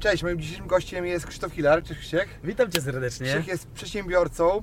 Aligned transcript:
Cześć, 0.00 0.22
moim 0.22 0.40
dzisiejszym 0.40 0.66
gościem 0.66 1.06
jest 1.06 1.26
Krzysztof 1.26 1.52
Hilar. 1.52 1.82
Cześć 1.82 2.00
Krzysiek. 2.00 2.28
Witam 2.44 2.70
Cię 2.70 2.80
serdecznie. 2.80 3.26
Krzysiek 3.26 3.46
jest 3.46 3.70
przedsiębiorcą, 3.70 4.62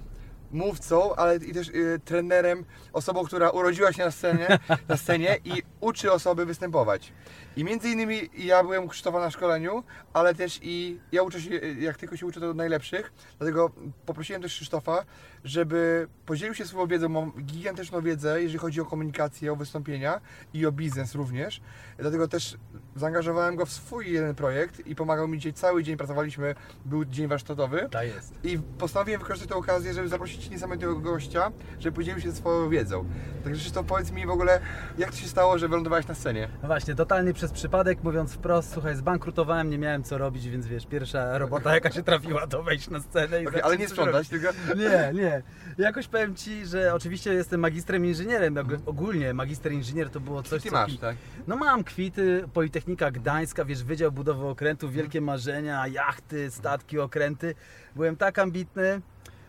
mówcą, 0.52 1.16
ale 1.16 1.36
i 1.36 1.54
też 1.54 1.68
y, 1.68 2.00
trenerem, 2.06 2.66
osobą, 2.94 3.26
która 3.26 3.50
urodziła 3.50 3.94
się 3.94 4.06
na 4.06 4.12
scenie, 4.12 4.60
na 4.90 4.98
scenie 4.98 5.38
i 5.46 5.64
uczy 5.80 6.12
osoby 6.12 6.46
występować. 6.46 7.14
I 7.58 7.64
między 7.64 7.90
innymi 7.90 8.30
ja 8.38 8.64
byłem 8.64 8.84
u 8.84 8.88
Krzysztofa 8.88 9.20
na 9.20 9.32
szkoleniu, 9.32 9.84
ale 10.14 10.36
też 10.36 10.60
i 10.62 11.00
ja 11.12 11.24
uczę 11.24 11.42
się, 11.42 11.52
y, 11.52 11.76
jak 11.80 11.98
tylko 11.98 12.18
się 12.18 12.26
uczę, 12.26 12.40
to 12.40 12.50
od 12.50 12.58
najlepszych. 12.58 13.14
Dlatego 13.38 13.72
poprosiłem 14.06 14.42
też 14.42 14.54
Krzysztofa, 14.54 15.06
żeby 15.44 16.08
podzielił 16.26 16.56
się 16.56 16.66
swoją 16.66 16.88
wiedzą. 16.88 17.10
Mam 17.10 17.32
gigantyczną 17.46 18.02
wiedzę, 18.02 18.42
jeżeli 18.42 18.60
chodzi 18.60 18.82
o 18.82 18.86
komunikację, 18.86 19.52
o 19.52 19.56
wystąpienia 19.56 20.22
i 20.54 20.66
o 20.66 20.72
biznes 20.72 21.16
również. 21.16 21.62
Dlatego 21.98 22.28
też 22.28 22.58
zaangażowałem 23.00 23.56
go 23.56 23.66
w 23.66 23.72
swój 23.72 24.12
jeden 24.12 24.36
projekt 24.36 24.88
i 24.88 24.96
pomagał 24.96 25.28
mi 25.28 25.38
dzisiaj 25.38 25.54
cały 25.54 25.84
dzień. 25.84 25.98
Pracowaliśmy, 25.98 26.56
był 26.86 27.06
dzień 27.06 27.28
warsztatowy. 27.28 27.88
Tak 27.92 28.08
jest. 28.08 28.34
I 28.44 28.60
postanowiłem 28.78 29.22
wykorzystać 29.22 29.50
tę 29.50 29.56
okazję, 29.56 29.94
żeby 29.94 30.08
zaprosić 30.08 30.50
niesamowitego 30.50 31.00
gościa, 31.00 31.52
żeby 31.80 31.96
podzielił 31.96 32.22
się 32.22 32.32
swoją 32.32 32.70
wiedzą. 32.70 33.06
Także 33.44 33.62
Krzysztof, 33.62 33.86
powiedz 33.86 34.12
mi 34.12 34.26
w 34.26 34.30
ogóle, 34.30 34.60
jak 34.98 35.12
to 35.12 35.18
się 35.18 35.28
stało, 35.28 35.58
że 35.58 35.68
wylądowałeś 35.68 36.08
na 36.08 36.16
scenie? 36.16 36.50
No 36.62 36.68
właśnie, 36.68 36.96
totalnie 36.96 37.34
przez 37.34 37.52
przypadek, 37.52 38.04
mówiąc 38.04 38.34
wprost, 38.34 38.74
słuchaj, 38.74 38.96
zbankrutowałem, 38.96 39.70
nie 39.70 39.78
miałem 39.78 40.04
co 40.04 40.18
robić, 40.18 40.50
więc 40.50 40.68
wiesz, 40.68 40.86
pierwsza 40.86 41.38
robota 41.38 41.74
jaka 41.74 41.92
się 41.92 42.04
trafiła, 42.04 42.48
to 42.48 42.64
wejść 42.64 42.90
na 42.90 43.00
scenę 43.00 43.42
i 43.42 43.46
zacząć 43.46 43.64
ale 43.64 43.78
nie 43.78 43.88
sprzątać, 43.88 44.30
tylko... 44.30 44.48
Nie, 44.76 45.12
nie. 45.14 45.42
Jakoś 45.78 46.08
powiem 46.08 46.36
Ci, 46.36 46.66
że 46.66 46.94
oczywiście 46.94 47.34
jestem 47.34 47.60
magistrem 47.60 48.06
inżynierem, 48.06 48.58
ogólnie 48.86 49.34
magister 49.34 49.72
inżynier 49.72 50.10
to 50.10 50.20
było 50.20 50.44
coś, 50.44 50.64
Ty 50.64 50.70
co 50.70 50.76
masz, 50.76 50.98
tak? 50.98 51.16
No 51.48 51.56
mam 51.56 51.84
kwity, 51.84 52.44
Politechnika 52.88 53.12
Gdańska, 53.12 53.66
wiesz, 53.66 53.84
Wydział 53.84 54.12
Budowy 54.12 54.46
Okrętów, 54.48 54.94
wielkie 54.94 55.22
marzenia, 55.22 55.88
jachty, 55.88 56.52
statki, 56.52 57.00
okręty. 57.00 57.56
Byłem 57.96 58.18
tak 58.18 58.40
ambitny, 58.40 59.02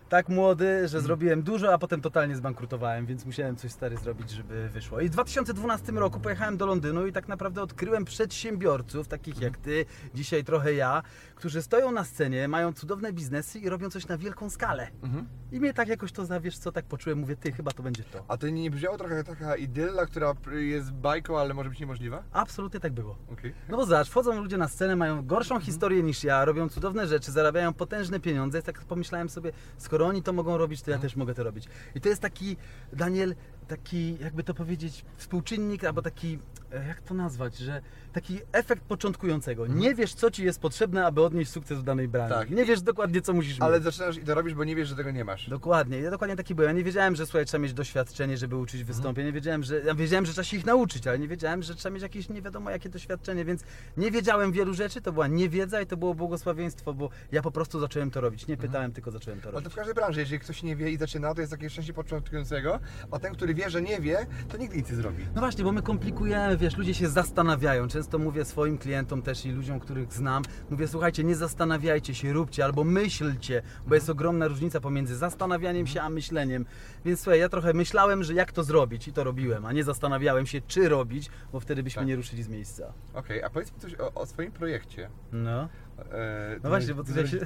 tak 0.08 0.28
młody, 0.28 0.88
że 0.88 1.00
zrobiłem 1.00 1.42
dużo, 1.42 1.72
a 1.74 1.78
potem 1.78 2.00
totalnie 2.00 2.36
zbankrutowałem, 2.36 3.06
więc 3.06 3.24
musiałem 3.26 3.56
coś 3.56 3.72
stary 3.72 3.96
zrobić, 3.96 4.30
żeby 4.30 4.68
wyszło. 4.68 5.00
I 5.00 5.08
w 5.08 5.10
2012 5.10 5.92
roku 5.92 6.20
pojechałem 6.20 6.56
do 6.56 6.66
Londynu 6.66 7.06
i 7.06 7.12
tak 7.12 7.28
naprawdę 7.28 7.62
odkryłem 7.62 8.04
przedsiębiorców, 8.04 9.08
takich 9.08 9.40
jak 9.40 9.56
ty, 9.56 9.84
dzisiaj 10.14 10.44
trochę 10.44 10.74
ja, 10.74 11.02
którzy 11.34 11.62
stoją 11.62 11.92
na 11.92 12.04
scenie, 12.04 12.48
mają 12.48 12.72
cudowne 12.72 13.12
biznesy 13.12 13.58
i 13.58 13.68
robią 13.68 13.90
coś 13.90 14.08
na 14.08 14.18
wielką 14.18 14.50
skalę. 14.50 14.88
Mhm. 15.02 15.28
I 15.52 15.60
mnie 15.60 15.74
tak 15.74 15.88
jakoś 15.88 16.12
to, 16.12 16.26
zawiesz 16.26 16.58
co, 16.58 16.72
tak 16.72 16.84
poczułem, 16.84 17.18
mówię, 17.18 17.36
ty, 17.36 17.52
chyba 17.52 17.70
to 17.70 17.82
będzie 17.82 18.04
to. 18.04 18.24
A 18.28 18.36
to 18.36 18.48
nie 18.48 18.70
brzmiało 18.70 18.98
trochę 18.98 19.24
taka 19.24 19.56
idylla, 19.56 20.06
która 20.06 20.34
jest 20.52 20.92
bajką, 20.92 21.38
ale 21.38 21.54
może 21.54 21.70
być 21.70 21.80
niemożliwa? 21.80 22.22
Absolutnie 22.32 22.80
tak 22.80 22.92
było. 22.92 23.16
Okej. 23.32 23.54
No 23.68 23.76
bo 23.76 23.86
zobacz, 23.86 24.08
wchodzą 24.08 24.40
ludzie 24.40 24.56
na 24.58 24.68
scenę, 24.68 24.96
mają 24.96 25.26
gorszą 25.26 25.54
Mhm. 25.54 25.66
historię 25.66 26.02
niż 26.02 26.24
ja, 26.24 26.44
robią 26.44 26.68
cudowne 26.68 27.06
rzeczy, 27.06 27.32
zarabiają 27.32 27.72
potężne 27.72 28.20
pieniądze. 28.20 28.62
Tak 28.62 28.80
pomyślałem 28.80 29.28
sobie, 29.28 29.52
skoro 29.78 29.97
oni 30.06 30.22
to 30.22 30.32
mogą 30.32 30.58
robić, 30.58 30.82
to 30.82 30.90
ja 30.90 30.96
Mhm. 30.96 31.10
też 31.10 31.16
mogę 31.16 31.34
to 31.34 31.42
robić. 31.42 31.64
I 31.94 32.00
to 32.00 32.08
jest 32.08 32.22
taki, 32.22 32.56
Daniel, 32.92 33.34
taki, 33.68 34.18
jakby 34.20 34.44
to 34.44 34.54
powiedzieć, 34.54 35.04
współczynnik, 35.16 35.84
albo 35.84 36.02
taki, 36.02 36.38
jak 36.72 37.00
to 37.00 37.14
nazwać, 37.14 37.56
że 37.58 37.82
taki 38.12 38.38
efekt 38.52 38.82
początkującego. 38.82 39.66
Nie 39.66 39.94
wiesz, 39.94 40.14
co 40.14 40.30
ci 40.30 40.44
jest 40.44 40.60
potrzebne, 40.60 41.06
aby 41.06 41.22
odnieść 41.22 41.50
sukces 41.50 41.78
w 41.78 41.82
danej 41.82 42.08
branży. 42.08 42.34
Mhm. 42.34 42.48
Tak. 42.48 42.58
Nie 42.58 42.64
wiesz 42.64 42.82
dokładnie, 42.82 43.20
co 43.22 43.32
musisz 43.32 43.56
Ale 43.60 43.74
mieć. 43.76 43.84
zaczynasz 43.84 44.16
i 44.16 44.20
to 44.20 44.34
robisz, 44.34 44.54
bo 44.54 44.64
nie 44.64 44.76
wiesz, 44.76 44.88
że 44.88 44.96
tego 44.96 45.10
nie 45.10 45.24
masz. 45.24 45.48
Dokładnie, 45.48 45.98
ja 46.00 46.10
dokładnie 46.10 46.36
taki 46.36 46.54
byłem. 46.54 46.68
Ja 46.70 46.76
nie 46.78 46.84
wiedziałem, 46.84 47.16
że 47.16 47.26
słuchaj, 47.26 47.46
trzeba 47.46 47.62
mieć 47.62 47.72
doświadczenie, 47.72 48.36
żeby 48.36 48.56
uczyć 48.56 48.84
wystąpień. 48.84 49.26
Nie 49.26 49.32
wiedziałem, 49.32 49.62
że. 49.62 49.80
Ja 49.80 49.94
wiedziałem, 49.94 50.26
że 50.26 50.32
trzeba 50.32 50.44
się 50.44 50.56
ich 50.56 50.66
nauczyć, 50.66 51.06
ale 51.06 51.18
nie 51.18 51.28
wiedziałem, 51.28 51.62
że 51.62 51.74
trzeba 51.74 51.92
mieć 51.94 52.02
jakieś 52.02 52.28
nie 52.28 52.42
wiadomo 52.42 52.70
jakie 52.70 52.88
doświadczenie, 52.88 53.44
więc 53.44 53.62
nie 53.96 54.10
wiedziałem 54.10 54.52
wielu 54.52 54.74
rzeczy, 54.74 55.00
to 55.00 55.12
była 55.12 55.26
niewiedza 55.26 55.80
i 55.80 55.86
to 55.86 55.96
było 55.96 56.14
błogosławieństwo, 56.14 56.94
bo 56.94 57.10
ja 57.32 57.42
po 57.42 57.50
prostu 57.50 57.80
zacząłem 57.80 58.10
to 58.10 58.20
robić. 58.20 58.46
Nie 58.46 58.56
pytałem, 58.56 58.92
tylko 58.92 59.10
zacząłem 59.10 59.40
to 59.40 59.44
Ale 59.48 59.52
to 59.52 59.58
robić. 59.58 59.72
w 59.72 59.76
każdej 59.76 59.94
branży, 59.94 60.20
jeżeli 60.20 60.38
ktoś 60.40 60.62
nie 60.62 60.76
wie 60.76 60.90
i 60.90 60.96
zaczyna, 60.96 61.34
to 61.34 61.40
jest 61.40 61.52
takie 61.52 61.70
szczęście 61.70 61.92
początkującego, 61.92 62.80
a 63.10 63.18
ten, 63.18 63.32
który 63.34 63.54
wie, 63.54 63.70
że 63.70 63.82
nie 63.82 64.00
wie, 64.00 64.26
to 64.48 64.56
nigdy 64.56 64.76
nic 64.76 64.90
nie 64.90 64.96
zrobi. 64.96 65.24
No 65.34 65.40
właśnie, 65.40 65.64
bo 65.64 65.72
my 65.72 65.82
komplikujemy, 65.82 66.57
wiesz, 66.58 66.76
ludzie 66.76 66.94
się 66.94 67.08
zastanawiają. 67.08 67.88
Często 67.88 68.18
mówię 68.18 68.44
swoim 68.44 68.78
klientom 68.78 69.22
też 69.22 69.46
i 69.46 69.50
ludziom, 69.52 69.80
których 69.80 70.12
znam, 70.12 70.42
mówię, 70.70 70.88
słuchajcie, 70.88 71.24
nie 71.24 71.36
zastanawiajcie 71.36 72.14
się, 72.14 72.32
róbcie 72.32 72.64
albo 72.64 72.84
myślcie, 72.84 73.62
bo 73.86 73.94
jest 73.94 74.10
ogromna 74.10 74.48
różnica 74.48 74.80
pomiędzy 74.80 75.16
zastanawianiem 75.16 75.86
się 75.86 76.00
a 76.00 76.08
myśleniem. 76.10 76.66
Więc 77.04 77.20
słuchaj, 77.20 77.40
ja 77.40 77.48
trochę 77.48 77.72
myślałem, 77.72 78.24
że 78.24 78.34
jak 78.34 78.52
to 78.52 78.64
zrobić 78.64 79.08
i 79.08 79.12
to 79.12 79.24
robiłem, 79.24 79.66
a 79.66 79.72
nie 79.72 79.84
zastanawiałem 79.84 80.46
się, 80.46 80.60
czy 80.60 80.88
robić, 80.88 81.30
bo 81.52 81.60
wtedy 81.60 81.82
byśmy 81.82 82.00
Tak. 82.00 82.08
nie 82.08 82.16
ruszyli 82.16 82.42
z 82.42 82.48
miejsca. 82.48 82.92
Okej, 83.14 83.42
a 83.42 83.50
powiedz 83.50 83.72
mi 83.72 83.80
coś 83.80 83.94
o, 83.94 84.14
o 84.14 84.26
swoim 84.26 84.52
projekcie. 84.52 85.10
No, 85.32 85.68
E, 86.12 86.56
no 86.62 86.68
właśnie, 86.68 86.94
bo 86.94 87.04
tu 87.04 87.12
tym 87.12 87.26
się... 87.26 87.38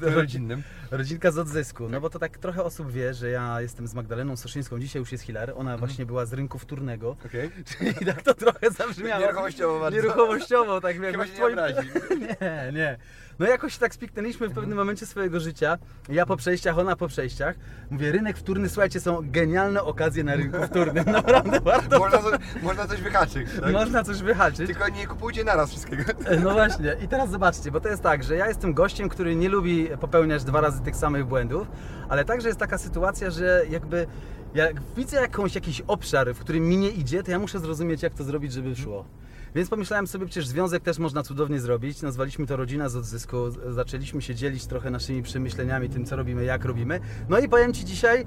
rodzinnym. 0.16 0.62
Rodzinka 0.90 1.30
z 1.30 1.38
odzysku. 1.38 1.88
No 1.88 2.00
bo 2.00 2.10
to 2.10 2.18
tak 2.18 2.38
trochę 2.38 2.64
osób 2.64 2.92
wie, 2.92 3.14
że 3.14 3.30
ja 3.30 3.60
jestem 3.60 3.86
z 3.86 3.94
Magdaleną 3.94 4.36
Soszyńską, 4.36 4.80
dzisiaj 4.80 5.00
już 5.00 5.12
jest 5.12 5.24
Hilar. 5.24 5.52
Ona 5.56 5.78
właśnie 5.78 6.06
była 6.06 6.26
z 6.26 6.32
rynku 6.32 6.58
wtórnego. 6.58 7.16
Okej. 7.26 7.50
I 8.02 8.04
tak 8.04 8.22
to 8.22 8.34
trochę 8.34 8.70
zabrzmiało. 8.70 9.20
Nieruchomościowo 9.20 9.80
bardzo. 9.80 9.96
Nieruchomościowo, 9.96 10.80
tak 10.80 10.92
jakby 10.92 11.12
Chyba 11.12 11.24
w 11.24 11.26
się 11.26 11.32
nie 11.32 11.38
twoim-. 11.38 11.56
Nie, 12.40 12.72
nie. 12.72 12.98
No 13.38 13.46
jakoś 13.46 13.78
tak 13.78 13.94
spiknęliśmy 13.94 14.48
w 14.48 14.52
pewnym 14.52 14.78
momencie 14.78 15.06
swojego 15.06 15.40
życia. 15.40 15.78
Ja 16.08 16.26
po 16.26 16.36
przejściach, 16.36 16.78
ona 16.78 16.96
po 16.96 17.08
przejściach. 17.08 17.54
Mówię, 17.90 18.12
rynek 18.12 18.38
wtórny, 18.38 18.68
słuchajcie, 18.68 19.00
są 19.00 19.18
genialne 19.22 19.82
okazje 19.82 20.24
na 20.24 20.34
rynku 20.36 20.58
wtórnym. 20.66 21.04
Naprawdę 21.12 21.60
warto. 21.60 21.98
Można, 21.98 22.18
coś- 22.22 22.38
można 22.62 22.86
coś 22.86 23.00
wyhaczyć, 23.02 23.48
tak? 23.60 23.72
Można 23.72 24.04
coś 24.04 24.22
wyhaczyć. 24.22 24.66
Tylko 24.66 24.88
nie 24.88 25.06
kupujcie 25.06 25.44
naraz 25.44 25.70
wszystkiego. 25.70 26.02
No 26.44 26.50
właśnie, 26.52 26.96
i 27.04 27.08
teraz 27.08 27.30
zobaczcie, 27.30 27.70
bo 27.70 27.80
to 27.80 27.88
jest 27.88 28.02
tak, 28.02 28.24
że 28.24 28.36
ja 28.36 28.48
jestem 28.48 28.74
gościem, 28.74 29.08
który 29.08 29.36
nie 29.36 29.48
lubi 29.48 29.88
popełniać 30.00 30.44
dwa 30.44 30.60
razy 30.60 30.82
tych 30.82 30.96
samych 30.96 31.26
błędów, 31.26 31.68
ale 32.08 32.24
także 32.24 32.48
jest 32.48 32.60
taka 32.60 32.78
sytuacja, 32.78 33.30
że 33.30 33.62
jakby 33.70 34.06
jak 34.54 34.76
widzę 34.96 35.16
jakąś, 35.20 35.54
jakiś 35.54 35.80
obszar, 35.86 36.34
w 36.34 36.38
którym 36.38 36.68
mi 36.68 36.76
nie 36.78 36.90
idzie, 36.90 37.22
to 37.22 37.30
ja 37.30 37.38
muszę 37.38 37.58
zrozumieć, 37.60 38.02
jak 38.02 38.14
to 38.14 38.24
zrobić, 38.24 38.52
żeby 38.52 38.76
szło. 38.76 39.04
Więc 39.54 39.68
pomyślałem 39.70 40.06
sobie, 40.06 40.26
przecież 40.26 40.46
związek 40.46 40.82
też 40.82 40.98
można 40.98 41.22
cudownie 41.22 41.60
zrobić. 41.60 42.02
Nazwaliśmy 42.02 42.46
to 42.46 42.56
Rodzina 42.56 42.88
z 42.88 42.96
Odzysku. 42.96 43.36
Zaczęliśmy 43.68 44.22
się 44.22 44.34
dzielić 44.34 44.66
trochę 44.66 44.90
naszymi 44.90 45.22
przemyśleniami, 45.22 45.88
tym 45.88 46.04
co 46.04 46.16
robimy, 46.16 46.44
jak 46.44 46.64
robimy. 46.64 47.00
No 47.28 47.38
i 47.38 47.48
powiem 47.48 47.72
Ci 47.74 47.84
dzisiaj, 47.84 48.24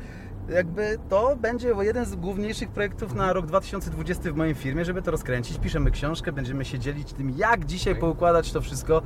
jakby 0.50 0.97
to 1.09 1.35
będzie 1.35 1.74
jeden 1.81 2.06
z 2.06 2.16
główniejszych 2.16 2.69
projektów 2.69 3.13
na 3.16 3.34
rok 3.34 3.46
2020 3.46 4.31
w 4.31 4.35
mojej 4.35 4.56
firmie, 4.56 4.85
żeby 4.85 5.02
to 5.02 5.12
rozkręcić. 5.12 5.57
Piszemy 5.57 5.91
książkę, 5.91 6.31
będziemy 6.31 6.66
się 6.66 6.80
dzielić 6.80 7.13
tym, 7.13 7.30
jak 7.38 7.66
dzisiaj 7.66 7.96
poukładać 7.96 8.51
to 8.51 8.62
wszystko, 8.62 9.01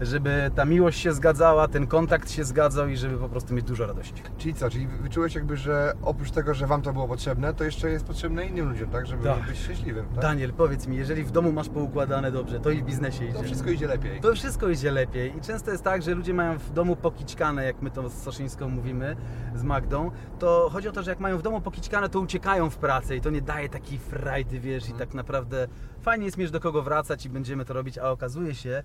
żeby 0.00 0.50
ta 0.54 0.64
miłość 0.64 1.00
się 1.00 1.12
zgadzała, 1.12 1.68
ten 1.68 1.86
kontakt 1.86 2.30
się 2.30 2.44
zgadzał 2.44 2.88
i 2.88 2.96
żeby 2.96 3.18
po 3.18 3.28
prostu 3.28 3.54
mieć 3.54 3.64
dużo 3.64 3.86
radości. 3.86 4.22
Czyli 4.38 4.54
co? 4.54 4.70
Czyli 4.70 4.86
wyczułeś 4.86 5.34
jakby, 5.34 5.56
że 5.56 5.92
oprócz 6.02 6.30
tego, 6.30 6.54
że 6.54 6.66
Wam 6.66 6.82
to 6.82 6.92
było 6.92 7.08
potrzebne, 7.08 7.54
to 7.54 7.64
jeszcze 7.64 7.90
jest 7.90 8.04
potrzebne 8.04 8.46
innym 8.46 8.68
ludziom, 8.68 8.90
tak? 8.90 9.06
Żeby 9.06 9.24
Tak. 9.24 9.46
być 9.46 9.58
szczęśliwym, 9.58 10.06
tak? 10.06 10.22
Daniel, 10.22 10.52
powiedz 10.52 10.86
mi, 10.86 10.96
jeżeli 10.96 11.24
w 11.24 11.30
domu 11.30 11.52
masz 11.58 11.68
poukładane 11.68 12.32
dobrze, 12.32 12.60
to 12.60 12.70
i 12.70 12.82
w 12.82 12.84
biznesie 12.84 13.24
idzie. 13.24 13.34
To 13.34 13.42
wszystko 13.42 13.70
idzie 13.70 13.86
lepiej. 13.86 14.20
To 14.20 14.34
wszystko 14.34 14.68
idzie 14.68 14.90
lepiej 14.90 15.36
i 15.36 15.40
często 15.40 15.70
jest 15.70 15.84
tak, 15.84 16.02
że 16.02 16.14
ludzie 16.14 16.34
mają 16.34 16.58
w 16.58 16.72
domu 16.72 16.96
pokićkane, 16.96 17.64
jak 17.64 17.82
my 17.82 17.90
to 17.90 18.08
z 18.08 18.22
Soszyńską 18.22 18.68
mówimy, 18.68 19.16
z 19.54 19.62
Magdą, 19.62 20.10
to 20.38 20.70
chodzi 20.72 20.88
o 20.88 20.92
to, 20.92 21.02
że 21.02 21.10
jak 21.10 21.20
mają 21.20 21.38
w 21.38 21.42
domu 21.42 21.60
pokićkane, 21.60 22.08
to 22.08 22.20
uciekają 22.20 22.70
w 22.70 22.76
pracę 22.76 23.16
i 23.16 23.20
to 23.20 23.30
nie 23.30 23.42
daje 23.42 23.68
takiej 23.68 23.98
frajdy, 23.98 24.60
wiesz, 24.60 24.88
i 24.88 24.92
tak 24.92 25.14
naprawdę 25.14 25.68
fajnie 26.00 26.24
jest 26.24 26.38
mieć 26.38 26.50
do 26.50 26.60
kogo 26.60 26.82
wracać 26.82 27.26
i 27.26 27.30
będziemy 27.30 27.64
to 27.64 27.74
robić, 27.74 27.98
a 27.98 28.10
okazuje 28.10 28.54
się, 28.54 28.82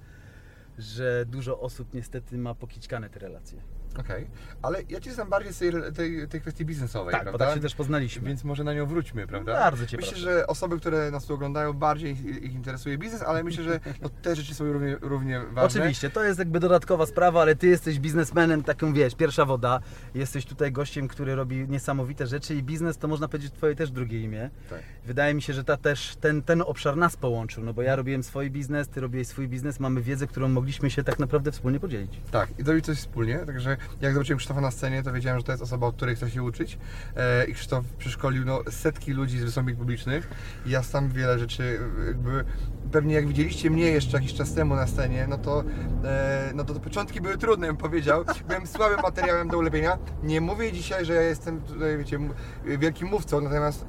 że 0.77 1.25
dużo 1.25 1.59
osób 1.59 1.93
niestety 1.93 2.37
ma 2.37 2.55
pokićkane 2.55 3.09
te 3.09 3.19
relacje. 3.19 3.61
Okej, 3.99 4.27
ale 4.61 4.81
ja 4.89 4.99
Cię 4.99 5.13
znam 5.13 5.29
bardziej 5.29 5.53
z 5.53 5.57
tej, 5.57 5.71
tej, 5.95 6.27
tej 6.27 6.41
kwestii 6.41 6.65
biznesowej, 6.65 7.11
Tak, 7.11 7.21
prawda? 7.23 7.45
tak 7.45 7.55
się 7.55 7.61
też 7.61 7.75
poznaliśmy. 7.75 8.27
Więc 8.27 8.43
może 8.43 8.63
na 8.63 8.73
nią 8.73 8.85
wróćmy, 8.85 9.27
prawda? 9.27 9.53
Bardzo 9.53 9.85
Cię 9.85 9.97
Myślę, 9.97 10.11
proszę. 10.11 10.23
że 10.25 10.47
osoby, 10.47 10.79
które 10.79 11.11
nas 11.11 11.25
tu 11.25 11.33
oglądają, 11.33 11.73
bardziej 11.73 12.11
ich, 12.11 12.25
ich 12.25 12.53
interesuje 12.53 12.97
biznes, 12.97 13.21
ale 13.21 13.43
myślę, 13.43 13.63
że 13.63 13.79
no, 14.01 14.09
te 14.21 14.35
rzeczy 14.35 14.55
są 14.55 14.73
równie, 14.73 14.97
równie 15.01 15.39
ważne. 15.39 15.81
Oczywiście, 15.81 16.09
to 16.09 16.23
jest 16.23 16.39
jakby 16.39 16.59
dodatkowa 16.59 17.05
sprawa, 17.05 17.41
ale 17.41 17.55
ty 17.55 17.67
jesteś 17.67 17.99
biznesmenem, 17.99 18.63
taką 18.63 18.93
wiesz, 18.93 19.15
pierwsza 19.15 19.45
woda. 19.45 19.79
Jesteś 20.15 20.45
tutaj 20.45 20.71
gościem, 20.71 21.07
który 21.07 21.35
robi 21.35 21.67
niesamowite 21.69 22.27
rzeczy 22.27 22.55
i 22.55 22.63
biznes 22.63 22.97
to 22.97 23.07
można 23.07 23.27
powiedzieć 23.27 23.53
twoje 23.53 23.75
też 23.75 23.91
drugie 23.91 24.19
imię. 24.23 24.49
Tak. 24.69 24.79
Wydaje 25.05 25.33
mi 25.33 25.41
się, 25.41 25.53
że 25.53 25.63
ta 25.63 25.77
też, 25.77 26.15
ten, 26.15 26.41
ten 26.41 26.61
obszar 26.61 26.97
nas 26.97 27.17
połączył, 27.17 27.63
no 27.63 27.73
bo 27.73 27.81
ja 27.81 27.95
robiłem 27.95 28.23
swój 28.23 28.51
biznes, 28.51 28.87
ty 28.89 29.01
robiłeś 29.01 29.27
swój 29.27 29.47
biznes, 29.47 29.79
mamy 29.79 30.01
wiedzę, 30.01 30.27
którą 30.27 30.47
mogliśmy 30.49 30.89
się 30.91 31.03
tak 31.03 31.19
naprawdę 31.19 31.51
wspólnie 31.51 31.79
podzielić. 31.79 32.21
Tak, 32.31 32.49
i 32.59 32.63
zrobić 32.63 32.85
coś 32.85 32.97
wspólnie, 32.97 33.37
także 33.39 33.77
jak 34.01 34.13
zobaczyłem 34.13 34.37
Krzysztofa 34.37 34.61
na 34.61 34.71
scenie, 34.71 35.03
to 35.03 35.13
wiedziałem, 35.13 35.39
że 35.39 35.43
to 35.43 35.51
jest 35.51 35.63
osoba, 35.63 35.87
od 35.87 35.95
której 35.95 36.15
chcę 36.15 36.29
się 36.29 36.43
uczyć. 36.43 36.77
E, 37.15 37.45
i 37.45 37.53
Krzysztof 37.53 37.85
przeszkolił 37.85 38.45
no, 38.45 38.59
setki 38.69 39.13
ludzi 39.13 39.39
z 39.39 39.43
wystąpień 39.43 39.75
publicznych. 39.75 40.29
I 40.65 40.69
ja 40.69 40.83
sam 40.83 41.09
wiele 41.09 41.39
rzeczy, 41.39 41.79
jakby 42.07 42.45
pewnie 42.91 43.15
jak 43.15 43.27
widzieliście 43.27 43.69
mnie 43.69 43.85
jeszcze 43.85 44.17
jakiś 44.17 44.33
czas 44.33 44.53
temu 44.53 44.75
na 44.75 44.87
scenie, 44.87 45.27
no 45.29 45.37
to, 45.37 45.63
e, 46.03 46.51
no 46.55 46.63
to, 46.63 46.73
to 46.73 46.79
początki 46.79 47.21
były 47.21 47.37
trudne, 47.37 47.67
bym 47.67 47.77
powiedział, 47.77 48.25
byłem 48.47 48.67
słabym 48.67 49.01
materiałem 49.01 49.47
do 49.47 49.57
ulepienia. 49.57 49.97
Nie 50.23 50.41
mówię 50.41 50.71
dzisiaj, 50.71 51.05
że 51.05 51.13
ja 51.13 51.21
jestem 51.21 51.61
tutaj, 51.61 51.97
wiecie, 51.97 52.19
wielkim 52.65 53.07
mówcą, 53.07 53.41
natomiast 53.41 53.85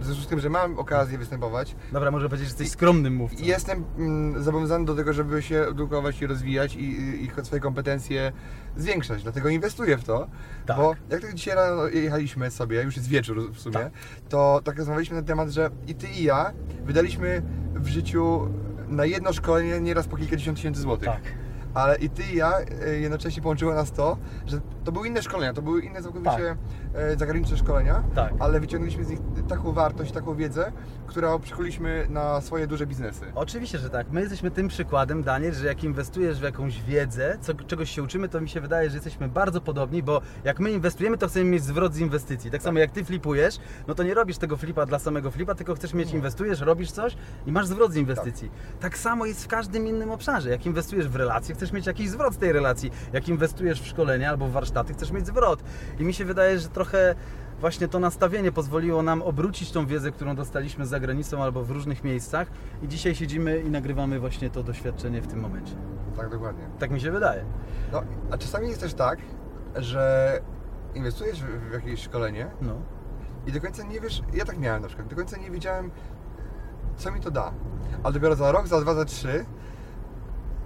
w 0.00 0.04
związku 0.04 0.24
z 0.24 0.26
tym, 0.26 0.40
że 0.40 0.48
mam 0.50 0.78
okazję 0.78 1.18
występować, 1.18 1.76
Dobra, 1.92 2.10
może 2.10 2.28
powiedzieć, 2.28 2.48
że 2.48 2.52
jesteś 2.52 2.70
skromnym 2.70 3.14
mówcą. 3.14 3.42
i 3.44 3.46
Jestem 3.46 3.84
mm, 3.98 4.42
zobowiązany 4.42 4.84
do 4.84 4.94
tego, 4.94 5.12
żeby 5.12 5.42
się 5.42 5.62
edukować 5.62 6.22
i 6.22 6.26
rozwijać 6.26 6.74
i, 6.74 6.80
i, 6.80 7.24
i 7.24 7.30
swoje 7.44 7.60
kompetencje 7.60 8.32
zwiększać. 8.76 9.22
Dlatego 9.22 9.48
inwestuję 9.48 9.96
w 9.98 10.04
to, 10.04 10.26
Tak. 10.66 10.76
bo 10.76 10.94
jak 11.10 11.20
tak 11.20 11.34
dzisiaj 11.34 11.54
rano 11.54 11.86
jechaliśmy 11.88 12.50
sobie, 12.50 12.82
już 12.82 12.96
jest 12.96 13.08
wieczór 13.08 13.52
w 13.52 13.60
sumie, 13.60 13.74
Tak. 13.74 13.92
to 14.28 14.60
tak 14.64 14.78
rozmawialiśmy 14.78 15.16
na 15.16 15.22
temat, 15.22 15.50
że 15.50 15.70
i 15.86 15.94
ty 15.94 16.06
i 16.08 16.22
ja 16.24 16.52
wydaliśmy 16.84 17.42
w 17.74 17.86
życiu 17.88 18.48
na 18.88 19.04
jedno 19.04 19.32
szkolenie 19.32 19.80
nieraz 19.80 20.08
po 20.08 20.16
kilkadziesiąt 20.16 20.56
tysięcy 20.56 20.80
złotych. 20.80 21.08
Tak. 21.08 21.22
Ale 21.74 21.96
i 21.96 22.10
ty 22.10 22.22
i 22.22 22.36
ja 22.36 22.52
e, 22.86 22.88
jednocześnie 22.96 23.42
połączyło 23.42 23.74
nas 23.74 23.92
to, 23.92 24.16
że 24.46 24.60
to 24.84 24.92
były 24.92 25.08
inne 25.08 25.22
szkolenia, 25.22 25.52
to 25.52 25.62
były 25.62 25.82
inne 25.82 26.02
całkowicie 26.02 26.56
e, 26.94 27.16
zagraniczne 27.16 27.56
szkolenia, 27.56 28.02
Tak. 28.14 28.32
ale 28.38 28.60
wyciągnęliśmy 28.60 29.04
z 29.04 29.08
nich 29.10 29.18
taką 29.48 29.72
wartość, 29.72 30.12
taką 30.12 30.34
wiedzę, 30.34 30.72
którą 31.10 31.38
przeszkoliliśmy 31.38 32.06
na 32.10 32.40
swoje 32.40 32.66
duże 32.66 32.86
biznesy. 32.86 33.24
Oczywiście, 33.34 33.78
że 33.78 33.90
tak. 33.90 34.10
My 34.10 34.20
jesteśmy 34.20 34.50
tym 34.50 34.68
przykładem, 34.68 35.22
Daniel, 35.22 35.54
że 35.54 35.66
jak 35.66 35.84
inwestujesz 35.84 36.38
w 36.38 36.42
jakąś 36.42 36.82
wiedzę, 36.82 37.38
co, 37.40 37.54
czegoś 37.54 37.90
się 37.90 38.02
uczymy, 38.02 38.28
to 38.28 38.40
mi 38.40 38.48
się 38.48 38.60
wydaje, 38.60 38.90
że 38.90 38.96
jesteśmy 38.96 39.28
bardzo 39.28 39.60
podobni, 39.60 40.02
bo 40.02 40.20
jak 40.44 40.60
my 40.60 40.70
inwestujemy, 40.70 41.18
to 41.18 41.28
chcemy 41.28 41.44
mieć 41.44 41.64
zwrot 41.64 41.94
z 41.94 41.98
inwestycji. 41.98 42.50
Tak 42.50 42.62
samo 42.62 42.78
jak 42.78 42.90
ty 42.90 43.04
flipujesz, 43.04 43.58
no 43.88 43.94
to 43.94 44.02
nie 44.02 44.14
robisz 44.14 44.38
tego 44.38 44.56
flipa 44.56 44.86
dla 44.86 44.98
samego 44.98 45.30
flipa, 45.30 45.54
tylko 45.54 45.74
chcesz 45.74 45.94
mieć, 45.94 46.12
inwestujesz, 46.12 46.60
robisz 46.60 46.90
coś 46.90 47.16
i 47.46 47.52
masz 47.52 47.66
zwrot 47.66 47.92
z 47.92 47.96
inwestycji. 47.96 48.50
Tak, 48.80 48.98
samo 48.98 49.26
jest 49.26 49.44
w 49.44 49.48
każdym 49.48 49.86
innym 49.86 50.10
obszarze. 50.10 50.50
Jak 50.50 50.66
inwestujesz 50.66 51.08
w 51.08 51.16
relacje, 51.16 51.54
chcesz 51.54 51.72
mieć 51.72 51.86
jakiś 51.86 52.08
zwrot 52.08 52.34
z 52.34 52.38
tej 52.38 52.52
relacji. 52.52 52.90
Jak 53.12 53.28
inwestujesz 53.28 53.82
w 53.82 53.86
szkolenia 53.86 54.30
albo 54.30 54.46
w 54.46 54.52
warsztaty, 54.52 54.92
chcesz 54.92 55.10
mieć 55.10 55.26
zwrot. 55.26 55.62
I 55.98 56.04
mi 56.04 56.14
się 56.14 56.24
wydaje, 56.24 56.58
że 56.58 56.68
trochę 56.68 57.14
właśnie 57.60 57.88
to 57.88 57.98
nastawienie 57.98 58.52
pozwoliło 58.52 59.02
nam 59.02 59.22
obrócić 59.22 59.72
tą 59.72 59.86
wiedzę, 59.86 60.10
którą 60.12 60.36
dostaliśmy 60.36 60.86
za 60.86 61.00
granicą 61.00 61.42
albo 61.42 61.64
w 61.64 61.70
różnych 61.70 62.04
miejscach 62.04 62.48
i 62.82 62.88
dzisiaj 62.88 63.14
siedzimy 63.14 63.60
i 63.60 63.70
nagrywamy 63.70 64.20
właśnie 64.20 64.50
to 64.50 64.62
doświadczenie 64.62 65.22
w 65.22 65.26
tym 65.26 65.40
momencie. 65.40 65.74
Tak, 66.16 66.30
dokładnie. 66.30 66.64
Tak 66.78 66.90
mi 66.90 67.00
się 67.00 67.10
wydaje. 67.10 67.44
No, 67.92 68.02
a 68.30 68.38
czasami 68.38 68.68
jest 68.68 68.80
też 68.80 68.94
tak, 68.94 69.18
że 69.76 70.32
inwestujesz 70.94 71.42
w, 71.42 71.72
jakieś 71.72 72.02
szkolenie 72.02 72.50
No. 72.62 72.72
i 73.46 73.52
do 73.52 73.60
końca 73.60 73.82
nie 73.82 74.00
wiesz, 74.00 74.22
ja 74.34 74.44
tak 74.44 74.58
miałem 74.58 74.82
na 74.82 74.88
przykład, 74.88 75.08
do 75.08 75.16
końca 75.16 75.36
nie 75.36 75.50
wiedziałem, 75.50 75.90
co 76.96 77.12
mi 77.12 77.20
to 77.20 77.30
da. 77.30 77.52
Ale 78.02 78.14
dopiero 78.14 78.36
za 78.36 78.52
rok, 78.52 78.66
za 78.66 78.80
dwa, 78.80 78.94
za 78.94 79.04
trzy 79.04 79.44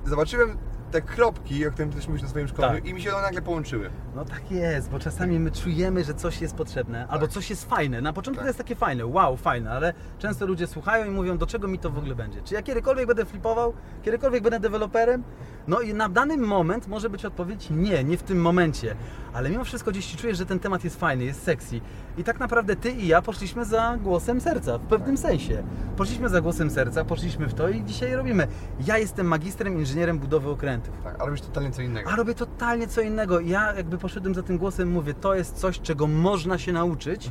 zobaczyłem 0.05 0.57
te 0.95 1.03
kropki, 1.03 1.67
o 1.67 1.71
którym 1.71 1.93
też 1.93 2.09
mówisz 2.09 2.23
na 2.23 2.29
swoim 2.29 2.49
szkoleniu 2.49 2.75
Tak. 2.75 2.87
i 2.87 2.95
mi 2.95 3.03
się 3.03 3.13
one 3.15 3.23
nagle 3.23 3.43
połączyły. 3.43 3.91
No 4.17 4.25
tak 4.25 4.51
jest, 4.51 4.91
bo 4.91 4.99
czasami 4.99 5.41
my 5.41 5.51
czujemy, 5.51 6.05
że 6.05 6.15
coś 6.15 6.41
jest 6.41 6.55
potrzebne, 6.55 7.07
albo 7.09 7.29
coś 7.29 7.51
jest 7.51 7.65
fajne. 7.71 8.01
Na 8.01 8.13
początku 8.13 8.37
Tak. 8.39 8.45
to 8.45 8.49
jest 8.49 8.59
takie 8.59 8.75
fajne, 8.75 9.07
wow, 9.07 9.37
fajne, 9.37 9.71
ale 9.71 9.93
często 10.19 10.47
ludzie 10.47 10.67
słuchają 10.67 11.05
i 11.07 11.11
mówią, 11.11 11.39
do 11.39 11.47
czego 11.47 11.69
mi 11.69 11.79
to 11.79 11.91
w 11.91 11.99
ogóle 11.99 12.15
będzie. 12.15 12.43
Czy 12.43 12.55
ja 12.55 12.63
kiedykolwiek 12.63 13.07
będę 13.07 13.25
flipował, 13.25 13.75
kiedykolwiek 14.03 14.43
będę 14.43 14.61
deweloperem? 14.61 15.23
No 15.69 15.81
i 15.81 15.95
na 15.95 16.09
dany 16.09 16.37
moment 16.37 16.89
może 16.89 17.11
być 17.11 17.25
odpowiedź 17.25 17.71
nie, 17.71 18.05
nie 18.05 18.17
w 18.17 18.23
tym 18.23 18.41
momencie. 18.41 18.97
Ale 19.33 19.51
mimo 19.51 19.65
wszystko 19.65 19.91
gdzieś 19.91 20.17
czujesz, 20.17 20.39
że 20.39 20.47
ten 20.47 20.59
temat 20.59 20.85
jest 20.85 21.01
fajny, 21.01 21.25
jest 21.25 21.43
sexy. 21.43 21.81
I 22.19 22.25
tak 22.25 22.41
naprawdę 22.41 22.77
ty 22.77 22.91
i 22.91 23.07
ja 23.07 23.23
poszliśmy 23.23 23.65
za 23.65 23.99
głosem 24.03 24.41
serca, 24.41 24.79
w 24.79 24.87
pewnym 24.87 25.17
sensie. 25.17 25.63
Poszliśmy 25.97 26.29
za 26.29 26.41
głosem 26.41 26.71
serca, 26.71 27.05
poszliśmy 27.05 27.47
w 27.47 27.55
to 27.55 27.69
i 27.69 27.85
dzisiaj 27.85 28.17
robimy. 28.17 28.47
Ja 28.87 28.99
jestem 28.99 29.27
magistrem, 29.27 29.79
inżynierem 29.79 30.19
budowy 30.19 30.51
okrętów. 30.51 30.95
Tak, 31.05 31.15
ale 31.15 31.27
robisz 31.27 31.41
totalnie 31.41 31.71
co 31.71 31.83
innego. 31.83 32.11
A 32.11 32.17
robię 32.17 32.35
totalnie 32.35 32.89
co 32.89 33.01
innego. 33.01 33.41
Ja 33.41 33.75
jakby 33.75 33.99
poszedłem 33.99 34.35
za 34.35 34.43
tym 34.43 34.59
głosem, 34.59 34.91
mówię, 34.93 35.15
to 35.15 35.35
jest 35.35 35.57
coś, 35.57 35.81
czego 35.81 36.07
można 36.07 36.59
się 36.59 36.73
nauczyć. 36.73 37.31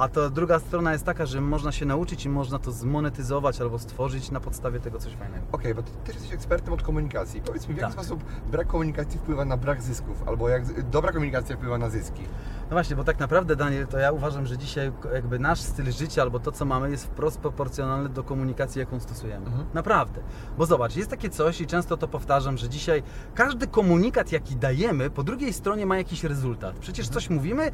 A 0.00 0.08
to 0.08 0.30
druga 0.30 0.58
strona 0.58 0.92
jest 0.92 1.04
taka, 1.04 1.26
że 1.26 1.40
można 1.40 1.72
się 1.72 1.86
nauczyć 1.86 2.24
i 2.24 2.28
można 2.28 2.58
to 2.58 2.72
zmonetyzować 2.72 3.60
albo 3.60 3.78
stworzyć 3.78 4.30
na 4.30 4.40
podstawie 4.40 4.80
tego 4.80 4.98
coś 4.98 5.14
fajnego. 5.14 5.46
Okej, 5.52 5.74
bo 5.74 5.82
ty 5.82 5.90
też 6.04 6.14
jesteś 6.14 6.32
ekspertem 6.32 6.74
od 6.74 6.82
komunikacji. 6.82 7.42
Powiedz 7.42 7.68
mi, 7.68 7.74
w 7.74 7.78
jaki 7.78 7.94
Tak. 7.94 8.04
sposób 8.04 8.24
brak 8.50 8.66
komunikacji 8.66 9.18
wpływa 9.18 9.44
na 9.44 9.56
brak 9.56 9.82
zysków, 9.82 10.28
albo 10.28 10.48
jak 10.48 10.82
dobra 10.90 11.12
komunikacja 11.12 11.56
wpływa 11.56 11.78
na 11.78 11.90
zyski. 11.90 12.22
No 12.70 12.74
właśnie, 12.74 12.96
bo 12.96 13.04
tak 13.04 13.18
naprawdę, 13.18 13.56
Daniel, 13.56 13.86
to 13.86 13.98
ja 13.98 14.12
uważam, 14.12 14.46
że 14.46 14.58
dzisiaj 14.58 14.92
jakby 15.14 15.38
nasz 15.38 15.60
styl 15.60 15.92
życia 15.92 16.22
albo 16.22 16.40
to, 16.40 16.52
co 16.52 16.64
mamy, 16.64 16.90
jest 16.90 17.04
wprost 17.06 17.38
proporcjonalne 17.38 18.08
do 18.08 18.22
komunikacji, 18.24 18.78
jaką 18.78 19.00
stosujemy. 19.00 19.46
Mhm. 19.46 19.66
Naprawdę. 19.74 20.20
Bo 20.58 20.66
zobacz, 20.66 20.96
jest 20.96 21.10
takie 21.10 21.30
coś 21.30 21.60
i 21.60 21.66
często 21.66 21.96
to 21.96 22.08
powtarzam, 22.08 22.58
że 22.58 22.68
dzisiaj 22.68 23.02
każdy 23.34 23.66
komunikat, 23.66 24.32
jaki 24.32 24.56
dajemy, 24.56 25.10
po 25.10 25.22
drugiej 25.22 25.52
stronie 25.52 25.86
ma 25.86 25.96
jakiś 25.96 26.24
rezultat. 26.24 26.76
Przecież 26.78 27.06
Mhm. 27.06 27.14
coś 27.14 27.30
mówimy 27.30 27.70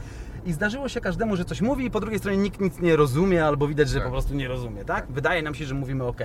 i 0.46 0.52
zdarzyło 0.52 0.88
się 0.88 1.00
każdemu, 1.00 1.36
że 1.36 1.44
coś 1.44 1.60
mówi 1.60 1.84
i 1.84 1.90
po 1.90 2.00
drugiej 2.00 2.18
stronie 2.18 2.38
nikt 2.38 2.60
nic 2.60 2.80
nie 2.80 2.96
rozumie 2.96 3.46
albo 3.46 3.68
widać, 3.68 3.88
że 3.88 3.94
Tak. 3.98 4.04
po 4.04 4.10
prostu 4.12 4.34
nie 4.34 4.48
rozumie, 4.48 4.84
tak? 4.84 4.96
Tak. 5.06 5.12
Wydaje 5.12 5.42
nam 5.42 5.54
się, 5.54 5.64
że 5.64 5.74
mówimy 5.74 6.04
ok. 6.04 6.20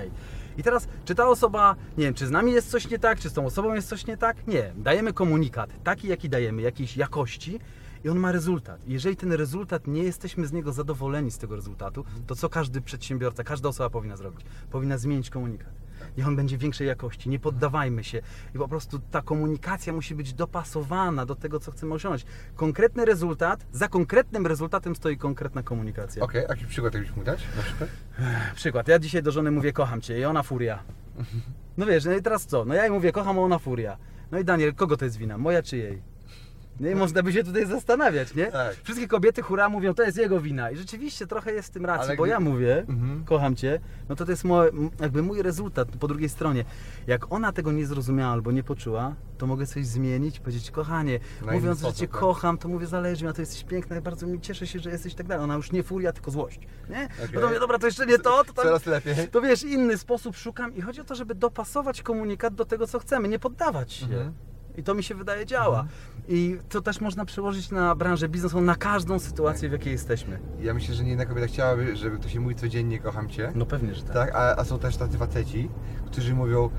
I 0.58 0.62
teraz, 0.62 0.88
czy 1.04 1.14
ta 1.14 1.28
osoba, 1.28 1.76
nie 1.98 2.04
wiem, 2.04 2.14
czy 2.14 2.26
z 2.26 2.30
nami 2.30 2.52
jest 2.52 2.70
coś 2.70 2.90
nie 2.90 2.98
tak, 2.98 3.20
czy 3.20 3.28
z 3.30 3.32
tą 3.32 3.46
osobą 3.46 3.74
jest 3.74 3.88
coś 3.88 4.06
nie 4.06 4.16
tak? 4.16 4.46
Nie. 4.46 4.72
Dajemy 4.76 5.12
komunikat, 5.12 5.70
taki 5.84 6.08
jaki 6.08 6.28
dajemy, 6.28 6.62
jakiejś 6.62 6.96
jakości 6.96 7.60
i 8.04 8.08
on 8.08 8.18
ma 8.18 8.32
rezultat. 8.32 8.80
Jeżeli 8.86 9.16
ten 9.16 9.32
rezultat 9.32 9.86
nie 9.86 10.02
jesteśmy 10.02 10.46
z 10.46 10.52
niego 10.52 10.72
zadowoleni 10.72 11.30
z 11.30 11.38
tego 11.38 11.56
rezultatu, 11.56 12.04
to 12.26 12.36
co 12.36 12.48
każdy 12.48 12.80
przedsiębiorca, 12.80 13.44
każda 13.44 13.68
osoba 13.68 13.90
powinna 13.90 14.16
zrobić? 14.16 14.46
Powinna 14.70 14.98
zmienić 14.98 15.30
komunikat. 15.30 15.82
I 16.16 16.22
on 16.22 16.36
będzie 16.36 16.58
większej 16.58 16.86
jakości. 16.86 17.28
Nie 17.28 17.38
poddawajmy 17.38 18.04
się. 18.04 18.22
I 18.54 18.58
po 18.58 18.68
prostu 18.68 18.98
ta 19.10 19.22
komunikacja 19.22 19.92
musi 19.92 20.14
być 20.14 20.34
dopasowana 20.34 21.26
do 21.26 21.34
tego, 21.34 21.60
co 21.60 21.72
chcemy 21.72 21.94
osiągnąć. 21.94 22.24
Konkretny 22.56 23.04
rezultat, 23.04 23.66
za 23.72 23.88
konkretnym 23.88 24.46
rezultatem 24.46 24.96
stoi 24.96 25.16
konkretna 25.16 25.62
komunikacja. 25.62 26.22
Okej, 26.22 26.44
jaki 26.48 26.66
przykład 26.66 26.94
jakbyś 26.94 27.10
mógł 27.10 27.24
dać 27.24 27.44
na 27.56 27.62
przykład? 27.62 27.90
Przykład, 28.54 28.88
ja 28.88 28.98
dzisiaj 28.98 29.22
do 29.22 29.32
żony 29.32 29.50
mówię 29.50 29.72
kocham 29.72 30.00
cię 30.00 30.18
i 30.18 30.24
ona 30.24 30.42
furia. 30.42 30.78
No 31.76 31.86
wiesz, 31.86 32.04
no 32.04 32.12
i 32.12 32.22
teraz 32.22 32.46
co? 32.46 32.64
No 32.64 32.74
ja 32.74 32.82
jej 32.82 32.90
mówię 32.90 33.12
kocham, 33.12 33.38
a 33.38 33.42
ona 33.42 33.58
furia. 33.58 33.96
No 34.30 34.38
i 34.38 34.44
Daniel, 34.44 34.74
kogo 34.74 34.96
to 34.96 35.04
jest 35.04 35.16
wina? 35.16 35.38
Moja 35.38 35.62
czy 35.62 35.76
jej? 35.76 36.02
No 36.82 36.88
i 36.88 36.94
można 36.94 37.22
by 37.22 37.32
się 37.32 37.44
tutaj 37.44 37.66
zastanawiać, 37.66 38.34
nie? 38.34 38.46
Tak. 38.46 38.76
Wszystkie 38.82 39.08
kobiety 39.08 39.42
hura 39.42 39.68
mówią, 39.68 39.94
to 39.94 40.02
jest 40.02 40.18
jego 40.18 40.40
wina. 40.40 40.70
I 40.70 40.76
rzeczywiście 40.76 41.26
trochę 41.26 41.52
jest 41.52 41.68
w 41.68 41.70
tym 41.70 41.86
racji, 41.86 42.06
Ale 42.08 42.16
bo 42.16 42.22
gdy- 42.22 42.30
ja 42.30 42.40
mówię, 42.40 42.78
Mhm. 42.88 43.24
kocham 43.24 43.56
cię, 43.56 43.80
no 44.08 44.16
to 44.16 44.24
to 44.24 44.30
jest 44.30 44.44
mo- 44.44 44.68
m- 44.68 44.90
jakby 45.00 45.22
mój 45.22 45.42
rezultat 45.42 45.88
po 46.00 46.08
drugiej 46.08 46.28
stronie. 46.28 46.64
Jak 47.06 47.32
ona 47.32 47.52
tego 47.52 47.72
nie 47.72 47.86
zrozumiała 47.86 48.32
albo 48.32 48.52
nie 48.52 48.62
poczuła, 48.62 49.14
to 49.38 49.46
mogę 49.46 49.66
coś 49.66 49.86
zmienić, 49.86 50.40
powiedzieć, 50.40 50.70
kochanie, 50.70 51.18
Na 51.40 51.46
mówiąc, 51.46 51.62
inny 51.64 51.72
że 51.74 51.78
sposób, 51.80 51.96
cię 52.00 52.08
tak? 52.08 52.20
kocham, 52.20 52.58
to 52.58 52.68
mówię, 52.68 52.86
zależy 52.86 53.24
mi, 53.24 53.30
a 53.30 53.32
to 53.32 53.42
jesteś 53.42 53.64
piękna, 53.64 54.00
bardzo 54.00 54.26
mi 54.26 54.40
cieszę 54.40 54.66
się, 54.66 54.78
że 54.78 54.90
jesteś 54.90 55.12
i 55.12 55.16
tak 55.16 55.26
dalej. 55.26 55.44
Ona 55.44 55.54
już 55.54 55.72
nie 55.72 55.82
furia, 55.82 56.12
tylko 56.12 56.30
złość, 56.30 56.60
nie? 56.90 57.04
Okej. 57.24 57.28
No 57.34 57.40
to 57.40 57.46
mówię, 57.46 57.60
dobra, 57.60 57.78
to 57.78 57.86
jeszcze 57.86 58.06
nie 58.06 58.18
to, 58.18 58.44
to 58.44 58.52
tam 58.52 58.64
Coraz 58.64 58.86
lepiej. 58.86 59.14
to 59.30 59.40
wiesz, 59.40 59.62
inny 59.62 59.98
sposób 59.98 60.36
szukam 60.36 60.74
i 60.76 60.80
chodzi 60.80 61.00
o 61.00 61.04
to, 61.04 61.14
żeby 61.14 61.34
dopasować 61.34 62.02
komunikat 62.02 62.54
do 62.54 62.64
tego, 62.64 62.86
co 62.86 62.98
chcemy, 62.98 63.28
nie 63.28 63.38
poddawać 63.38 63.92
się. 63.92 64.04
Mhm. 64.06 64.32
I 64.76 64.82
to 64.82 64.94
mi 64.94 65.02
się 65.02 65.14
wydaje 65.14 65.46
działa. 65.46 65.84
I 66.28 66.58
to 66.68 66.80
też 66.82 67.00
można 67.00 67.24
przełożyć 67.24 67.70
na 67.70 67.94
branżę 67.94 68.28
biznesową, 68.28 68.60
na 68.60 68.74
każdą 68.74 69.18
sytuację, 69.18 69.68
w 69.68 69.72
jakiej 69.72 69.92
jesteśmy. 69.92 70.38
Ja 70.60 70.74
myślę, 70.74 70.94
że 70.94 71.02
nie 71.04 71.10
jedna 71.10 71.24
kobieta 71.26 71.46
chciałaby, 71.46 71.96
żeby 71.96 72.18
ktoś 72.18 72.34
jej 72.34 72.40
mówi 72.40 72.54
codziennie 72.54 72.98
kocham 72.98 73.28
cię. 73.28 73.52
No 73.54 73.66
pewnie, 73.66 73.94
że 73.94 74.02
tak. 74.02 74.12
Tak, 74.14 74.34
a, 74.34 74.56
a 74.56 74.64
są 74.64 74.78
też 74.78 74.96
tacy 74.96 75.18
faceci, 75.18 75.68
którzy 76.06 76.34
mówią, 76.34 76.70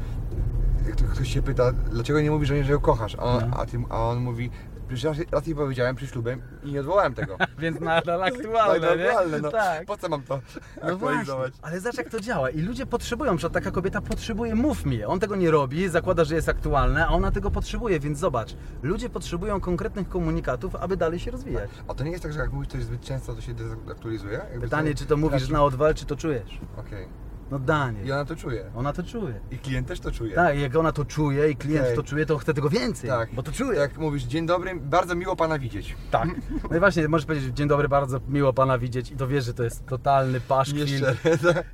jak 0.88 0.96
to 0.96 1.04
ktoś 1.04 1.34
się 1.34 1.42
pyta, 1.42 1.72
dlaczego 1.72 2.22
nie 2.22 2.32
mówisz, 2.32 2.50
że, 2.50 2.64
że 2.64 2.72
ją 2.72 2.80
kochasz, 2.80 3.16
a 3.16 3.24
on, 3.24 3.50
No. 3.50 3.58
a, 3.58 3.66
ty, 3.66 3.78
a 3.90 4.00
on 4.10 4.20
mówi, 4.20 4.50
Przecież 4.88 5.04
raz, 5.04 5.18
raz 5.32 5.48
jej 5.48 5.56
powiedziałem 5.56 5.96
przy 5.96 6.08
ślubie 6.08 6.38
i 6.64 6.72
nie 6.72 6.80
odwołałem 6.80 7.14
tego. 7.14 7.38
Więc 7.60 7.80
nadal 7.80 8.24
aktualne, 8.34 8.98
nie? 8.98 9.08
aktualne, 9.10 9.40
no. 9.42 9.52
Tak. 9.52 9.86
Po 9.86 9.98
co 9.98 10.10
mam 10.10 10.22
to 10.22 10.36
No 10.36 10.42
właśnie, 10.82 10.94
aktualizować? 10.94 11.54
ale 11.62 11.80
zobacz 11.80 11.98
jak 11.98 12.10
to 12.10 12.20
działa 12.20 12.50
i 12.50 12.62
ludzie 12.62 12.86
potrzebują, 12.86 13.38
że 13.38 13.50
taka 13.50 13.72
kobieta 13.72 14.02
potrzebuje, 14.02 14.56
mów 14.56 14.86
mi, 14.86 15.04
on 15.04 15.20
tego 15.20 15.36
nie 15.36 15.52
robi, 15.52 15.90
zakłada, 15.90 16.24
że 16.24 16.36
jest 16.36 16.50
aktualne, 16.50 17.08
a 17.08 17.10
ona 17.10 17.32
tego 17.32 17.52
potrzebuje, 17.52 18.00
więc 18.00 18.20
zobacz, 18.20 18.56
ludzie 18.84 19.10
potrzebują 19.10 19.62
konkretnych 19.62 20.10
komunikatów, 20.10 20.76
aby 20.76 20.98
dalej 20.98 21.20
się 21.20 21.32
rozwijać. 21.32 21.70
A 21.88 21.94
to 21.94 22.04
nie 22.04 22.12
jest 22.12 22.24
tak, 22.24 22.34
że 22.34 22.40
jak 22.40 22.52
mówisz 22.54 22.68
coś 22.70 22.84
zbyt 22.84 23.02
często, 23.02 23.36
to 23.36 23.42
się 23.42 23.54
dezaktualizuje? 23.54 24.34
Jakby 24.52 24.62
Pytanie, 24.62 24.88
sobie 24.90 24.96
czy 24.96 25.06
to 25.06 25.18
mówisz 25.18 25.50
na 25.50 25.64
odwal, 25.64 25.94
czy 25.96 26.06
to 26.06 26.16
czujesz? 26.16 26.60
Okej. 26.78 27.23
No 27.52 27.60
Daniel, 27.60 28.06
I 28.08 28.12
ona 28.12 28.26
to 28.26 28.36
czuje. 28.36 28.66
ona 28.76 28.94
to 28.94 29.04
czuje. 29.04 29.34
I 29.52 29.58
klient 29.58 29.88
też 29.88 30.00
to 30.00 30.12
czuje. 30.12 30.36
Tak, 30.36 30.60
jak 30.60 30.76
ona 30.76 30.92
to 30.92 31.06
czuje 31.06 31.50
i 31.52 31.56
klient 31.56 31.88
to 31.96 32.04
czuje, 32.04 32.26
to 32.26 32.38
chce 32.38 32.54
tego 32.54 32.70
więcej, 32.70 33.10
Tak. 33.10 33.30
bo 33.34 33.44
to 33.44 33.52
czuje. 33.52 33.80
Jak 33.80 33.98
mówisz, 33.98 34.24
dzień 34.24 34.46
dobry, 34.46 34.72
bardzo 34.76 35.16
miło 35.16 35.36
pana 35.36 35.60
widzieć. 35.60 35.96
Tak. 36.12 36.28
No 36.72 36.78
i 36.78 36.80
właśnie, 36.80 37.08
możesz 37.08 37.26
powiedzieć, 37.26 37.56
dzień 37.56 37.68
dobry, 37.68 37.90
bardzo 37.90 38.20
miło 38.28 38.54
Pana 38.54 38.78
widzieć 38.78 39.12
i 39.12 39.16
to 39.16 39.28
wiesz, 39.28 39.46
że 39.46 39.54
to 39.54 39.64
jest 39.64 39.86
totalny 39.86 40.42
paszkwil 40.42 40.88
Jeszcze. 40.88 41.16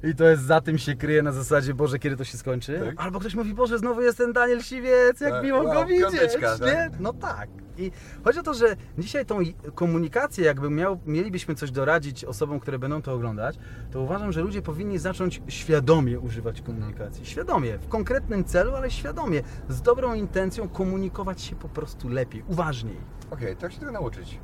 i 0.04 0.16
to 0.16 0.24
jest 0.24 0.44
za 0.44 0.62
tym 0.62 0.78
się 0.78 0.96
kryje 0.96 1.22
na 1.24 1.32
zasadzie, 1.32 1.74
Boże, 1.74 2.00
kiedy 2.00 2.18
to 2.18 2.24
się 2.24 2.38
skończy? 2.38 2.82
Tak. 2.86 2.96
Albo 3.06 3.20
ktoś 3.20 3.36
mówi, 3.36 3.54
Boże, 3.54 3.78
znowu 3.80 4.02
jest 4.02 4.18
ten 4.18 4.34
Daniel 4.34 4.62
Siwiec, 4.62 5.22
jak 5.22 5.32
Tak. 5.32 5.44
miło 5.44 5.64
go 5.64 5.70
Wow, 5.70 5.86
widzieć, 5.88 6.02
piąteczka, 6.10 6.58
tak? 6.58 6.68
nie? 6.68 6.90
No 7.00 7.14
tak. 7.14 7.50
I 7.78 7.92
chodzi 8.24 8.40
o 8.40 8.44
to, 8.44 8.54
że 8.54 8.76
dzisiaj 8.98 9.26
tą 9.26 9.40
komunikację, 9.76 10.46
jakby 10.46 10.70
miał, 10.70 11.00
mielibyśmy 11.06 11.56
coś 11.56 11.72
doradzić 11.72 12.26
osobom, 12.26 12.60
które 12.60 12.80
będą 12.80 13.02
to 13.02 13.14
oglądać, 13.14 13.56
to 13.92 14.02
uważam, 14.02 14.32
że 14.32 14.42
ludzie 14.42 14.62
powinni 14.62 14.98
zacząć 14.98 15.42
świadomie 15.60 16.20
używać 16.20 16.62
komunikacji. 16.62 17.26
Świadomie, 17.26 17.78
w 17.78 17.88
konkretnym 17.88 18.44
celu, 18.44 18.76
ale 18.76 18.92
świadomie, 18.92 19.42
z 19.70 19.82
dobrą 19.82 20.14
intencją 20.14 20.70
komunikować 20.70 21.42
się 21.42 21.56
po 21.56 21.70
prostu 21.70 22.10
lepiej, 22.10 22.44
uważniej. 22.48 22.98
Okej, 23.32 23.56
to 23.56 23.66
jak 23.66 23.74
się 23.74 23.80
tego 23.80 23.92
nauczyć? 23.92 24.40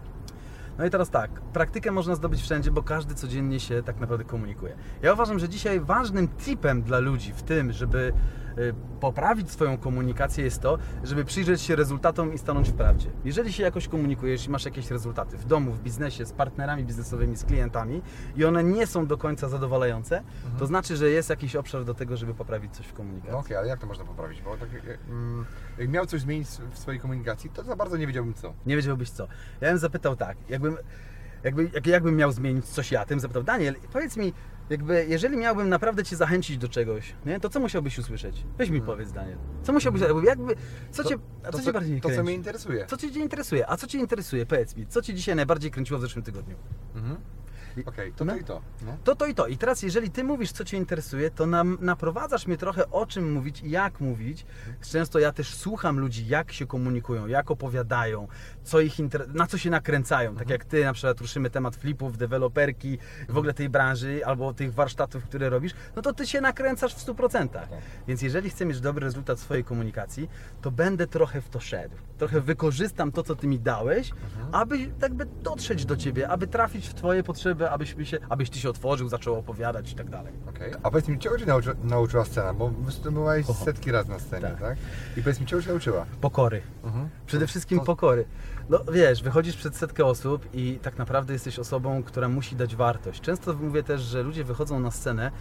No 0.77 0.85
i 0.85 0.89
teraz 0.89 1.09
tak, 1.09 1.31
praktykę 1.31 1.91
można 1.91 2.15
zdobyć 2.15 2.41
wszędzie, 2.41 2.71
bo 2.71 2.83
każdy 2.83 3.15
codziennie 3.15 3.59
się 3.59 3.83
tak 3.83 3.99
naprawdę 3.99 4.25
komunikuje. 4.25 4.75
Ja 5.01 5.13
uważam, 5.13 5.39
że 5.39 5.49
dzisiaj 5.49 5.79
ważnym 5.79 6.27
tipem 6.27 6.81
dla 6.81 6.99
ludzi 6.99 7.33
w 7.33 7.43
tym, 7.43 7.71
żeby 7.71 8.13
poprawić 8.99 9.51
swoją 9.51 9.77
komunikację 9.77 10.43
jest 10.43 10.61
to, 10.61 10.77
żeby 11.03 11.25
przyjrzeć 11.25 11.61
się 11.61 11.75
rezultatom 11.75 12.33
i 12.33 12.37
stanąć 12.37 12.69
w 12.69 12.73
prawdzie. 12.73 13.09
Jeżeli 13.25 13.53
się 13.53 13.63
jakoś 13.63 13.87
komunikujesz 13.87 14.47
i 14.47 14.49
masz 14.49 14.65
jakieś 14.65 14.91
rezultaty 14.91 15.37
w 15.37 15.45
domu, 15.45 15.71
w 15.71 15.79
biznesie, 15.79 16.25
z 16.25 16.31
partnerami 16.31 16.83
biznesowymi, 16.83 17.37
z 17.37 17.43
klientami 17.43 18.01
i 18.35 18.45
one 18.45 18.63
nie 18.63 18.87
są 18.87 19.07
do 19.07 19.17
końca 19.17 19.49
zadowalające, 19.49 20.23
to 20.59 20.65
znaczy, 20.65 20.97
że 20.97 21.09
jest 21.09 21.29
jakiś 21.29 21.55
obszar 21.55 21.85
do 21.85 21.93
tego, 21.93 22.17
żeby 22.17 22.33
poprawić 22.33 22.75
coś 22.75 22.85
w 22.85 22.93
komunikacji. 22.93 23.31
No 23.31 23.37
okej, 23.39 23.57
ale 23.57 23.67
jak 23.67 23.79
to 23.79 23.87
można 23.87 24.05
poprawić? 24.05 24.41
Bo 24.41 24.57
tak, 24.57 24.73
jak, 24.73 24.83
mm, 25.09 25.45
jak 25.77 25.89
miał 25.89 26.05
coś 26.05 26.21
zmienić 26.21 26.47
w 26.47 26.79
swojej 26.79 27.01
komunikacji, 27.01 27.49
to 27.49 27.63
za 27.63 27.75
bardzo 27.75 27.97
nie 27.97 28.07
wiedziałbym 28.07 28.33
co. 28.33 28.53
Nie 28.65 28.75
wiedziałbyś 28.75 29.09
co. 29.09 29.27
Ja 29.61 29.69
bym 29.69 29.77
zapytał 29.77 30.15
tak, 30.15 30.37
jakbym, 30.49 30.77
jakby, 31.43 31.69
jak, 31.73 31.87
jakbym 31.87 32.15
miał 32.15 32.31
zmienić 32.31 32.65
coś 32.65 32.91
ja, 32.91 33.05
tym 33.05 33.19
zapytał, 33.19 33.43
Daniel, 33.43 33.75
powiedz 33.93 34.17
mi, 34.17 34.33
jakby, 34.69 35.05
jeżeli 35.09 35.37
miałbym 35.37 35.69
naprawdę 35.69 36.03
Cię 36.03 36.15
zachęcić 36.15 36.57
do 36.57 36.69
czegoś, 36.69 37.13
nie, 37.25 37.39
to 37.39 37.49
co 37.49 37.59
musiałbyś 37.59 37.99
usłyszeć? 37.99 38.43
Weź 38.57 38.69
mi 38.69 38.81
powiedz, 38.81 39.11
Daniel. 39.11 39.37
Co 39.63 39.73
musiałbyś, 39.73 40.01
jakby, 40.25 40.55
co 40.91 41.03
Cię, 41.03 41.15
a 41.43 41.51
co 41.51 41.57
to, 41.57 41.63
Cię 41.63 41.73
bardziej 41.73 42.01
to, 42.01 42.01
co 42.01 42.07
kręci? 42.09 42.23
mnie 42.23 42.33
interesuje. 42.33 42.85
Co 42.85 42.97
Cię 42.97 43.07
interesuje? 43.07 43.69
A 43.69 43.77
co 43.77 43.87
Cię 43.87 43.97
interesuje? 43.97 44.45
Powiedz 44.45 44.75
mi, 44.75 44.87
co 44.87 45.01
Cię 45.01 45.13
dzisiaj 45.13 45.35
najbardziej 45.35 45.71
kręciło 45.71 45.99
w 45.99 46.01
zeszłym 46.01 46.23
tygodniu? 46.23 46.55
Mhm. 46.95 47.17
Okej, 47.85 48.13
to 48.13 48.25
No. 48.25 48.33
to 48.33 48.39
i 48.39 48.43
to. 48.43 48.61
No. 48.85 48.97
To, 49.03 49.15
to 49.15 49.25
i 49.25 49.35
to. 49.35 49.47
I 49.47 49.57
teraz, 49.57 49.81
jeżeli 49.81 50.11
ty 50.11 50.23
mówisz, 50.23 50.51
co 50.51 50.65
cię 50.65 50.77
interesuje, 50.77 51.31
to 51.31 51.45
nam, 51.45 51.77
naprowadzasz 51.81 52.47
mnie 52.47 52.57
trochę 52.57 52.89
o 52.91 53.05
czym 53.05 53.33
mówić 53.33 53.61
i 53.61 53.69
jak 53.69 53.99
mówić. 53.99 54.45
Często 54.91 55.19
ja 55.19 55.31
też 55.31 55.53
słucham 55.55 55.99
ludzi, 55.99 56.27
jak 56.27 56.51
się 56.51 56.67
komunikują, 56.67 57.27
jak 57.27 57.51
opowiadają, 57.51 58.27
co 58.63 58.79
ich 58.79 58.99
inter... 58.99 59.35
na 59.35 59.47
co 59.47 59.57
się 59.57 59.69
nakręcają. 59.69 60.35
Tak 60.35 60.49
jak 60.49 60.65
ty 60.65 60.83
na 60.83 60.93
przykład 60.93 61.21
ruszymy 61.21 61.49
temat 61.49 61.75
flipów, 61.75 62.17
deweloperki, 62.17 62.97
w 63.29 63.37
ogóle 63.37 63.53
tej 63.53 63.69
branży 63.69 64.25
albo 64.25 64.53
tych 64.53 64.73
warsztatów, 64.73 65.23
które 65.23 65.49
robisz, 65.49 65.73
no 65.95 66.01
to 66.01 66.13
ty 66.13 66.27
się 66.27 66.41
nakręcasz 66.41 66.95
w 66.95 67.05
100%. 67.05 67.47
Więc 68.07 68.21
jeżeli 68.21 68.49
chcę 68.49 68.65
mieć 68.65 68.79
dobry 68.81 69.05
rezultat 69.05 69.39
swojej 69.39 69.63
komunikacji, 69.63 70.29
to 70.61 70.71
będę 70.71 71.07
trochę 71.07 71.41
w 71.41 71.49
to 71.49 71.59
szedł. 71.59 71.95
Trochę 72.17 72.41
wykorzystam 72.41 73.11
to, 73.11 73.23
co 73.23 73.35
ty 73.35 73.47
mi 73.47 73.59
dałeś, 73.59 74.11
aby 74.51 74.77
jakby 75.01 75.25
dotrzeć 75.25 75.85
do 75.85 75.97
ciebie, 75.97 76.29
aby 76.29 76.47
trafić 76.47 76.87
w 76.87 76.93
twoje 76.93 77.23
potrzeby, 77.23 77.64
abyś, 77.71 77.95
mi 77.95 78.05
się, 78.05 78.17
abyś 78.29 78.49
ty 78.49 78.59
się 78.59 78.69
otworzył, 78.69 79.09
zaczął 79.09 79.35
opowiadać 79.39 79.91
i 79.91 79.95
tak 79.95 80.09
dalej. 80.09 80.33
Okej. 80.49 80.73
A 80.83 80.89
powiedz 80.91 81.07
mi, 81.07 81.19
czego 81.19 81.37
Cię 81.39 81.45
nauczy, 81.45 81.75
nauczyła 81.83 82.25
scena? 82.25 82.53
Bo 82.53 82.69
występowałeś 82.69 83.49
Oho. 83.49 83.65
setki 83.65 83.91
razy 83.91 84.09
na 84.09 84.19
scenie, 84.19 84.47
Tak. 84.47 84.59
tak? 84.61 84.77
I 85.17 85.21
powiedz 85.21 85.39
mi, 85.39 85.45
czego 85.45 85.61
Cię 85.61 85.69
nauczyła? 85.69 86.05
Pokory. 86.21 86.61
Przede 87.25 87.47
wszystkim 87.47 87.79
pokory. 87.79 88.25
No 88.69 88.79
wiesz, 88.93 89.23
wychodzisz 89.23 89.55
przed 89.57 89.75
setkę 89.75 90.05
osób 90.05 90.45
i 90.53 90.79
tak 90.81 90.97
naprawdę 90.97 91.33
jesteś 91.33 91.59
osobą, 91.59 92.03
która 92.03 92.29
musi 92.29 92.55
dać 92.55 92.75
wartość. 92.75 93.21
Często 93.21 93.53
mówię 93.53 93.83
też, 93.83 94.01
że 94.01 94.23
ludzie 94.23 94.43
wychodzą 94.43 94.79
na 94.79 94.91
scenę 94.91 95.31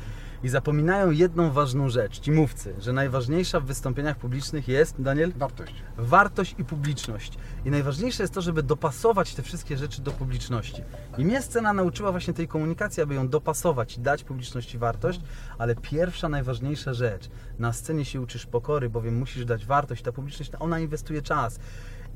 i 0.45 0.49
zapominają 0.49 1.11
jedną 1.11 1.51
ważną 1.51 1.89
rzecz, 1.89 2.21
ci 2.21 2.33
mówcy, 2.33 2.75
że 2.79 2.93
najważniejsza 2.93 3.61
w 3.61 3.65
wystąpieniach 3.65 4.17
publicznych 4.17 4.69
jest, 4.69 5.03
Daniel, 5.03 5.33
Wartość. 5.37 5.75
wartość 5.97 6.55
i 6.59 6.65
publiczność. 6.65 7.39
I 7.65 7.71
najważniejsze 7.71 8.23
jest 8.23 8.35
to, 8.35 8.43
żeby 8.43 8.63
dopasować 8.63 9.35
te 9.35 9.43
wszystkie 9.43 9.77
rzeczy 9.77 10.03
do 10.03 10.11
publiczności. 10.11 10.83
I 11.19 11.25
mnie 11.25 11.43
scena 11.43 11.73
nauczyła 11.73 12.11
właśnie 12.11 12.35
tej 12.35 12.49
komunikacji, 12.49 13.03
aby 13.03 13.15
ją 13.15 13.29
dopasować 13.29 13.97
i 13.97 14.01
dać 14.01 14.25
publiczności 14.25 14.79
wartość, 14.79 15.21
ale 15.59 15.75
pierwsza, 15.77 16.29
najważniejsza 16.29 16.95
rzecz, 16.95 17.29
na 17.59 17.73
scenie 17.73 18.05
się 18.05 18.21
uczysz 18.21 18.47
pokory, 18.47 18.91
bowiem 18.91 19.19
musisz 19.19 19.45
dać 19.45 19.67
wartość, 19.67 20.03
ta 20.03 20.13
publiczność, 20.13 20.51
ona 20.59 20.79
inwestuje 20.79 21.23
czas. 21.23 21.59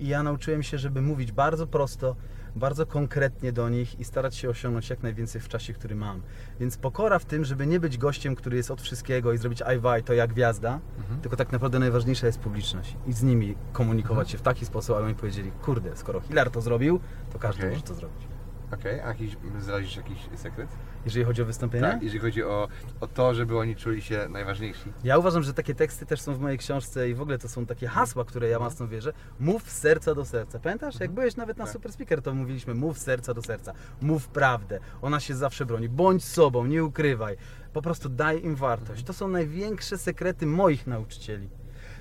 I 0.01 0.09
ja 0.09 0.23
nauczyłem 0.23 0.63
się, 0.63 0.79
żeby 0.79 1.03
mówić 1.03 1.33
bardzo 1.33 1.67
prosto, 1.67 2.17
bardzo 2.57 2.87
konkretnie 2.87 3.53
do 3.53 3.69
nich 3.69 4.01
i 4.01 4.05
starać 4.05 4.37
się 4.37 4.51
osiągnąć 4.51 4.91
jak 4.91 5.03
najwięcej 5.03 5.41
w 5.41 5.49
czasie, 5.49 5.73
który 5.73 5.95
mam. 5.95 6.23
Więc 6.61 6.77
pokora 6.77 7.19
w 7.19 7.25
tym, 7.25 7.45
żeby 7.45 7.67
nie 7.67 7.81
być 7.81 7.99
gościem, 7.99 8.35
który 8.35 8.57
jest 8.57 8.71
od 8.71 8.83
wszystkiego 8.83 9.33
i 9.33 9.39
zrobić 9.39 9.63
ajwaj, 9.63 10.03
to 10.03 10.13
jak 10.13 10.33
gwiazda, 10.33 10.81
tylko 11.23 11.37
tak 11.37 11.53
naprawdę 11.53 11.79
najważniejsza 11.79 12.27
jest 12.27 12.39
publiczność 12.39 12.97
i 13.07 13.13
z 13.13 13.23
nimi 13.23 13.55
komunikować 13.73 14.31
się 14.31 14.39
w 14.39 14.43
taki 14.43 14.67
sposób, 14.67 14.97
aby 14.97 15.07
oni 15.07 15.15
powiedzieli, 15.15 15.51
kurde, 15.63 15.97
skoro 15.97 16.21
Hillary 16.21 16.51
to 16.51 16.61
zrobił, 16.61 17.01
to 17.33 17.39
każdy 17.39 17.63
Okej. 17.63 17.71
może 17.71 17.83
to 17.83 17.95
zrobić. 17.95 18.38
Okej, 18.73 19.01
a 19.01 19.09
jakiś, 19.09 19.37
zdradzisz 19.59 19.97
jakiś 19.97 20.19
sekret? 20.37 20.69
Jeżeli 21.05 21.25
chodzi 21.25 21.43
o 21.43 21.45
wystąpienie? 21.45 21.87
Tak, 21.87 22.03
jeżeli 22.03 22.21
chodzi 22.21 22.45
o, 22.45 22.69
o 23.01 23.07
to, 23.07 23.35
żeby 23.35 23.59
oni 23.59 23.77
czuli 23.77 24.03
się 24.03 24.29
najważniejsi. 24.31 24.93
Ja 25.05 25.19
uważam, 25.19 25.43
że 25.43 25.55
takie 25.55 25.75
teksty 25.75 26.07
też 26.07 26.21
są 26.21 26.35
w 26.35 26.41
mojej 26.41 26.59
książce 26.59 27.11
i 27.11 27.15
w 27.15 27.21
ogóle 27.21 27.39
to 27.39 27.49
są 27.49 27.67
takie 27.67 27.87
hasła, 27.89 28.25
które 28.25 28.49
ja 28.49 28.59
mocno 28.59 28.89
wierzę. 28.89 29.13
Mów 29.41 29.71
z 29.71 29.79
serca 29.79 30.15
do 30.15 30.25
serca. 30.25 30.59
Pamiętasz? 30.59 31.01
Jak 31.01 31.11
byłeś 31.11 31.37
nawet 31.37 31.57
na 31.57 31.65
Tak. 31.65 31.73
Super 31.73 31.93
Speaker, 31.93 32.23
to 32.23 32.35
mówiliśmy 32.35 32.75
mów 32.75 32.99
z 32.99 33.03
serca 33.03 33.35
do 33.35 33.43
serca. 33.43 33.73
Mów 34.01 34.29
prawdę. 34.29 34.81
Ona 35.03 35.21
się 35.21 35.35
zawsze 35.35 35.67
broni. 35.67 35.89
Bądź 35.89 36.25
sobą, 36.25 36.67
nie 36.67 36.85
ukrywaj. 36.85 37.37
Po 37.73 37.83
prostu 37.83 38.09
daj 38.09 38.45
im 38.45 38.57
wartość. 38.57 39.05
To 39.05 39.13
są 39.13 39.29
największe 39.29 39.99
sekrety 39.99 40.47
moich 40.47 40.87
nauczycieli. 40.87 41.49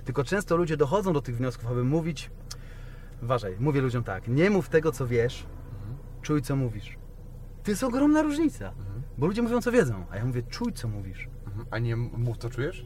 Tylko 0.06 0.24
często 0.24 0.58
ludzie 0.58 0.78
dochodzą 0.78 1.14
do 1.14 1.22
tych 1.22 1.38
wniosków, 1.38 1.72
aby 1.72 1.84
mówić... 1.84 2.32
Uważaj, 3.24 3.56
mówię 3.60 3.82
ludziom 3.82 4.04
tak. 4.04 4.28
Nie 4.28 4.50
mów 4.50 4.70
tego, 4.70 4.92
co 4.92 5.08
wiesz, 5.08 5.46
czuj, 6.28 6.42
co 6.42 6.56
mówisz. 6.56 6.98
To 7.64 7.72
jest 7.72 7.84
ogromna 7.84 8.22
różnica. 8.22 8.74
Bo 9.18 9.28
ludzie 9.28 9.42
mówią, 9.42 9.62
co 9.62 9.72
wiedzą, 9.72 10.06
a 10.12 10.18
ja 10.18 10.26
mówię, 10.26 10.44
czuj, 10.44 10.74
co 10.74 10.88
mówisz. 10.88 11.28
Mhm. 11.48 11.66
A 11.72 11.80
nie 11.80 11.96
mów, 11.96 12.38
co 12.38 12.50
czujesz? 12.50 12.86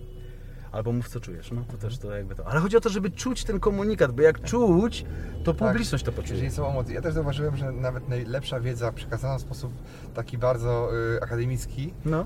Albo 0.71 0.91
mów 0.91 1.07
co 1.09 1.19
czujesz, 1.19 1.51
no 1.51 1.63
to 1.71 1.77
też 1.77 1.97
to 1.97 2.15
jakby 2.15 2.35
to. 2.35 2.47
Ale 2.47 2.59
chodzi 2.59 2.77
o 2.77 2.81
to, 2.81 2.89
żeby 2.89 3.09
czuć 3.11 3.43
ten 3.43 3.59
komunikat, 3.59 4.11
bo 4.11 4.21
jak 4.21 4.41
czuć, 4.43 5.05
to 5.43 5.53
publiczność 5.53 6.03
to 6.03 6.11
poczuje. 6.11 6.33
Jeżeli 6.33 6.51
są 6.51 6.69
emocje. 6.69 6.95
Ja 6.95 7.01
też 7.01 7.13
zauważyłem, 7.13 7.57
że 7.57 7.71
nawet 7.71 8.09
najlepsza 8.09 8.59
wiedza 8.59 8.91
przekazana 8.91 9.37
w 9.37 9.41
sposób 9.41 9.73
taki 10.13 10.37
bardzo 10.37 10.89
y, 11.15 11.21
akademicki, 11.21 11.93
No. 12.05 12.25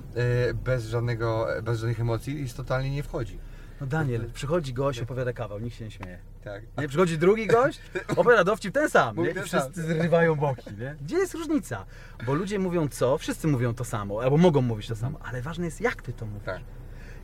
y, 0.49 0.53
bez, 0.53 0.85
żadnego, 0.85 1.47
bez 1.63 1.79
żadnych 1.79 1.99
emocji, 1.99 2.41
jest 2.41 2.57
totalnie 2.57 2.91
nie 2.91 3.03
wchodzi. 3.03 3.39
No 3.81 3.87
Daniel, 3.87 4.31
przychodzi 4.33 4.73
gość, 4.73 4.99
opowiada 5.01 5.33
kawał, 5.33 5.59
nikt 5.59 5.75
się 5.77 5.85
nie 5.85 5.91
śmieje. 5.91 6.19
Tak. 6.43 6.63
Nie, 6.77 6.87
przychodzi 6.87 7.17
drugi 7.17 7.47
gość, 7.47 7.81
opowiada 8.07 8.43
dowcip 8.43 8.73
ten 8.73 8.89
sam, 8.89 9.17
nie? 9.17 9.29
I 9.29 9.33
wszyscy 9.33 9.81
zrywają 9.81 10.35
boki, 10.35 10.69
nie? 10.79 10.95
Gdzie 11.01 11.17
jest 11.17 11.33
różnica? 11.33 11.85
Bo 12.25 12.33
ludzie 12.33 12.59
mówią 12.59 12.87
co, 12.87 13.17
wszyscy 13.17 13.47
mówią 13.47 13.73
to 13.73 13.85
samo, 13.85 14.21
albo 14.21 14.37
mogą 14.37 14.61
mówić 14.61 14.87
to 14.87 14.95
samo, 14.95 15.19
ale 15.23 15.41
ważne 15.41 15.65
jest 15.65 15.81
jak 15.81 16.01
ty 16.01 16.13
to 16.13 16.25
mówisz. 16.25 16.45
Tak. 16.45 16.61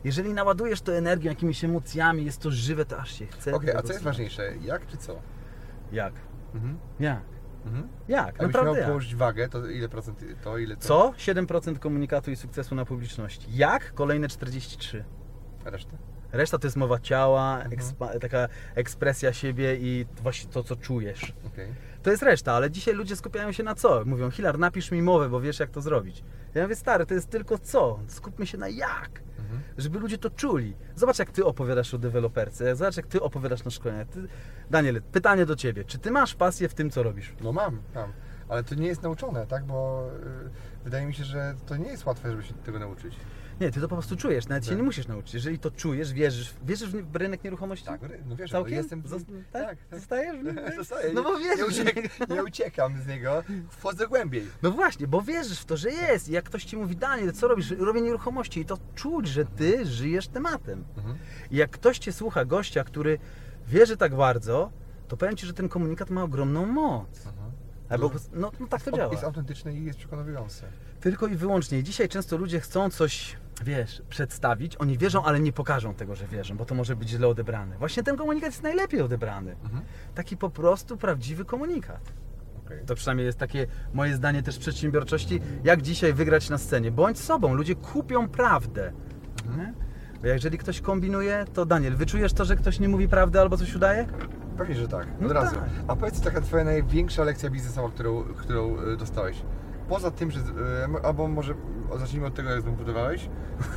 Jeżeli 0.04 0.34
naładujesz 0.34 0.80
to 0.80 0.94
energią, 0.94 1.30
jakimiś 1.30 1.64
emocjami, 1.64 2.24
jest 2.24 2.40
to 2.40 2.50
żywe, 2.50 2.84
to 2.84 2.98
aż 2.98 3.18
się 3.18 3.26
chce. 3.26 3.54
Okej, 3.54 3.70
a 3.70 3.72
tego 3.72 3.86
co 3.86 3.92
jest 3.92 4.04
ważniejsze? 4.04 4.52
Jak 4.60 4.86
czy 4.86 4.96
co? 4.96 5.20
Jak? 5.92 6.14
Mhm. 6.54 6.78
Jak? 7.00 7.22
Mhm. 7.64 7.88
Jak? 8.08 8.26
Jakbyś 8.26 8.42
Naprawdę 8.42 8.70
miał 8.70 8.76
jak? 8.76 8.86
położyć 8.86 9.14
wagę, 9.14 9.48
to 9.48 9.66
ile 9.66 9.88
procent 9.88 10.24
to, 10.44 10.58
ile 10.58 10.76
to? 10.76 10.82
Co? 10.82 11.14
7% 11.18 11.78
komunikatu 11.78 12.30
i 12.30 12.36
sukcesu 12.36 12.74
na 12.74 12.84
publiczności. 12.84 13.46
Jak? 13.50 13.94
Kolejne 13.94 14.28
43. 14.28 15.04
A 15.64 15.70
resztę? 15.70 15.96
Reszta 16.32 16.58
to 16.58 16.66
jest 16.66 16.76
mowa 16.76 16.98
ciała, 16.98 17.62
ekspa- 17.70 18.18
taka 18.18 18.48
ekspresja 18.74 19.32
siebie 19.32 19.76
i 19.76 20.06
właśnie 20.22 20.50
to, 20.50 20.64
co 20.64 20.76
czujesz. 20.76 21.32
Okej. 21.46 21.68
To 22.02 22.10
jest 22.10 22.22
reszta, 22.22 22.52
ale 22.52 22.70
dzisiaj 22.70 22.94
ludzie 22.94 23.16
skupiają 23.16 23.52
się 23.52 23.62
na 23.62 23.74
co? 23.74 24.02
Mówią, 24.04 24.30
Hilar, 24.30 24.58
napisz 24.58 24.90
mi 24.90 25.02
mowę, 25.02 25.28
bo 25.28 25.40
wiesz 25.40 25.60
jak 25.60 25.70
to 25.70 25.80
zrobić. 25.80 26.24
Ja 26.54 26.62
mówię, 26.62 26.76
stary, 26.76 27.06
to 27.06 27.14
jest 27.14 27.30
tylko 27.30 27.58
co? 27.58 27.98
Skupmy 28.08 28.46
się 28.46 28.58
na 28.58 28.68
jak. 28.68 29.10
Żeby 29.78 29.98
ludzie 29.98 30.18
to 30.18 30.30
czuli. 30.30 30.74
Zobacz, 30.96 31.18
jak 31.18 31.30
ty 31.30 31.44
opowiadasz 31.44 31.94
o 31.94 31.98
deweloperce, 31.98 32.76
zobacz, 32.76 32.96
jak 32.96 33.06
ty 33.06 33.22
opowiadasz 33.22 33.64
na 33.64 33.70
szkoleniach. 33.70 34.08
Ty... 34.08 34.28
Daniel, 34.70 35.02
pytanie 35.12 35.46
do 35.46 35.56
ciebie. 35.56 35.84
Czy 35.84 35.98
ty 35.98 36.10
masz 36.10 36.34
pasję 36.34 36.68
w 36.68 36.74
tym, 36.74 36.90
co 36.90 37.02
robisz? 37.02 37.32
No 37.40 37.52
mam, 37.52 37.80
mam. 37.94 38.12
Ale 38.48 38.64
to 38.64 38.74
nie 38.74 38.86
jest 38.86 39.02
nauczone, 39.02 39.46
tak? 39.46 39.64
Bo 39.64 40.08
y, 40.46 40.84
wydaje 40.84 41.06
mi 41.06 41.14
się, 41.14 41.24
że 41.24 41.54
to 41.66 41.76
nie 41.76 41.90
jest 41.90 42.06
łatwe, 42.06 42.30
żeby 42.30 42.42
się 42.42 42.54
tego 42.54 42.78
nauczyć. 42.78 43.16
Nie, 43.62 43.70
ty 43.70 43.80
to 43.80 43.88
po 43.88 43.94
prostu 43.96 44.16
czujesz, 44.16 44.48
nawet 44.48 44.64
się 44.64 44.70
Tak. 44.70 44.78
nie 44.78 44.82
musisz 44.84 45.06
nauczyć. 45.08 45.34
Jeżeli 45.34 45.58
to 45.58 45.70
czujesz, 45.70 46.12
wierzysz, 46.12 46.54
wierzysz 46.64 46.90
w 46.90 47.16
rynek 47.16 47.44
nieruchomości? 47.44 47.86
Tak, 47.86 48.00
no 48.26 48.36
wiesz, 48.36 48.50
Całkiem? 48.50 48.74
jestem... 48.74 49.02
Zost- 49.02 49.24
tak, 49.52 49.62
tak? 49.66 49.78
tak. 49.90 49.98
Zostajesz 50.00 50.36
w 50.36 50.44
nim? 50.44 50.60
Zostaję. 50.76 51.12
No 51.14 51.22
bo 51.22 51.38
nie, 51.38 51.44
wierzysz. 51.56 51.68
uciek, 51.80 52.28
nie 52.30 52.44
uciekam 52.44 53.02
z 53.02 53.06
niego, 53.06 53.42
wchodzę 53.70 54.06
głębiej. 54.08 54.46
No 54.62 54.70
właśnie, 54.70 55.06
bo 55.06 55.22
wierzysz 55.22 55.60
w 55.60 55.64
to, 55.64 55.76
że 55.76 55.90
jest. 55.90 56.28
I 56.28 56.32
jak 56.32 56.44
ktoś 56.44 56.64
ci 56.64 56.76
mówi, 56.76 56.96
Daniel, 56.96 57.32
co 57.32 57.48
robisz? 57.48 57.70
Robię 57.70 58.00
nieruchomości. 58.00 58.60
I 58.60 58.64
to 58.64 58.78
czuć, 58.94 59.26
że 59.28 59.44
ty 59.44 59.86
żyjesz 59.86 60.28
tematem. 60.28 60.84
Mhm. 60.96 61.16
I 61.50 61.56
jak 61.56 61.70
ktoś 61.70 61.98
cię 61.98 62.12
słucha, 62.12 62.44
gościa, 62.44 62.84
który 62.84 63.18
wierzy 63.68 63.96
tak 63.96 64.14
bardzo, 64.16 64.70
to 65.08 65.16
powiem 65.16 65.36
ci, 65.36 65.46
że 65.46 65.52
ten 65.52 65.68
komunikat 65.68 66.10
ma 66.10 66.22
ogromną 66.22 66.66
moc. 66.66 67.08
Albo, 67.92 68.10
no, 68.32 68.52
no 68.60 68.66
tak 68.66 68.82
to 68.82 68.92
działa. 68.92 69.12
Jest 69.12 69.24
autentyczny 69.24 69.74
i 69.74 69.84
jest 69.84 69.98
przekonujący. 69.98 70.62
Tylko 71.00 71.26
i 71.26 71.36
wyłącznie. 71.36 71.82
Dzisiaj 71.82 72.08
często 72.08 72.36
ludzie 72.36 72.60
chcą 72.60 72.90
coś, 72.90 73.36
wiesz, 73.64 74.02
przedstawić. 74.08 74.76
Oni 74.76 74.98
wierzą, 74.98 75.24
ale 75.24 75.40
nie 75.40 75.52
pokażą 75.52 75.94
tego, 75.94 76.14
że 76.14 76.26
wierzą, 76.26 76.56
bo 76.56 76.64
to 76.64 76.74
może 76.74 76.96
być 76.96 77.08
źle 77.08 77.28
odebrane. 77.28 77.78
Właśnie 77.78 78.02
ten 78.02 78.16
komunikat 78.16 78.50
jest 78.50 78.62
najlepiej 78.62 79.00
odebrany. 79.00 79.56
Mhm. 79.64 79.82
Taki 80.14 80.36
po 80.36 80.50
prostu 80.50 80.96
prawdziwy 80.96 81.44
komunikat. 81.44 82.12
Okej. 82.66 82.84
To 82.86 82.94
przynajmniej 82.94 83.26
jest 83.26 83.38
takie 83.38 83.66
moje 83.92 84.16
zdanie 84.16 84.42
też 84.42 84.58
przedsiębiorczości, 84.58 85.40
jak 85.64 85.82
dzisiaj 85.82 86.12
wygrać 86.12 86.50
na 86.50 86.58
scenie. 86.58 86.90
Bądź 86.90 87.18
sobą, 87.18 87.54
ludzie 87.54 87.74
kupią 87.74 88.28
prawdę. 88.28 88.92
Nie? 89.56 89.74
Bo 90.22 90.28
jeżeli 90.28 90.58
ktoś 90.58 90.80
kombinuje, 90.80 91.44
to 91.54 91.66
Daniel, 91.66 91.96
wyczujesz 91.96 92.32
to, 92.32 92.44
że 92.44 92.56
ktoś 92.56 92.80
nie 92.80 92.88
mówi 92.88 93.08
prawdy 93.08 93.40
albo 93.40 93.56
coś 93.56 93.74
udaje? 93.74 94.06
Pewnie, 94.58 94.74
że 94.74 94.88
tak, 94.88 95.06
No 95.20 95.26
od 95.26 95.32
razu. 95.32 95.54
tak. 95.54 95.64
A 95.88 95.96
powiedz, 95.96 96.20
taka 96.20 96.40
twoja 96.40 96.64
największa 96.64 97.24
lekcja 97.24 97.50
biznesowa, 97.50 97.88
którą, 97.88 98.24
którą 98.24 98.76
y, 98.82 98.96
dostałeś? 98.96 99.42
Poza 99.88 100.10
tym, 100.10 100.30
że... 100.30 100.40
y, 100.40 100.42
Albo 101.04 101.28
może 101.28 101.54
zacznijmy 101.98 102.26
od 102.26 102.34
tego, 102.34 102.50
jak 102.50 102.60
zbudowałeś. 102.60 103.28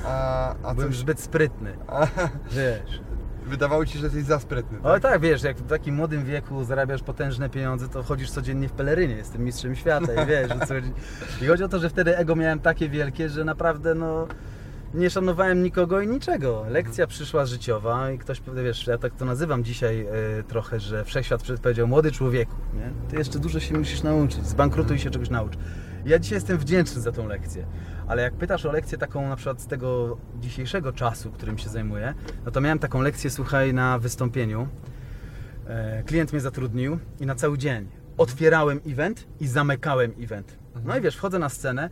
A, 0.05 0.49
a 0.63 0.73
Byłem 0.73 0.89
coś... 0.89 0.97
zbyt 0.97 1.19
sprytny, 1.19 1.77
A, 1.87 2.07
wiesz. 2.51 3.01
wydawało 3.45 3.85
ci 3.85 3.93
się, 3.93 3.99
że 3.99 4.05
jesteś 4.05 4.23
za 4.23 4.39
sprytny, 4.39 4.77
Ale 4.83 4.99
tak? 4.99 5.11
tak, 5.11 5.21
wiesz, 5.21 5.43
jak 5.43 5.57
w 5.57 5.67
takim 5.67 5.95
młodym 5.95 6.25
wieku 6.25 6.63
zarabiasz 6.63 7.03
potężne 7.03 7.49
pieniądze, 7.49 7.87
to 7.89 8.03
chodzisz 8.03 8.31
codziennie 8.31 8.69
w 8.69 8.71
pelerynie, 8.71 9.15
jestem 9.15 9.43
mistrzem 9.43 9.75
świata 9.75 10.23
i 10.23 10.25
wiesz, 10.25 10.51
o 10.51 10.65
co 10.65 10.73
chodzi. 10.73 10.91
I 11.41 11.45
chodzi 11.47 11.63
o 11.63 11.67
to, 11.67 11.79
że 11.79 11.89
wtedy 11.89 12.17
ego 12.17 12.35
miałem 12.35 12.59
takie 12.59 12.89
wielkie, 12.89 13.29
że 13.29 13.43
naprawdę 13.45 13.95
no 13.95 14.27
nie 14.95 15.09
szanowałem 15.09 15.63
nikogo 15.63 16.01
i 16.01 16.07
niczego. 16.07 16.65
Lekcja 16.69 17.07
przyszła 17.07 17.45
życiowa 17.45 18.11
i 18.11 18.17
ktoś, 18.17 18.41
wiesz, 18.63 18.87
ja 18.87 18.97
tak 18.97 19.15
to 19.15 19.25
nazywam 19.25 19.63
dzisiaj 19.63 20.07
e, 20.39 20.43
trochę, 20.43 20.79
że 20.79 21.05
wszechświat 21.05 21.43
powiedział, 21.61 21.87
młody 21.87 22.11
człowieku, 22.11 22.55
nie? 22.73 23.09
ty 23.09 23.15
jeszcze 23.15 23.39
dużo 23.39 23.59
się 23.59 23.77
musisz 23.77 24.03
nauczyć, 24.03 24.47
zbankrutuj 24.47 24.99
się 24.99 25.09
czegoś 25.09 25.29
naucz. 25.29 25.53
Ja 26.05 26.19
dzisiaj 26.19 26.35
jestem 26.35 26.57
wdzięczny 26.57 27.01
za 27.01 27.11
tą 27.11 27.27
lekcję, 27.27 27.65
ale 28.07 28.21
jak 28.21 28.33
pytasz 28.33 28.65
o 28.65 28.71
lekcję 28.71 28.97
taką 28.97 29.29
na 29.29 29.35
przykład 29.35 29.61
z 29.61 29.67
tego 29.67 30.17
dzisiejszego 30.39 30.93
czasu, 30.93 31.31
którym 31.31 31.57
się 31.57 31.69
zajmuję, 31.69 32.13
no 32.45 32.51
to 32.51 32.61
miałem 32.61 32.79
taką 32.79 33.01
lekcję, 33.01 33.29
słuchaj, 33.29 33.73
na 33.73 33.99
wystąpieniu. 33.99 34.67
E, 35.67 36.03
Klient 36.03 36.31
mnie 36.33 36.41
zatrudnił 36.41 36.99
i 37.19 37.25
na 37.25 37.35
cały 37.35 37.57
dzień 37.57 37.87
otwierałem 38.17 38.79
event 38.87 39.27
i 39.39 39.47
zamykałem 39.47 40.11
event. 40.19 40.57
No 40.85 40.97
i 40.97 41.01
wiesz, 41.01 41.15
wchodzę 41.15 41.39
na 41.39 41.49
scenę, 41.49 41.89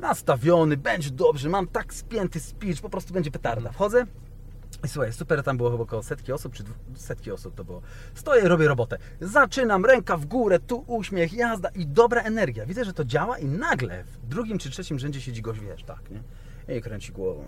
nastawiony, 0.00 0.76
będzie 0.76 1.10
dobrze, 1.10 1.48
mam 1.48 1.66
tak 1.66 1.94
spięty 1.94 2.40
speech, 2.40 2.80
po 2.80 2.90
prostu 2.90 3.14
będzie 3.14 3.30
petarda. 3.30 3.72
Wchodzę 3.72 4.06
i 4.84 4.88
słuchaj, 4.88 5.12
super, 5.12 5.42
tam 5.42 5.56
było 5.56 5.70
chyba 5.70 5.82
około 5.82 6.02
setki 6.02 6.32
osób, 6.32 6.54
czy 6.54 6.64
setki 6.94 7.30
osób 7.30 7.54
to 7.54 7.64
było. 7.64 7.82
Stoję, 8.14 8.48
robię 8.48 8.68
robotę. 8.68 8.98
Zaczynam, 9.20 9.84
ręka 9.84 10.16
w 10.16 10.26
górę, 10.26 10.58
tu 10.58 10.84
uśmiech, 10.86 11.32
jazda 11.32 11.68
i 11.68 11.86
dobra 11.86 12.22
energia. 12.22 12.66
Widzę, 12.66 12.84
że 12.84 12.92
to 12.92 13.04
działa 13.04 13.38
i 13.38 13.44
nagle 13.44 14.04
w 14.04 14.26
drugim 14.26 14.58
czy 14.58 14.70
trzecim 14.70 14.98
rzędzie 14.98 15.20
siedzi 15.20 15.42
gość, 15.42 15.60
wiesz, 15.60 15.84
tak, 15.84 16.00
nie? 16.10 16.22
I 16.76 16.82
kręci 16.82 17.12
głową. 17.12 17.44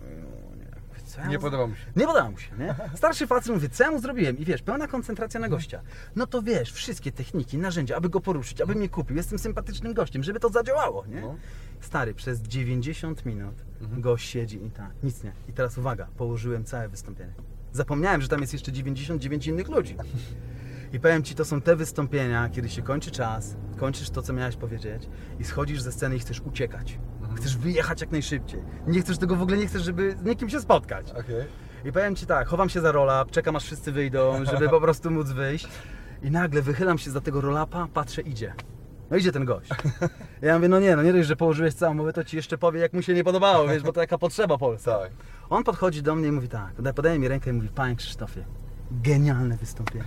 Co 1.11 1.21
ja 1.21 1.27
Nie 1.27 1.37
mu- 1.37 1.43
podoba 1.43 1.67
mi 1.67 1.77
się. 1.77 1.87
nie 1.97 2.07
podoba 2.07 2.31
mu 2.31 2.39
się, 2.39 2.51
nie? 2.59 2.75
Starszy 2.95 3.27
facet 3.27 3.55
mówi, 3.55 3.71
co 3.71 3.85
ja 3.85 3.91
mu 3.91 4.01
zrobiłem? 4.01 4.39
I 4.39 4.45
wiesz, 4.45 4.63
pełna 4.63 4.87
koncentracja 4.89 5.41
na 5.41 5.49
gościa. 5.49 5.81
No 6.17 6.27
to 6.27 6.43
wiesz, 6.43 6.73
wszystkie 6.73 7.13
techniki, 7.13 7.59
narzędzia, 7.59 7.97
aby 7.97 8.09
go 8.09 8.21
poruszyć, 8.21 8.61
aby 8.61 8.75
mnie 8.75 8.89
kupił. 8.89 9.17
Jestem 9.17 9.39
sympatycznym 9.39 9.95
gościem, 9.95 10.23
żeby 10.23 10.41
to 10.41 10.49
zadziałało, 10.49 11.07
nie? 11.07 11.21
No. 11.21 11.37
Stary, 11.81 12.15
przez 12.15 12.43
90 12.43 13.27
minut 13.27 13.55
gość 13.81 14.29
siedzi 14.31 14.65
i 14.65 14.71
tak, 14.71 14.91
nic 15.03 15.25
nie. 15.25 15.33
I 15.49 15.53
teraz 15.53 15.79
uwaga, 15.79 16.07
położyłem 16.17 16.65
całe 16.65 16.89
wystąpienie. 16.89 17.33
Zapomniałem, 17.73 18.23
że 18.23 18.29
tam 18.29 18.41
jest 18.41 18.53
jeszcze 18.53 18.73
99 18.73 19.47
innych 19.47 19.69
ludzi. 19.69 19.97
I 20.93 21.01
powiem 21.01 21.23
Ci, 21.23 21.35
to 21.35 21.45
są 21.45 21.61
te 21.61 21.77
wystąpienia, 21.77 22.49
kiedy 22.49 22.69
się 22.69 22.83
kończy 22.83 23.11
czas, 23.11 23.57
kończysz 23.77 24.11
to, 24.11 24.23
co 24.23 24.33
miałeś 24.33 24.57
powiedzieć 24.57 25.09
i 25.41 25.45
schodzisz 25.45 25.83
ze 25.83 25.93
sceny 25.93 26.17
i 26.17 26.19
chcesz 26.19 26.41
uciekać. 26.41 26.99
Chcesz 27.35 27.57
wyjechać 27.57 28.01
jak 28.01 28.11
najszybciej. 28.11 28.63
Nie 28.87 29.01
chcesz 29.01 29.19
tego 29.19 29.37
w 29.37 29.43
ogóle, 29.43 29.57
nie 29.57 29.67
chcesz, 29.67 29.83
żeby 29.83 30.17
z 30.17 30.23
nikim 30.23 30.49
się 30.49 30.61
spotkać. 30.61 31.11
Okej. 31.11 31.45
I 31.85 31.93
powiem 31.93 32.17
Ci 32.17 32.27
tak, 32.27 32.49
chowam 32.49 32.69
się 32.69 32.81
za 32.81 32.93
roll-up, 32.93 33.31
czekam 33.31 33.57
aż 33.57 33.65
wszyscy 33.65 33.93
wyjdą, 33.93 34.45
żeby 34.45 34.69
po 34.69 34.81
prostu 34.81 35.11
móc 35.11 35.31
wyjść. 35.31 35.69
I 36.23 36.31
nagle 36.31 36.63
wychylam 36.63 36.99
się 36.99 37.11
za 37.11 37.21
tego 37.21 37.41
roll-upa, 37.41 37.89
patrzę, 37.95 38.23
idzie. 38.23 38.55
No 39.11 39.17
idzie 39.17 39.33
ten 39.33 39.45
gość. 39.45 39.71
Ja 40.43 40.55
mówię, 40.55 40.69
no 40.69 40.81
nie, 40.81 40.97
no 40.97 41.03
nie 41.03 41.13
dość, 41.13 41.29
że 41.29 41.37
położyłeś 41.37 41.75
całą 41.75 41.95
mowę, 41.95 42.13
to 42.13 42.25
Ci 42.25 42.37
jeszcze 42.37 42.59
powie, 42.59 42.81
jak 42.81 42.93
mu 42.93 43.03
się 43.03 43.15
nie 43.15 43.25
podobało, 43.25 43.69
wiesz, 43.69 43.83
bo 43.83 43.93
to 43.93 44.01
jaka 44.01 44.19
potrzeba 44.19 44.59
polska. 44.59 44.99
Tak. 44.99 45.11
On 45.51 45.65
podchodzi 45.65 46.03
do 46.03 46.15
mnie 46.15 46.29
i 46.29 46.33
mówi 46.33 46.49
tak, 46.49 46.73
podaje 46.97 47.19
mi 47.19 47.29
rękę 47.29 47.51
i 47.51 47.53
mówi, 47.53 47.69
Panie 47.69 47.97
Krzysztofie, 47.97 48.45
genialne 48.91 49.57
wystąpienie. 49.57 50.05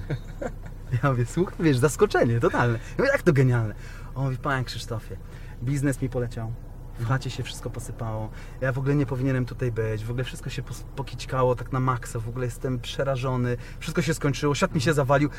Ja 1.03 1.09
mówię, 1.09 1.25
słuchaj, 1.25 1.55
wiesz, 1.59 1.77
zaskoczenie, 1.77 2.39
totalne. 2.39 2.73
Ja 2.73 2.95
mówię, 2.97 3.09
jak 3.11 3.21
to 3.21 3.33
genialne? 3.33 3.75
On 4.15 4.23
mówi, 4.25 4.37
Panie 4.37 4.65
Krzysztofie, 4.65 5.17
biznes 5.63 6.01
mi 6.01 6.09
poleciał, 6.09 6.53
w 6.99 7.05
chacie 7.05 7.29
się 7.29 7.43
wszystko 7.43 7.69
posypało, 7.69 8.29
ja 8.61 8.71
w 8.71 8.77
ogóle 8.77 8.95
nie 8.95 9.05
powinienem 9.05 9.45
tutaj 9.45 9.71
być, 9.71 10.05
w 10.05 10.09
ogóle 10.09 10.23
wszystko 10.23 10.49
się 10.49 10.63
pokićkało 10.95 11.55
tak 11.55 11.71
na 11.71 11.79
maksa, 11.79 12.19
w 12.19 12.29
ogóle 12.29 12.45
jestem 12.45 12.79
przerażony, 12.79 13.57
wszystko 13.79 14.01
się 14.01 14.13
skończyło, 14.13 14.55
świat 14.55 14.75
mi 14.75 14.81
się 14.81 14.93
zawalił, 14.93 15.29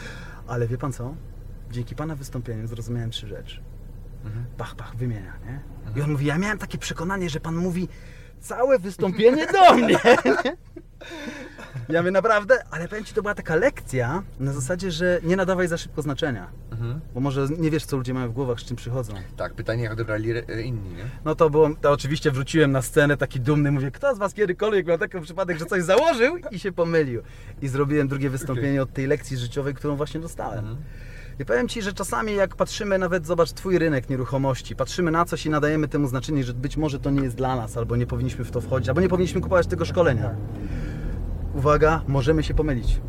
ale 0.47 0.67
wie 0.67 0.79
Pan 0.79 0.93
co? 0.93 1.15
Dzięki 1.71 1.95
Pana 1.95 2.17
wystąpieniu 2.17 2.67
zrozumiałem 2.67 3.11
trzy 3.11 3.29
rzeczy. 3.29 3.63
Pach, 4.57 4.75
pach, 4.75 4.97
wymienia, 4.97 5.33
nie? 5.47 5.61
I 5.97 6.03
on 6.03 6.11
mówi, 6.11 6.27
ja 6.27 6.39
miałem 6.39 6.59
takie 6.59 6.79
przekonanie, 6.79 7.31
że 7.31 7.41
Pan 7.41 7.57
mówi 7.57 7.89
całe 8.41 8.79
wystąpienie 8.79 9.47
do 9.47 9.75
mnie. 9.75 9.99
Ja 11.89 12.01
mówię, 12.03 12.11
naprawdę? 12.11 12.55
Ale 12.71 12.89
powiem 12.89 13.05
Ci, 13.05 13.15
to 13.15 13.23
była 13.23 13.35
taka 13.35 13.55
lekcja 13.57 14.23
na 14.41 14.53
zasadzie, 14.53 14.91
że 14.91 15.21
nie 15.23 15.37
nadawaj 15.37 15.69
za 15.69 15.77
szybko 15.79 16.03
znaczenia. 16.03 16.47
Bo 17.15 17.21
może 17.21 17.47
nie 17.59 17.71
wiesz, 17.71 17.85
co 17.85 17.97
ludzie 17.97 18.15
mają 18.15 18.29
w 18.29 18.33
głowach, 18.33 18.61
z 18.61 18.65
czym 18.65 18.77
przychodzą. 18.77 19.15
Tak, 19.37 19.55
pytanie 19.55 19.83
jak 19.83 19.93
odebrali 19.93 20.31
re- 20.31 20.63
inni, 20.63 20.91
nie? 20.95 21.05
No 21.25 21.35
to 21.35 21.51
było, 21.51 21.71
to 21.81 21.91
oczywiście 21.93 22.31
wróciłem 22.31 22.73
na 22.73 22.83
scenę 22.83 23.17
taki 23.17 23.41
dumny, 23.41 23.73
mówię, 23.73 23.91
kto 23.91 24.15
z 24.15 24.19
Was 24.19 24.35
kiedykolwiek 24.35 24.87
miał 24.87 24.99
taki 24.99 25.21
przypadek, 25.21 25.59
że 25.59 25.67
coś 25.67 25.83
założył 25.83 26.37
i 26.51 26.59
się 26.59 26.73
pomylił. 26.73 27.23
I 27.63 27.69
zrobiłem 27.69 28.09
drugie 28.09 28.31
wystąpienie 28.31 28.83
od 28.83 28.93
tej 28.93 29.07
lekcji 29.07 29.37
życiowej, 29.37 29.75
którą 29.75 29.97
właśnie 29.97 30.21
dostałem. 30.21 30.77
I 31.41 31.45
powiem 31.45 31.69
Ci, 31.69 31.83
że 31.83 31.93
czasami 31.93 32.35
jak 32.35 32.57
patrzymy 32.57 32.99
nawet, 32.99 33.27
zobacz, 33.27 33.53
Twój 33.53 33.79
rynek 33.79 34.11
nieruchomości, 34.11 34.77
patrzymy 34.77 35.11
na 35.11 35.25
coś 35.25 35.47
i 35.47 35.51
nadajemy 35.51 35.89
temu 35.89 36.09
znaczenie, 36.09 36.45
że 36.45 36.55
być 36.55 36.77
może 36.77 37.01
to 37.01 37.11
nie 37.11 37.23
jest 37.23 37.37
dla 37.37 37.57
nas, 37.57 37.77
albo 37.77 37.97
nie 37.97 38.07
powinniśmy 38.07 38.45
w 38.45 38.51
to 38.51 38.61
wchodzić, 38.61 38.89
albo 38.89 39.01
nie 39.01 39.09
powinniśmy 39.09 39.41
kupować 39.41 39.67
tego 39.67 39.85
szkolenia. 39.85 40.35
Uwaga, 41.55 42.03
możemy 42.09 42.43
się 42.43 42.55
pomylić. 42.55 43.01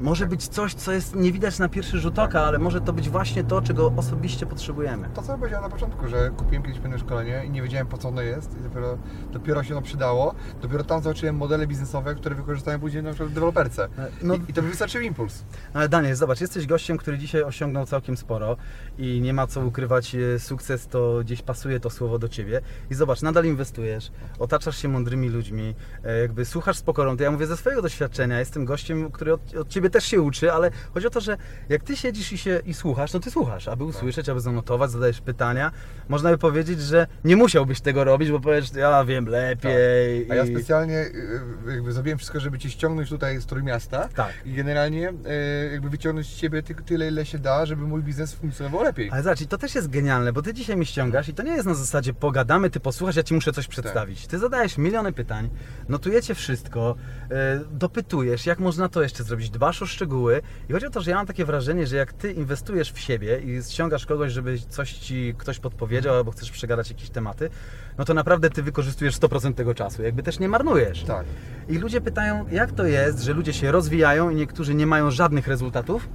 Może 0.00 0.26
być 0.26 0.48
coś, 0.48 0.74
co 0.74 0.92
jest 0.92 1.14
nie 1.16 1.32
widać 1.32 1.58
na 1.58 1.68
pierwszy 1.68 1.98
rzut 1.98 2.18
oka, 2.18 2.44
ale 2.44 2.58
może 2.58 2.80
to 2.80 2.92
być 2.92 3.10
właśnie 3.10 3.44
to, 3.44 3.62
czego 3.62 3.92
osobiście 3.96 4.46
potrzebujemy. 4.46 5.08
To 5.14 5.22
co 5.22 5.38
powiedziałem 5.38 5.64
na 5.64 5.70
początku, 5.70 6.08
że 6.08 6.30
kupiłem 6.36 6.62
kiedyś 6.62 6.78
pewne 6.78 6.98
szkolenie 6.98 7.42
i 7.46 7.50
nie 7.50 7.62
wiedziałem 7.62 7.86
po 7.86 7.98
co 7.98 8.08
ono 8.08 8.22
jest 8.22 8.58
i 8.58 8.62
dopiero, 8.62 8.98
dopiero 9.32 9.62
się 9.64 9.74
ono 9.74 9.82
przydało. 9.82 10.34
Dopiero 10.62 10.84
tam 10.84 11.02
zobaczyłem 11.02 11.36
modele 11.36 11.66
biznesowe, 11.66 12.14
które 12.14 12.34
wykorzystają 12.34 12.80
później 12.80 13.02
na 13.02 13.10
przykład 13.10 13.30
w 13.30 13.34
deweloperce. 13.34 13.88
No- 14.22 14.34
I, 14.34 14.40
I 14.48 14.52
to 14.52 14.62
mi 14.62 14.68
wystarczył 14.68 15.00
impuls. 15.00 15.44
Ale 15.74 15.88
Daniel, 15.88 16.16
zobacz, 16.16 16.40
jesteś 16.40 16.66
gościem, 16.66 16.96
który 16.96 17.18
dzisiaj 17.18 17.42
osiągnął 17.42 17.86
całkiem 17.86 18.16
sporo 18.16 18.56
i 18.98 19.20
nie 19.20 19.34
ma 19.34 19.46
co 19.46 19.66
ukrywać, 19.66 20.14
e, 20.14 20.38
sukces 20.38 20.86
to 20.88 21.20
gdzieś 21.24 21.42
pasuje 21.42 21.80
to 21.80 21.90
słowo 21.90 22.18
do 22.18 22.28
ciebie. 22.28 22.60
I 22.90 22.94
zobacz, 22.94 23.22
nadal 23.22 23.44
inwestujesz, 23.44 24.10
otaczasz 24.38 24.76
się 24.76 24.88
mądrymi 24.88 25.28
ludźmi, 25.28 25.74
e, 26.04 26.20
jakby 26.20 26.44
słuchasz 26.44 26.76
z 26.76 26.82
pokorą. 26.82 27.16
To 27.16 27.22
ja 27.22 27.30
mówię 27.30 27.46
ze 27.46 27.56
swojego 27.56 27.82
doświadczenia, 27.82 28.38
jestem 28.38 28.64
gościem, 28.64 29.10
który 29.10 29.32
od, 29.32 29.56
od 29.56 29.68
ciebie 29.68 29.89
jakby 29.90 30.00
też 30.00 30.04
się 30.04 30.20
uczy, 30.22 30.52
ale 30.52 30.70
chodzi 30.94 31.06
o 31.06 31.10
to, 31.10 31.20
że 31.20 31.36
jak 31.68 31.82
ty 31.82 31.96
siedzisz 31.96 32.32
i 32.32 32.38
się 32.38 32.60
i 32.66 32.74
słuchasz, 32.74 33.12
no 33.12 33.20
ty 33.20 33.30
słuchasz, 33.30 33.68
aby 33.68 33.84
usłyszeć, 33.84 34.28
aby 34.28 34.40
zanotować, 34.40 34.90
zadajesz 34.90 35.20
pytania. 35.20 35.72
Można 36.08 36.30
by 36.30 36.38
powiedzieć, 36.38 36.80
że 36.80 37.06
nie 37.24 37.36
musiałbyś 37.36 37.80
tego 37.80 38.04
robić, 38.04 38.30
bo 38.30 38.40
powiesz, 38.40 38.72
ja 38.74 39.04
wiem 39.04 39.26
lepiej. 39.26 40.30
A 40.30 40.34
ja 40.34 40.46
specjalnie 40.46 40.98
y, 40.98 41.72
jakby 41.72 41.92
zrobiłem 41.92 42.18
wszystko, 42.18 42.40
żeby 42.40 42.58
cię 42.58 42.70
ściągnąć 42.70 43.08
tutaj 43.08 43.40
z 43.40 43.46
Trójmiasta 43.46 44.08
Tak. 44.14 44.32
i 44.44 44.52
generalnie 44.52 45.10
y, 45.10 45.70
jakby 45.72 45.90
wyciągnąć 45.90 46.26
z 46.26 46.36
ciebie 46.36 46.62
ty, 46.62 46.74
tyle, 46.74 47.08
ile 47.08 47.26
się 47.26 47.38
da, 47.38 47.66
żeby 47.66 47.82
mój 47.82 48.02
biznes 48.02 48.34
funkcjonował 48.34 48.82
lepiej. 48.82 49.10
Ale 49.10 49.22
zobacz, 49.22 49.40
i 49.40 49.46
to 49.46 49.58
też 49.58 49.74
jest 49.74 49.90
genialne, 49.90 50.32
bo 50.32 50.42
ty 50.42 50.54
dzisiaj 50.54 50.76
mnie 50.76 50.86
ściągasz 50.86 51.28
i 51.28 51.34
to 51.34 51.42
nie 51.42 51.52
jest 51.52 51.66
na 51.66 51.74
zasadzie 51.74 52.14
pogadamy, 52.14 52.70
ty 52.70 52.80
posłuchasz, 52.80 53.16
ja 53.16 53.22
ci 53.22 53.34
muszę 53.34 53.52
coś 53.52 53.66
przedstawić. 53.66 54.26
Ty 54.26 54.38
zadajesz 54.38 54.78
miliony 54.78 55.12
pytań, 55.12 55.48
notujecie 55.88 56.34
wszystko, 56.34 56.96
e, 57.30 57.60
dopytujesz, 57.70 58.46
jak 58.46 58.58
można 58.58 58.88
to 58.88 59.02
jeszcze 59.02 59.24
zrobić, 59.24 59.50
dbasz 59.50 59.79
o 59.82 59.86
szczegóły 59.86 60.42
i 60.68 60.72
chodzi 60.72 60.86
o 60.86 60.90
to, 60.90 61.00
że 61.00 61.10
ja 61.10 61.16
mam 61.16 61.26
takie 61.26 61.44
wrażenie, 61.44 61.86
że 61.86 61.96
jak 61.96 62.12
ty 62.12 62.32
inwestujesz 62.32 62.92
w 62.92 62.98
siebie 62.98 63.38
i 63.38 63.62
ściągasz 63.62 64.06
kogoś, 64.06 64.32
żeby 64.32 64.58
coś 64.68 64.92
ci 64.92 65.34
ktoś 65.38 65.58
podpowiedział 65.58 66.14
albo 66.14 66.30
chcesz 66.30 66.50
przegadać 66.50 66.90
jakieś 66.90 67.10
tematy, 67.10 67.50
no 67.98 68.04
to 68.04 68.14
naprawdę 68.14 68.50
ty 68.50 68.62
wykorzystujesz 68.62 69.16
100% 69.16 69.54
tego 69.54 69.74
czasu, 69.74 70.02
jakby 70.02 70.22
też 70.22 70.38
nie 70.38 70.48
marnujesz. 70.48 71.04
Tak. 71.04 71.26
I 71.68 71.78
ludzie 71.78 72.00
pytają, 72.00 72.46
jak 72.50 72.72
to 72.72 72.86
jest, 72.86 73.22
że 73.22 73.32
ludzie 73.32 73.52
się 73.52 73.72
rozwijają 73.72 74.30
i 74.30 74.34
niektórzy 74.34 74.74
nie 74.74 74.86
mają 74.86 75.10
żadnych 75.10 75.48
rezultatów, 75.48 76.08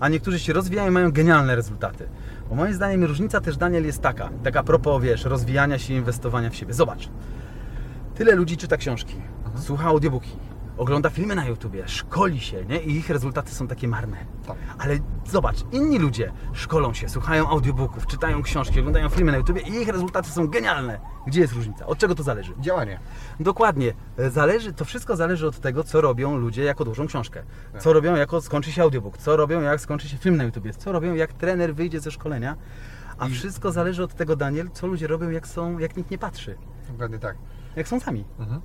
a 0.00 0.08
niektórzy 0.08 0.38
się 0.38 0.52
rozwijają 0.52 0.88
i 0.88 0.92
mają 0.92 1.12
genialne 1.12 1.56
rezultaty. 1.56 2.08
Bo 2.48 2.54
moim 2.54 2.74
zdaniem 2.74 3.04
różnica 3.04 3.40
też, 3.40 3.56
Daniel, 3.56 3.86
jest 3.86 4.02
taka, 4.02 4.30
tak 4.44 4.56
a 4.56 4.62
propos, 4.62 5.02
wiesz, 5.02 5.24
rozwijania 5.24 5.78
się 5.78 5.94
i 5.94 5.96
inwestowania 5.96 6.50
w 6.50 6.56
siebie. 6.56 6.74
Zobacz, 6.74 7.08
tyle 8.14 8.34
ludzi 8.34 8.56
czyta 8.56 8.76
książki, 8.76 9.14
słucha 9.56 9.84
audiobooki, 9.84 10.30
ogląda 10.78 11.10
filmy 11.10 11.34
na 11.34 11.46
YouTubie, 11.46 11.88
szkoli 11.88 12.40
się, 12.40 12.64
nie? 12.64 12.80
I 12.80 12.96
ich 12.96 13.10
rezultaty 13.10 13.54
są 13.54 13.68
takie 13.68 13.88
marne. 13.88 14.16
Tak. 14.46 14.56
Ale 14.78 14.98
zobacz, 15.26 15.56
inni 15.72 15.98
ludzie 15.98 16.32
szkolą 16.52 16.94
się, 16.94 17.08
słuchają 17.08 17.48
audiobooków, 17.48 18.06
czytają 18.06 18.42
książki, 18.42 18.80
oglądają 18.80 19.08
filmy 19.08 19.32
na 19.32 19.38
YouTubie 19.38 19.60
i 19.60 19.74
ich 19.74 19.88
rezultaty 19.88 20.30
są 20.30 20.48
genialne. 20.48 21.00
Gdzie 21.26 21.40
jest 21.40 21.52
różnica? 21.52 21.86
Od 21.86 21.98
czego 21.98 22.14
to 22.14 22.22
zależy? 22.22 22.52
Działanie. 22.60 23.00
Dokładnie. 23.40 23.94
E, 24.18 24.30
Zależy, 24.30 24.72
to 24.72 24.84
wszystko 24.84 25.16
zależy 25.16 25.46
od 25.46 25.60
tego, 25.60 25.84
co 25.84 26.00
robią 26.00 26.36
ludzie, 26.36 26.64
jak 26.64 26.80
odłożą 26.80 27.06
książkę. 27.06 27.42
Tak. 27.72 27.82
Co 27.82 27.92
robią, 27.92 28.16
jak 28.16 28.30
skończy 28.40 28.72
się 28.72 28.82
audiobook. 28.82 29.18
Co 29.18 29.36
robią, 29.36 29.60
jak 29.60 29.80
skończy 29.80 30.08
się 30.08 30.16
film 30.16 30.36
na 30.36 30.44
YouTubie. 30.44 30.72
Co 30.74 30.92
robią, 30.92 31.14
jak 31.14 31.32
trener 31.32 31.74
wyjdzie 31.74 32.00
ze 32.00 32.10
szkolenia. 32.10 32.56
A 33.18 33.26
wszystko 33.28 33.72
zależy 33.72 34.02
od 34.04 34.14
tego, 34.14 34.36
Daniel, 34.36 34.70
co 34.70 34.86
ludzie 34.86 35.06
robią, 35.06 35.30
jak 35.30 35.46
są, 35.46 35.78
jak 35.78 35.96
nikt 35.96 36.10
nie 36.10 36.18
patrzy. 36.18 36.56
Dokładnie 36.90 37.18
tak. 37.18 37.36
Jak 37.76 37.88
są 37.88 38.00
sami. 38.00 38.24
Mhm. 38.38 38.60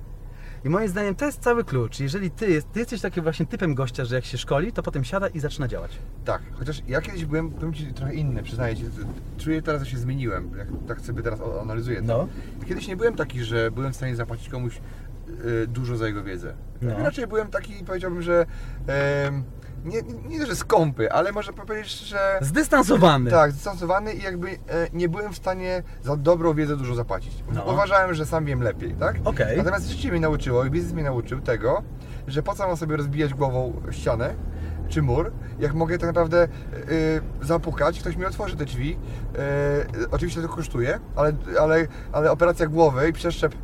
I 0.64 0.68
moim 0.68 0.88
zdaniem 0.88 1.14
to 1.14 1.24
jest 1.26 1.40
cały 1.40 1.64
klucz. 1.64 2.00
Jeżeli 2.00 2.30
ty, 2.30 2.62
ty 2.72 2.80
jesteś 2.80 3.00
takim 3.00 3.22
właśnie 3.22 3.46
typem 3.46 3.74
gościa, 3.74 4.04
że 4.04 4.14
jak 4.14 4.24
się 4.24 4.38
szkoli, 4.38 4.72
to 4.72 4.82
potem 4.82 5.04
siada 5.04 5.28
i 5.28 5.40
zaczyna 5.40 5.68
działać. 5.68 5.98
Tak, 6.24 6.42
chociaż 6.52 6.82
ja 6.88 7.00
kiedyś 7.00 7.24
byłem, 7.24 7.50
powiem 7.50 7.74
Ci, 7.74 7.86
trochę 7.94 8.14
inny, 8.14 8.42
przyznaję 8.42 8.76
Ci. 8.76 8.84
Czuję 9.38 9.62
teraz, 9.62 9.82
że 9.82 9.90
się 9.90 9.98
zmieniłem, 9.98 10.50
jak 10.58 10.68
tak 10.88 11.00
sobie 11.00 11.22
teraz 11.22 11.40
analizuję 11.62 12.02
to. 12.02 12.06
No. 12.06 12.28
Kiedyś 12.66 12.88
nie 12.88 12.96
byłem 12.96 13.16
taki, 13.16 13.44
że 13.44 13.70
byłem 13.70 13.92
w 13.92 13.96
stanie 13.96 14.16
zapłacić 14.16 14.48
komuś 14.48 14.80
y, 15.62 15.66
dużo 15.66 15.96
za 15.96 16.06
jego 16.06 16.22
wiedzę. 16.22 16.54
No. 16.82 16.98
Raczej 16.98 17.26
byłem 17.26 17.48
taki, 17.48 17.84
powiedziałbym, 17.84 18.22
że 18.22 18.46
nie, 19.84 20.02
nie, 20.02 20.38
nie, 20.38 20.46
że 20.46 20.56
skąpy, 20.56 21.12
ale 21.12 21.32
może 21.32 21.52
powiedzieć, 21.52 21.92
że 21.92 22.38
Zdystansowany. 22.40 23.30
tak, 23.30 23.50
zdystansowany 23.52 24.12
i 24.14 24.22
jakby 24.22 24.48
e, 24.50 24.56
nie 24.92 25.08
byłem 25.08 25.32
w 25.32 25.36
stanie 25.36 25.82
za 26.02 26.16
dobrą 26.16 26.54
wiedzę 26.54 26.76
dużo 26.76 26.94
zapłacić. 26.94 27.44
No. 27.54 27.64
Uważałem, 27.64 28.14
że 28.14 28.26
sam 28.26 28.44
wiem 28.44 28.62
lepiej, 28.62 28.94
tak? 28.94 29.16
Okej. 29.24 29.56
Natomiast 29.56 29.88
życie 29.88 30.10
mnie 30.10 30.20
nauczyło 30.20 30.64
i 30.64 30.70
biznes 30.70 30.92
mnie 30.92 31.02
nauczył 31.02 31.40
tego, 31.40 31.82
że 32.26 32.42
po 32.42 32.54
co 32.54 32.66
mam 32.66 32.76
sobie 32.76 32.96
rozbijać 32.96 33.34
głową 33.34 33.82
ścianę 33.90 34.34
czy 34.92 35.02
mur, 35.02 35.32
jak 35.58 35.74
mogę 35.74 35.98
tak 35.98 36.06
naprawdę 36.06 36.48
y, 36.90 37.20
zapukać, 37.42 38.00
ktoś 38.00 38.16
mi 38.16 38.24
otworzy 38.24 38.56
te 38.56 38.64
drzwi. 38.64 38.96
Y, 40.00 40.10
oczywiście 40.10 40.42
to 40.42 40.48
kosztuje, 40.48 41.00
ale, 41.16 41.32
ale, 41.60 41.86
ale 42.12 42.30
operacja 42.30 42.66
głowy 42.66 43.08
i 43.08 43.12
przeszczep 43.12 43.54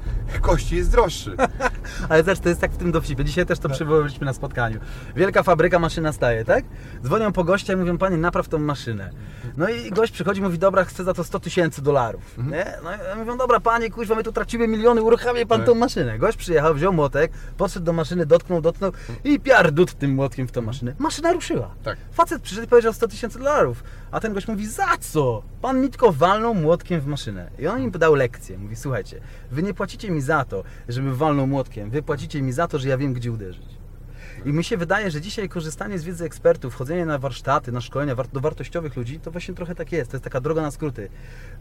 kości 0.40 0.76
jest 0.76 0.90
droższy. 0.90 1.36
Ale 2.08 2.22
zobacz, 2.22 2.38
to 2.38 2.48
jest 2.48 2.60
tak 2.60 2.72
w 2.72 2.76
tym 2.76 2.92
dowcipie. 2.92 3.24
Dzisiaj 3.24 3.46
też 3.46 3.58
to 3.58 3.68
przywołaliśmy 3.68 4.26
na 4.26 4.32
spotkaniu. 4.32 4.80
Wielka 5.16 5.42
fabryka, 5.42 5.78
maszyna 5.78 6.12
staje, 6.12 6.44
tak? 6.44 6.64
Dzwonią 7.02 7.32
po 7.32 7.44
gościa 7.44 7.72
i 7.72 7.76
mówią, 7.76 7.98
panie, 7.98 8.16
napraw 8.16 8.48
tą 8.48 8.58
maszynę. 8.58 9.10
No 9.58 9.68
i 9.68 9.90
gość 9.90 10.12
przychodzi 10.12 10.40
i 10.40 10.44
mówi, 10.44 10.58
dobra, 10.58 10.84
chcę 10.84 11.04
za 11.04 11.14
to 11.14 11.24
100 11.24 11.40
tysięcy 11.40 11.82
dolarów. 11.82 12.38
Nie? 12.50 12.64
No 12.84 12.90
i 13.14 13.18
mówią, 13.18 13.36
dobra, 13.38 13.60
panie, 13.60 13.90
kuźwa, 13.90 14.14
my 14.14 14.22
tu 14.24 14.32
tracimy 14.32 14.68
miliony, 14.68 15.02
uruchamiaj 15.02 15.46
pan 15.46 15.58
Tak. 15.60 15.66
tą 15.66 15.74
maszynę. 15.74 16.18
Gość 16.18 16.38
przyjechał, 16.38 16.74
wziął 16.74 16.92
młotek, 16.92 17.32
podszedł 17.56 17.86
do 17.86 17.92
maszyny, 17.92 18.26
dotknął, 18.26 18.60
dotknął 18.60 18.92
i 19.24 19.40
piardut 19.40 19.94
tym 19.94 20.14
młotkiem 20.14 20.48
w 20.48 20.52
tą 20.52 20.62
maszynę. 20.62 20.94
Maszyna 20.98 21.32
ruszyła. 21.32 21.74
Tak. 21.82 21.98
Facet 22.12 22.42
przyszedł 22.42 22.66
i 22.66 22.68
powiedział 22.70 22.92
100 22.92 23.08
tysięcy 23.08 23.38
dolarów. 23.38 23.84
A 24.10 24.20
ten 24.20 24.34
gość 24.34 24.48
mówi, 24.48 24.66
za 24.66 24.86
co? 25.00 25.42
Pan 25.62 25.80
mi 25.80 25.88
tylko 25.90 26.12
walnął 26.12 26.54
młotkiem 26.54 27.00
w 27.00 27.06
maszynę. 27.06 27.50
I 27.58 27.66
on 27.66 27.82
im 27.82 27.90
dał 27.90 28.14
lekcję. 28.14 28.58
Mówi, 28.58 28.76
słuchajcie, 28.76 29.20
wy 29.50 29.62
nie 29.62 29.74
płacicie 29.74 30.10
mi 30.10 30.20
za 30.20 30.44
to, 30.44 30.64
żeby 30.88 31.16
walnął 31.16 31.46
młotkiem. 31.46 31.90
Wy 31.90 32.02
płacicie 32.02 32.42
mi 32.42 32.52
za 32.52 32.68
to, 32.68 32.78
że 32.78 32.88
ja 32.88 32.98
wiem, 32.98 33.12
gdzie 33.12 33.32
uderzyć. 33.32 33.77
I 34.44 34.52
mi 34.52 34.64
się 34.64 34.76
wydaje, 34.76 35.10
że 35.10 35.20
dzisiaj 35.20 35.48
korzystanie 35.48 35.98
z 35.98 36.04
wiedzy 36.04 36.24
ekspertów, 36.24 36.74
chodzenie 36.74 37.06
na 37.06 37.18
warsztaty, 37.18 37.72
na 37.72 37.80
szkolenia 37.80 38.14
do 38.32 38.40
wartościowych 38.40 38.96
ludzi, 38.96 39.20
to 39.20 39.30
właśnie 39.30 39.54
trochę 39.54 39.74
tak 39.74 39.92
jest. 39.92 40.10
To 40.10 40.16
jest 40.16 40.24
taka 40.24 40.40
droga 40.40 40.62
na 40.62 40.70
skróty. 40.70 41.08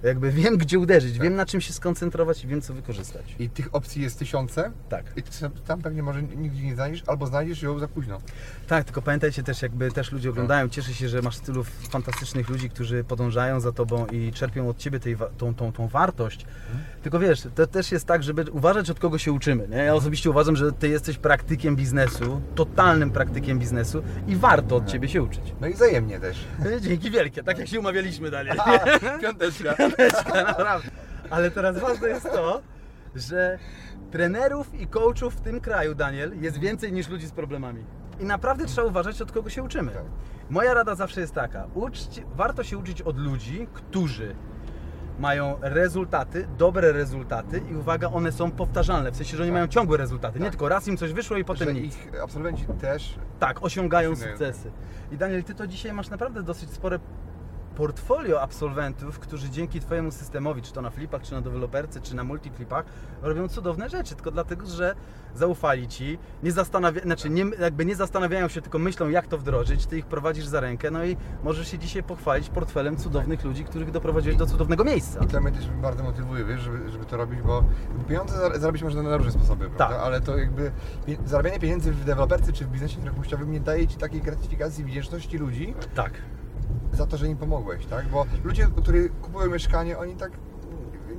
Jakby 0.03 0.31
wiem, 0.31 0.57
gdzie 0.57 0.79
uderzyć, 0.79 1.19
wiem, 1.19 1.35
na 1.35 1.45
czym 1.45 1.61
się 1.61 1.73
skoncentrować 1.73 2.43
i 2.43 2.47
wiem, 2.47 2.61
co 2.61 2.73
wykorzystać. 2.73 3.35
I 3.39 3.49
tych 3.49 3.75
opcji 3.75 4.01
jest 4.01 4.19
tysiące. 4.19 4.71
Tak. 4.89 5.05
I 5.15 5.23
tam 5.67 5.81
pewnie 5.81 6.03
może 6.03 6.23
nigdzie 6.23 6.63
nie 6.63 6.75
znajdziesz, 6.75 7.03
albo 7.07 7.27
znajdziesz 7.27 7.61
ją 7.61 7.79
za 7.79 7.87
późno. 7.87 8.21
Tak, 8.67 8.85
tylko 8.85 9.01
pamiętajcie 9.01 9.43
też, 9.43 9.61
jakby 9.61 9.91
też 9.91 10.11
ludzie 10.11 10.29
oglądają, 10.29 10.69
cieszę 10.69 10.93
się, 10.93 11.09
że 11.09 11.21
masz 11.21 11.39
tylu 11.39 11.63
fantastycznych 11.63 12.49
ludzi, 12.49 12.69
którzy 12.69 13.03
podążają 13.03 13.59
za 13.59 13.71
tobą 13.71 14.05
i 14.05 14.31
czerpią 14.31 14.69
od 14.69 14.77
ciebie 14.77 14.99
tej, 14.99 15.17
tą, 15.37 15.55
tą, 15.55 15.71
tą 15.71 15.87
wartość. 15.87 16.45
Tylko 17.03 17.19
wiesz, 17.19 17.41
to 17.55 17.67
też 17.67 17.91
jest 17.91 18.05
tak, 18.05 18.23
żeby 18.23 18.51
uważać 18.51 18.89
od 18.89 18.99
kogo 18.99 19.17
się 19.17 19.31
uczymy. 19.31 19.67
Nie? 19.67 19.77
Ja 19.77 19.95
osobiście 19.95 20.29
uważam, 20.29 20.55
że 20.55 20.71
ty 20.71 20.87
jesteś 20.87 21.17
praktykiem 21.17 21.75
biznesu, 21.75 22.41
totalnym 22.77 23.11
praktykiem 23.11 23.59
biznesu 23.59 24.03
i 24.27 24.35
warto 24.35 24.75
od 24.75 24.85
ciebie 24.85 25.09
się 25.09 25.23
uczyć. 25.23 25.53
No 25.61 25.67
i 25.67 25.73
wzajemnie 25.73 26.19
też. 26.19 26.45
Dzięki 26.81 27.11
wielkie, 27.11 27.43
tak 27.43 27.59
jak 27.59 27.67
się 27.67 27.79
umawialiśmy 27.79 28.31
dalej. 28.31 28.53
A, 28.59 28.79
piąteczka. 29.21 29.75
Naprawdę. 30.47 30.89
Ale 31.29 31.51
teraz 31.51 31.79
ważne 31.79 32.07
jest 32.07 32.23
to, 32.23 32.61
że 33.15 33.59
trenerów 34.11 34.73
i 34.81 34.87
coachów 34.87 35.35
w 35.35 35.41
tym 35.41 35.61
kraju, 35.61 35.95
Daniel, 35.95 36.41
jest 36.41 36.59
więcej 36.59 36.93
niż 36.93 37.09
ludzi 37.09 37.27
z 37.27 37.31
problemami. 37.31 37.83
I 38.19 38.25
naprawdę 38.25 38.65
trzeba 38.65 38.87
uważać, 38.87 39.21
od 39.21 39.31
kogo 39.31 39.49
się 39.49 39.63
uczymy. 39.63 39.91
Tak. 39.91 40.03
Moja 40.49 40.73
rada 40.73 40.95
zawsze 40.95 41.21
jest 41.21 41.33
taka: 41.33 41.67
warto 42.35 42.63
się 42.63 42.77
uczyć 42.77 43.01
od 43.01 43.17
ludzi, 43.17 43.67
którzy 43.73 44.35
mają 45.19 45.55
rezultaty, 45.61 46.47
dobre 46.57 46.91
rezultaty 46.91 47.61
i 47.71 47.75
uwaga, 47.75 48.07
one 48.11 48.31
są 48.31 48.51
powtarzalne, 48.51 49.11
w 49.11 49.15
sensie, 49.15 49.37
że 49.37 49.43
oni 49.43 49.49
Tak. 49.51 49.53
mają 49.53 49.67
ciągłe 49.67 49.97
rezultaty, 49.97 50.39
nie 50.39 50.45
Tak. 50.45 50.51
tylko 50.53 50.69
raz 50.69 50.87
im 50.87 50.97
coś 50.97 51.13
wyszło 51.13 51.37
i 51.37 51.45
potem 51.45 51.67
że 51.67 51.73
nic. 51.73 51.95
ich 51.95 52.11
absolwenci 52.23 52.65
też 52.81 53.15
Tak, 53.39 53.63
osiągają 53.63 54.11
Osiągają. 54.11 54.31
sukcesy. 54.37 54.71
I 55.11 55.17
Daniel, 55.17 55.43
ty 55.43 55.55
to 55.55 55.67
dzisiaj 55.67 55.93
masz 55.93 56.09
naprawdę 56.09 56.43
dosyć 56.43 56.69
spore 56.71 56.99
portfolio 57.77 58.41
absolwentów, 58.41 59.19
którzy 59.19 59.49
dzięki 59.49 59.79
Twojemu 59.79 60.11
systemowi, 60.11 60.61
czy 60.61 60.73
to 60.73 60.81
na 60.81 60.89
flipach, 60.89 61.21
czy 61.21 61.31
na 61.33 61.41
deweloperce, 61.41 62.01
czy 62.01 62.15
na 62.15 62.23
multiflipach, 62.23 62.85
robią 63.21 63.47
cudowne 63.47 63.89
rzeczy, 63.89 64.15
tylko 64.15 64.31
dlatego, 64.31 64.65
że 64.65 64.95
zaufali 65.35 65.87
Ci, 65.87 66.17
nie 66.43 66.51
zastanawia, 66.51 67.01
znaczy 67.01 67.29
nie, 67.29 67.45
jakby 67.59 67.85
nie 67.85 67.95
zastanawiają 67.95 68.47
się, 68.47 68.61
tylko 68.61 68.79
myślą, 68.79 69.09
jak 69.09 69.27
to 69.27 69.37
wdrożyć, 69.37 69.85
Ty 69.85 69.97
ich 69.97 70.05
prowadzisz 70.05 70.45
za 70.45 70.59
rękę, 70.59 70.91
no 70.91 71.05
i 71.05 71.17
możesz 71.43 71.67
się 71.71 71.77
dzisiaj 71.79 72.03
pochwalić 72.03 72.49
portfelem 72.49 72.97
cudownych 72.97 73.43
ludzi, 73.43 73.63
których 73.63 73.91
doprowadziłeś 73.91 74.37
do 74.37 74.45
cudownego 74.45 74.83
miejsca. 74.83 75.23
I 75.23 75.27
to 75.27 75.41
mnie 75.41 75.51
też 75.51 75.69
bardzo 75.69 76.03
motywuje, 76.03 76.45
wiesz, 76.45 76.61
żeby, 76.61 76.89
żeby 76.89 77.05
to 77.05 77.17
robić, 77.17 77.41
bo 77.41 77.63
pieniądze 78.07 78.35
zar- 78.35 78.59
zarobić 78.59 78.83
można 78.83 79.03
na 79.03 79.17
różne 79.17 79.31
sposoby, 79.31 79.65
prawda? 79.69 79.87
Tak. 79.95 80.05
Ale 80.05 80.21
to 80.21 80.37
jakby 80.37 80.71
zarabianie 81.25 81.59
pieniędzy 81.59 81.91
w 81.91 82.03
deweloperce 82.05 82.53
czy 82.53 82.65
w 82.65 82.67
biznesie 82.67 82.99
nieruchomościowym 82.99 83.51
nie 83.51 83.59
daje 83.59 83.87
Ci 83.87 83.97
takiej 83.97 84.21
gratyfikacji 84.21 84.83
wdzięczności 84.83 85.37
ludzi 85.37 85.73
Tak. 85.95 86.11
Za 86.93 87.05
to, 87.05 87.17
że 87.17 87.27
im 87.27 87.37
pomogłeś, 87.37 87.85
tak? 87.85 88.07
Bo 88.07 88.25
ludzie, 88.43 88.67
którzy 88.75 89.09
kupują 89.21 89.49
mieszkanie, 89.51 89.97
oni 89.97 90.15
tak 90.15 90.31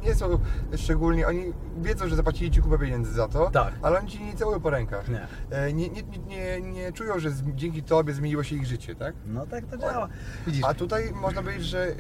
nie 0.06 0.14
są 0.14 0.38
szczególnie, 0.76 1.26
oni 1.26 1.52
wiedzą, 1.82 2.08
że 2.08 2.16
zapłacili 2.16 2.50
Ci 2.50 2.62
kupę 2.62 2.78
pieniędzy 2.78 3.12
za 3.12 3.28
to, 3.28 3.50
Tak. 3.50 3.74
ale 3.82 3.98
oni 3.98 4.08
Ci 4.08 4.24
nie 4.24 4.34
całują 4.34 4.60
po 4.60 4.70
rękach. 4.70 5.08
Nie. 5.08 5.26
E, 5.50 5.72
Nie, 5.72 5.88
nie, 5.88 6.02
nie, 6.28 6.60
nie, 6.60 6.92
czują, 6.92 7.18
że 7.18 7.30
dzięki 7.54 7.82
Tobie 7.82 8.12
zmieniło 8.12 8.42
się 8.42 8.56
ich 8.56 8.66
życie, 8.66 8.94
tak? 8.94 9.14
No 9.26 9.46
tak 9.46 9.66
to 9.66 9.76
działa. 9.78 10.08
Widzisz? 10.46 10.64
A 10.64 10.74
tutaj 10.74 11.12
można 11.22 11.42
powiedzieć, 11.42 11.64
że 11.66 11.86
e, 11.88 11.94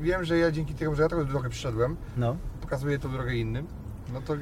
wiem, 0.00 0.24
że 0.24 0.38
ja 0.38 0.50
dzięki 0.50 0.74
temu, 0.74 0.94
że 0.94 1.02
ja 1.02 1.08
taką 1.08 1.24
drogę 1.24 1.48
przyszedłem, 1.50 1.96
No. 2.16 2.36
pokazuję 2.60 2.98
tą 2.98 3.12
drogę 3.12 3.34
innym, 3.34 3.66
no 4.12 4.20
to, 4.20 4.34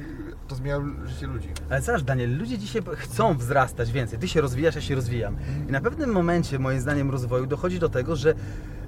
to 0.47 0.55
zmienia 0.55 0.81
życie 1.05 1.27
ludzi. 1.27 1.49
Ale 1.69 1.81
zobacz, 1.81 2.01
Daniel, 2.01 2.37
ludzie 2.37 2.57
dzisiaj 2.57 2.81
chcą 2.95 3.37
wzrastać 3.37 3.91
więcej. 3.91 4.19
Ty 4.19 4.27
się 4.27 4.41
rozwijasz, 4.41 4.75
ja 4.75 4.81
się 4.81 4.95
rozwijam. 4.95 5.37
I 5.69 5.71
na 5.71 5.81
pewnym 5.81 6.09
momencie, 6.11 6.59
moim 6.59 6.79
zdaniem, 6.81 7.11
rozwoju 7.11 7.45
dochodzi 7.45 7.79
do 7.79 7.89
tego, 7.89 8.15
że 8.15 8.33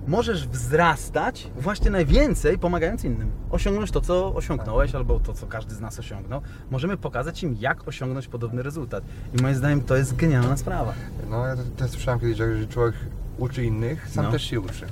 możesz 0.07 0.47
wzrastać 0.47 1.47
właśnie 1.57 1.91
najwięcej 1.91 2.59
pomagając 2.59 3.03
innym. 3.03 3.31
Osiągnąć 3.51 3.91
to, 3.91 4.01
co 4.01 4.35
osiągnąłeś, 4.35 4.95
albo 4.95 5.19
to, 5.19 5.33
co 5.33 5.47
każdy 5.47 5.75
z 5.75 5.79
nas 5.79 5.99
osiągnął. 5.99 6.41
Możemy 6.71 6.97
pokazać 6.97 7.43
im, 7.43 7.55
jak 7.59 7.88
osiągnąć 7.88 8.27
podobny 8.27 8.63
rezultat. 8.63 9.03
I 9.39 9.41
moim 9.41 9.55
zdaniem 9.55 9.81
to 9.81 9.95
jest 9.95 10.15
genialna 10.15 10.57
sprawa. 10.57 10.93
No 11.29 11.47
ja 11.47 11.55
też 11.77 11.91
słyszałem 11.91 12.19
kiedyś, 12.19 12.38
że 12.38 12.57
że 12.57 12.67
człowiek 12.67 12.95
uczy 13.38 13.63
innych, 13.63 14.09
sam 14.09 14.25
No. 14.25 14.31
też 14.31 14.43
się 14.43 14.59
uczy. 14.59 14.85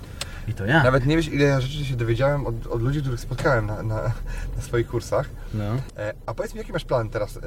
I 0.47 0.53
to 0.53 0.65
ja. 0.65 0.83
Nawet 0.83 1.05
nie 1.05 1.15
wiesz 1.15 1.27
ile 1.27 1.61
rzeczy 1.61 1.85
się 1.85 1.95
dowiedziałem 1.95 2.47
od, 2.47 2.67
od 2.67 2.81
ludzi, 2.81 3.01
których 3.01 3.19
spotkałem 3.19 3.65
na, 3.65 3.83
na, 3.83 4.01
na 4.55 4.61
swoich 4.61 4.87
kursach. 4.87 5.29
No. 5.53 5.63
E, 5.97 6.13
a 6.25 6.33
powiedz 6.33 6.53
mi, 6.53 6.57
jaki 6.57 6.73
masz 6.73 6.85
plan 6.85 7.09
teraz 7.09 7.39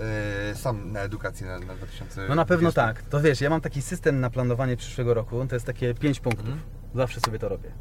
e, 0.51 0.55
sam 0.55 0.93
na 0.93 1.01
edukację 1.01 1.47
na, 1.47 1.59
na 1.59 1.75
2020? 1.75 2.29
No 2.29 2.35
na 2.35 2.45
pewno 2.45 2.73
tak. 2.73 3.03
To 3.03 3.21
wiesz, 3.21 3.41
ja 3.41 3.51
mam 3.51 3.61
taki 3.61 3.83
system 3.83 4.21
na 4.21 4.31
planowanie 4.31 4.77
przyszłego 4.77 5.15
roku, 5.15 5.47
to 5.47 5.57
jest 5.57 5.67
takie 5.67 5.95
pięć 5.95 6.21
punktów. 6.21 6.47
Mhm. 6.47 6.63
Zawsze 6.95 7.21
sobie 7.21 7.39
to 7.39 7.49
robię. 7.49 7.73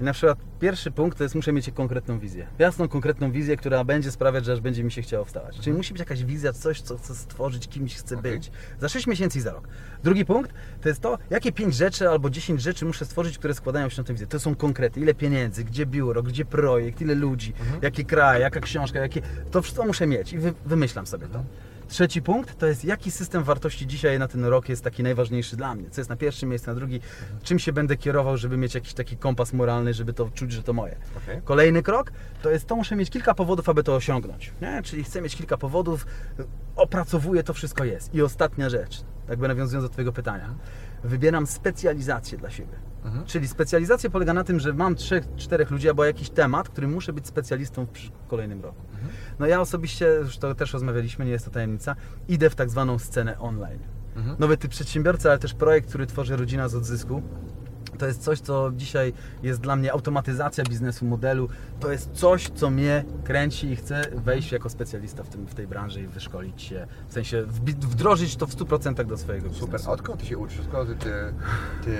I 0.00 0.04
na 0.04 0.12
przykład 0.12 0.38
pierwszy 0.60 0.90
punkt 0.90 1.18
to 1.18 1.24
jest 1.24 1.34
muszę 1.34 1.52
mieć 1.52 1.70
konkretną 1.74 2.18
wizję. 2.18 2.46
Jasną, 2.58 2.88
konkretną 2.88 3.32
wizję, 3.32 3.56
która 3.56 3.84
będzie 3.84 4.10
sprawiać, 4.10 4.44
że 4.44 4.52
aż 4.52 4.60
będzie 4.60 4.84
mi 4.84 4.92
się 4.92 5.02
chciało 5.02 5.24
wstawać. 5.24 5.60
Czyli 5.60 5.76
musi 5.76 5.92
być 5.92 6.00
jakaś 6.00 6.24
wizja, 6.24 6.52
coś, 6.52 6.80
co 6.80 6.98
chcę 6.98 7.14
stworzyć, 7.14 7.68
kimś 7.68 7.94
chcę 7.96 8.14
Mhm. 8.14 8.20
Okej. 8.20 8.38
być. 8.50 8.50
Za 8.80 8.88
6 8.88 9.06
miesięcy 9.06 9.38
i 9.38 9.40
za 9.42 9.52
rok. 9.52 9.68
Drugi 10.04 10.24
punkt 10.24 10.52
to 10.82 10.88
jest 10.88 11.00
to, 11.00 11.18
jakie 11.30 11.52
pięć 11.52 11.74
rzeczy 11.74 12.08
albo 12.08 12.30
10 12.30 12.62
rzeczy 12.62 12.84
muszę 12.84 13.04
stworzyć, 13.04 13.38
które 13.38 13.54
składają 13.54 13.88
się 13.88 14.00
na 14.02 14.06
tę 14.06 14.12
wizję. 14.12 14.26
To 14.26 14.40
są 14.40 14.54
konkrety. 14.54 15.00
Ile 15.00 15.14
pieniędzy, 15.14 15.64
gdzie 15.64 15.86
biuro, 15.86 16.22
gdzie 16.22 16.44
projekt, 16.44 17.00
ile 17.00 17.14
ludzi, 17.14 17.52
Mhm. 17.60 17.82
jaki 17.82 18.04
kraj, 18.04 18.40
jaka 18.40 18.60
książka, 18.60 18.98
jakie... 18.98 19.22
To 19.50 19.62
wszystko 19.62 19.84
muszę 19.86 20.06
mieć 20.06 20.32
i 20.32 20.38
wy, 20.38 20.52
wymyślam 20.66 21.06
sobie 21.06 21.26
to. 21.26 21.44
Trzeci 21.90 22.22
punkt 22.22 22.58
to 22.58 22.66
jest 22.66 22.84
jaki 22.84 23.10
system 23.10 23.44
wartości 23.44 23.86
dzisiaj 23.86 24.18
na 24.18 24.28
ten 24.28 24.44
rok 24.44 24.68
jest 24.68 24.84
taki 24.84 25.02
najważniejszy 25.02 25.56
dla 25.56 25.74
mnie. 25.74 25.90
Co 25.90 26.00
jest 26.00 26.10
na 26.10 26.16
pierwszym 26.16 26.48
miejscu, 26.48 26.70
na 26.70 26.74
drugi, 26.74 27.00
czym 27.42 27.58
się 27.58 27.72
będę 27.72 27.96
kierował, 27.96 28.36
żeby 28.36 28.56
mieć 28.56 28.74
jakiś 28.74 28.94
taki 28.94 29.16
kompas 29.16 29.52
moralny, 29.52 29.94
żeby 29.94 30.12
to 30.12 30.30
czuć, 30.34 30.52
że 30.52 30.62
to 30.62 30.72
moje. 30.72 30.96
Okej. 31.16 31.40
Kolejny 31.44 31.82
krok 31.82 32.12
to 32.42 32.50
jest 32.50 32.66
to, 32.66 32.76
muszę 32.76 32.96
mieć 32.96 33.10
kilka 33.10 33.34
powodów, 33.34 33.68
aby 33.68 33.82
to 33.82 33.94
osiągnąć. 33.94 34.52
Nie? 34.62 34.82
Czyli 34.82 35.04
chcę 35.04 35.22
mieć 35.22 35.36
kilka 35.36 35.56
powodów, 35.56 36.06
opracowuję, 36.76 37.42
to 37.42 37.54
wszystko 37.54 37.84
jest. 37.84 38.14
I 38.14 38.22
ostatnia 38.22 38.68
rzecz, 38.68 39.04
jakby 39.28 39.48
nawiązując 39.48 39.84
do 39.84 39.88
Twojego 39.88 40.12
pytania, 40.12 40.54
wybieram 41.04 41.46
specjalizację 41.46 42.38
dla 42.38 42.50
siebie. 42.50 42.72
Mhm. 43.04 43.24
Czyli 43.24 43.48
specjalizacja 43.48 44.10
polega 44.10 44.34
na 44.34 44.44
tym, 44.44 44.60
że 44.60 44.72
mam 44.72 44.94
trzech, 44.94 45.24
czterech 45.36 45.70
ludzi 45.70 45.88
albo 45.88 46.04
jakiś 46.04 46.30
temat, 46.30 46.68
który 46.68 46.88
muszę 46.88 47.12
być 47.12 47.26
specjalistą 47.26 47.86
w 47.86 48.26
kolejnym 48.28 48.62
roku. 48.62 48.82
No 49.38 49.46
ja 49.46 49.60
osobiście, 49.60 50.06
już 50.06 50.38
to 50.38 50.54
też 50.54 50.72
rozmawialiśmy, 50.72 51.24
nie 51.24 51.30
jest 51.30 51.44
to 51.44 51.50
tajemnica, 51.50 51.96
idę 52.28 52.50
w 52.50 52.54
tak 52.54 52.70
zwaną 52.70 52.98
scenę 52.98 53.38
online. 53.38 53.80
Mhm. 54.16 54.36
Nowy 54.38 54.56
typ 54.56 54.70
przedsiębiorcy, 54.70 55.28
ale 55.28 55.38
też 55.38 55.54
projekt, 55.54 55.88
który 55.88 56.06
tworzy 56.06 56.36
Rodzina 56.36 56.68
z 56.68 56.74
Odzysku. 56.74 57.22
To 58.00 58.06
jest 58.06 58.22
coś, 58.22 58.40
co 58.40 58.70
dzisiaj 58.76 59.12
jest 59.42 59.60
dla 59.60 59.76
mnie 59.76 59.92
automatyzacja 59.92 60.64
biznesu, 60.64 61.04
modelu. 61.06 61.48
To 61.80 61.92
jest 61.92 62.10
coś, 62.12 62.48
co 62.54 62.70
mnie 62.70 63.04
kręci 63.24 63.66
i 63.70 63.76
chcę 63.76 64.02
wejść 64.14 64.52
jako 64.52 64.68
specjalista 64.70 65.22
w, 65.22 65.28
tym, 65.28 65.46
w 65.46 65.54
tej 65.54 65.66
branży 65.66 66.00
i 66.02 66.06
wyszkolić 66.06 66.62
się, 66.62 66.86
w 67.08 67.12
sensie 67.12 67.42
wdrożyć 67.80 68.36
to 68.36 68.46
w 68.46 68.50
100% 68.56 69.04
do 69.04 69.16
swojego 69.16 69.48
Super. 69.48 69.64
biznesu. 69.64 69.90
A 69.90 69.92
odkąd 69.92 70.20
ty 70.20 70.26
się 70.26 70.38
uczysz? 70.38 70.60
Skąd 70.68 70.88
ty, 70.88 70.94
ty, 71.04 71.10
ty 71.84 71.96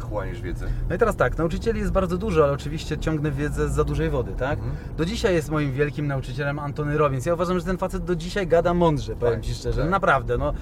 chłoniesz 0.00 0.40
wiedzę? 0.42 0.66
No 0.88 0.94
i 0.94 0.98
teraz 0.98 1.16
tak, 1.16 1.38
nauczycieli 1.38 1.80
jest 1.80 1.92
bardzo 1.92 2.18
dużo, 2.18 2.44
ale 2.44 2.52
oczywiście 2.52 2.98
ciągnę 2.98 3.30
wiedzę 3.30 3.68
z 3.68 3.72
za 3.72 3.84
dużej 3.84 4.10
wody, 4.10 4.32
tak? 4.38 4.58
Mhm. 4.58 4.76
Do 4.96 5.04
dzisiaj 5.04 5.34
jest 5.34 5.50
moim 5.50 5.72
wielkim 5.72 6.06
nauczycielem 6.06 6.58
Antony 6.58 6.98
Robbins. 6.98 7.26
Ja 7.26 7.34
uważam, 7.34 7.58
że 7.58 7.64
ten 7.64 7.78
facet 7.78 8.04
do 8.04 8.16
dzisiaj 8.16 8.46
gada 8.46 8.74
mądrze, 8.74 9.16
powiem 9.16 9.34
Tak, 9.34 9.44
Ci 9.44 9.54
szczerze. 9.54 9.80
tak. 9.82 9.90
Naprawdę, 9.90 10.38
no, 10.38 10.52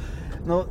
no 0.46 0.66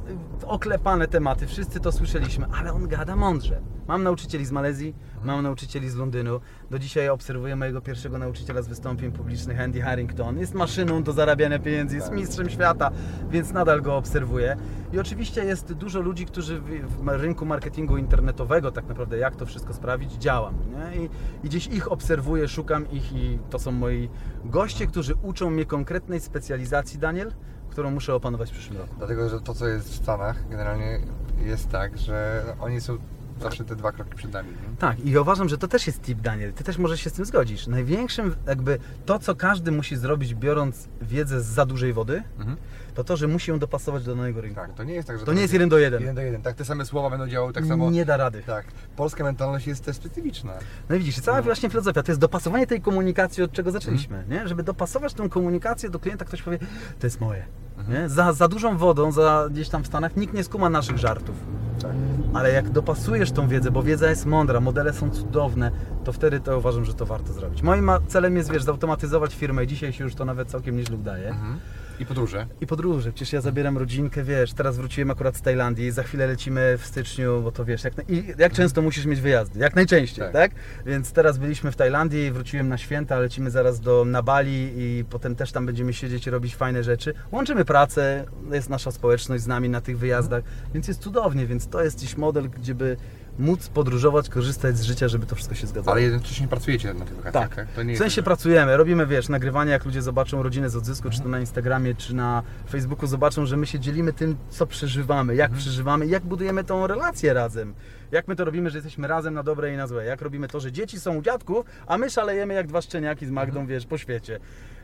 oklepane 0.46 1.08
tematy, 1.08 1.48
wszyscy 1.48 1.80
to 1.80 1.92
słyszeliśmy, 1.92 2.46
ale 2.60 2.74
on 2.74 2.88
gada 2.88 3.16
mądrze. 3.16 3.62
Mam 3.88 4.04
nauczycieli 4.04 4.46
z 4.46 4.52
Malezji, 4.52 4.96
mam 5.24 5.44
nauczycieli 5.44 5.90
z 5.90 5.96
Londynu. 5.96 6.40
Do 6.72 6.80
dzisiaj 6.80 7.10
obserwuję 7.10 7.56
mojego 7.56 7.82
pierwszego 7.82 8.18
nauczyciela 8.18 8.62
z 8.62 8.68
wystąpień 8.68 9.12
publicznych, 9.12 9.62
Andy 9.62 9.82
Harrington. 9.82 10.40
Jest 10.40 10.54
maszyną 10.54 11.04
do 11.04 11.14
zarabiania 11.14 11.60
pieniędzy, 11.60 11.96
jest 11.96 12.12
mistrzem 12.12 12.50
świata, 12.50 12.92
więc 13.30 13.52
nadal 13.52 13.82
go 13.82 13.98
obserwuję. 13.98 14.58
I 14.94 15.00
oczywiście 15.00 15.46
jest 15.46 15.74
dużo 15.74 16.00
ludzi, 16.00 16.26
którzy 16.26 16.62
w, 16.62 17.08
rynku 17.08 17.46
marketingu 17.46 17.98
internetowego, 17.98 18.72
tak 18.72 18.88
naprawdę 18.88 19.18
jak 19.18 19.36
to 19.36 19.46
wszystko 19.46 19.74
sprawić, 19.74 20.14
działam. 20.14 20.56
I, 20.96 21.10
I 21.46 21.50
gdzieś 21.50 21.68
ich 21.68 21.92
obserwuję, 21.92 22.48
szukam 22.48 22.92
ich 22.92 23.14
i 23.14 23.40
to 23.50 23.60
są 23.60 23.72
moi 23.72 24.10
goście, 24.46 24.88
którzy 24.88 25.16
uczą 25.22 25.50
mnie 25.50 25.66
konkretnej 25.66 26.20
specjalizacji, 26.20 27.00
Daniel, 27.00 27.32
którą 27.74 27.92
muszę 27.92 28.16
opanować 28.16 28.50
w 28.50 28.54
przyszłym 28.54 28.78
roku. 28.78 28.96
Dlatego, 28.98 29.30
że 29.30 29.42
to, 29.42 29.54
co 29.54 29.68
jest 29.68 29.90
w 29.90 29.96
Stanach, 29.96 30.50
generalnie 30.50 31.00
jest 31.46 31.70
tak, 31.70 31.98
że 31.98 32.44
oni 32.60 32.82
są 32.82 32.98
zawsze 33.42 33.64
te 33.64 33.76
dwa 33.76 33.92
kroki 33.92 34.16
przed 34.16 34.34
nami. 34.34 34.50
Nie? 34.50 34.78
Tak, 34.80 35.00
i 35.06 35.18
uważam, 35.18 35.50
że 35.50 35.58
to 35.58 35.68
też 35.68 35.88
jest 35.88 36.02
tip, 36.02 36.22
Daniel. 36.22 36.54
Ty 36.54 36.64
też 36.64 36.78
może 36.78 36.98
się 36.98 37.10
z 37.10 37.14
tym 37.14 37.26
zgodzisz. 37.26 37.68
Największym, 37.68 38.36
jakby 38.48 38.80
to, 39.06 39.20
co 39.20 39.36
każdy 39.36 39.72
musi 39.72 39.96
zrobić, 39.98 40.36
biorąc 40.36 40.88
wiedzę 41.02 41.42
z 41.42 41.46
za 41.46 41.66
dużej 41.66 41.94
wody, 41.94 42.24
Mhm. 42.40 42.58
To 42.93 43.03
to, 43.03 43.17
że 43.17 43.27
musi 43.27 43.51
ją 43.51 43.60
dopasować 43.60 44.03
do 44.03 44.15
danego 44.15 44.41
rynku. 44.41 44.56
Tak, 44.56 44.73
to 44.73 44.84
nie 44.84 44.93
jest 44.93 45.08
tak, 45.08 45.19
że 45.19 45.25
To 45.25 45.34
nie 45.34 45.41
jest 45.41 45.53
jeden 45.53 45.69
do 45.69 45.77
jeden. 45.77 45.99
Jeden 45.99 46.15
do 46.15 46.21
jeden. 46.21 46.41
Tak, 46.41 46.56
te 46.56 46.65
same 46.65 46.86
słowa 46.86 47.10
będą 47.10 47.27
działały 47.27 47.53
tak 47.53 47.65
samo. 47.65 47.91
Nie 47.91 48.06
da 48.06 48.17
rady. 48.17 48.43
Tak. 48.45 48.65
Polska 48.95 49.23
mentalność 49.23 49.67
jest 49.67 49.86
też 49.86 49.95
specyficzna. 49.95 50.53
No 50.89 50.95
i 50.95 50.99
widzisz, 50.99 51.19
cała 51.19 51.41
właśnie 51.41 51.69
filozofia 51.69 52.03
to 52.03 52.12
jest 52.12 52.21
dopasowanie 52.21 52.67
tej 52.67 52.82
komunikacji, 52.82 53.43
od 53.43 53.51
czego 53.51 53.71
zaczęliśmy, 53.71 54.17
Mhm. 54.17 54.41
nie? 54.41 54.47
Żeby 54.47 54.63
dopasować 54.63 55.13
tą 55.13 55.29
komunikację 55.29 55.89
do 55.89 55.99
klienta, 55.99 56.25
ktoś 56.25 56.41
powie, 56.41 56.58
to 56.99 57.08
jest 57.08 57.21
moje. 57.21 57.45
Mhm. 57.77 58.10
Za, 58.10 58.34
za 58.34 58.47
dużą 58.47 58.77
wodą, 58.77 59.12
za 59.12 59.47
gdzieś 59.51 59.69
tam 59.69 59.84
w 59.84 59.88
Stanach 59.88 60.15
nikt 60.17 60.34
nie 60.34 60.43
skuma 60.43 60.69
naszych 60.69 60.97
żartów. 60.97 61.36
Tak. 61.82 61.91
Ale 62.34 62.51
jak 62.51 62.69
dopasujesz 62.69 63.32
tą 63.32 63.47
wiedzę, 63.47 63.71
bo 63.71 63.84
wiedza 63.84 64.10
jest 64.10 64.25
mądra, 64.25 64.60
modele 64.60 64.93
są 64.93 65.10
cudowne, 65.10 65.71
to 66.03 66.13
wtedy 66.13 66.39
to 66.39 66.58
uważam, 66.58 66.86
że 66.86 66.93
to 66.93 67.06
warto 67.06 67.34
zrobić. 67.34 67.62
Moim 67.62 67.91
celem 68.08 68.36
jest, 68.38 68.51
wiesz, 68.51 68.63
zautomatyzować 68.63 69.36
firmę 69.36 69.63
i 69.63 69.67
dzisiaj 69.67 69.93
się 69.93 70.03
już 70.03 70.15
to 70.15 70.25
nawet 70.25 70.47
całkiem 70.49 70.77
nieźle 70.77 70.95
udaje. 70.97 71.29
Mhm. 71.29 71.60
I 71.99 72.06
podróże. 72.06 72.47
I 72.62 72.67
podróże, 72.67 73.12
przecież 73.12 73.34
ja 73.34 73.41
zabieram 73.41 73.77
rodzinkę, 73.77 74.23
wiesz, 74.23 74.53
teraz 74.53 74.77
wróciłem 74.77 75.12
akurat 75.12 75.36
z 75.38 75.41
Tajlandii, 75.41 75.91
za 75.91 76.03
chwilę 76.03 76.27
lecimy 76.27 76.77
w 76.77 76.86
styczniu, 76.86 77.41
bo 77.41 77.51
to 77.51 77.65
wiesz, 77.65 77.84
jak, 77.84 77.97
na- 77.97 78.03
i 78.03 78.34
jak 78.38 78.53
często 78.53 78.82
musisz 78.82 79.06
mieć 79.06 79.21
wyjazdy? 79.21 79.60
Jak 79.60 79.75
najczęściej, 79.75 80.23
Tak. 80.25 80.34
tak. 80.34 80.51
Więc 80.86 81.12
teraz 81.12 81.38
byliśmy 81.38 81.71
w 81.71 81.75
Tajlandii, 81.75 82.32
wróciłem 82.32 82.67
na 82.69 82.77
święta, 82.77 83.19
lecimy 83.19 83.51
zaraz 83.51 83.79
do 83.79 84.06
na 84.06 84.21
Bali 84.23 84.71
i 84.77 85.06
potem 85.10 85.36
też 85.36 85.51
tam 85.51 85.65
będziemy 85.65 85.93
siedzieć 85.93 86.27
i 86.27 86.29
robić 86.29 86.56
fajne 86.56 86.84
rzeczy. 86.84 87.13
Łączymy 87.32 87.65
pracę, 87.65 88.25
jest 88.51 88.69
nasza 88.69 88.91
społeczność 88.91 89.43
z 89.43 89.47
nami 89.47 89.69
na 89.69 89.82
tych 89.82 89.97
wyjazdach, 89.99 90.43
więc 90.73 90.88
jest 90.88 91.01
cudownie, 91.01 91.45
więc 91.47 91.67
to 91.67 91.84
jest 91.84 91.99
dziś 91.99 92.17
model, 92.17 92.49
gdzie 92.49 92.75
by 92.75 92.97
móc 93.39 93.67
podróżować, 93.69 94.30
korzystać 94.30 94.78
z 94.78 94.82
życia, 94.84 95.08
żeby 95.08 95.26
to 95.26 95.36
wszystko 95.36 95.56
się 95.56 95.67
zgadzało. 95.67 95.91
Ale 95.91 96.02
jednocześnie 96.02 96.48
pracujecie 96.48 96.93
na 96.93 97.06
tych 97.06 97.15
wakacjach, 97.15 97.50
Tak. 97.50 97.56
tak? 97.56 97.67
To 97.76 97.84
nie 97.84 97.96
W 97.96 97.98
sensie 97.98 98.19
jest, 98.19 98.26
pracujemy, 98.26 98.78
robimy, 98.78 99.08
wiesz, 99.08 99.30
nagrywania, 99.30 99.72
jak 99.72 99.86
ludzie 99.86 100.02
zobaczą 100.02 100.43
rodzinę 100.43 100.69
z 100.69 100.76
odzysku, 100.76 101.10
czy 101.10 101.22
to 101.22 101.30
na 101.30 101.39
Instagramie, 101.39 101.96
czy 101.96 102.15
na 102.15 102.43
Facebooku, 102.69 103.08
zobaczą, 103.08 103.46
że 103.46 103.58
my 103.58 103.65
się 103.65 103.80
dzielimy 103.80 104.13
tym, 104.13 104.36
co 104.50 104.65
przeżywamy, 104.67 105.36
jak 105.36 105.52
przeżywamy, 105.52 106.08
jak 106.08 106.24
budujemy 106.24 106.63
tą 106.63 106.88
relację 106.88 107.34
razem. 107.34 107.74
Jak 108.12 108.28
my 108.28 108.36
to 108.36 108.46
robimy, 108.46 108.69
że 108.69 108.78
jesteśmy 108.78 109.08
razem 109.08 109.34
na 109.34 109.43
dobre 109.43 109.74
i 109.74 109.78
na 109.78 109.88
złe. 109.88 110.06
Jak 110.06 110.22
robimy 110.22 110.48
to, 110.48 110.60
że 110.60 110.72
dzieci 110.72 111.00
są 111.00 111.15
u 111.15 111.22
dziadków, 111.22 111.65
a 111.88 111.98
my 111.98 112.10
szalejemy 112.10 112.54
jak 112.54 112.67
dwa 112.67 112.82
szczeniaki 112.82 113.26
z 113.26 113.30
Magdą, 113.30 113.65
wiesz, 113.65 113.86
po 113.86 113.98
świecie. 113.98 114.39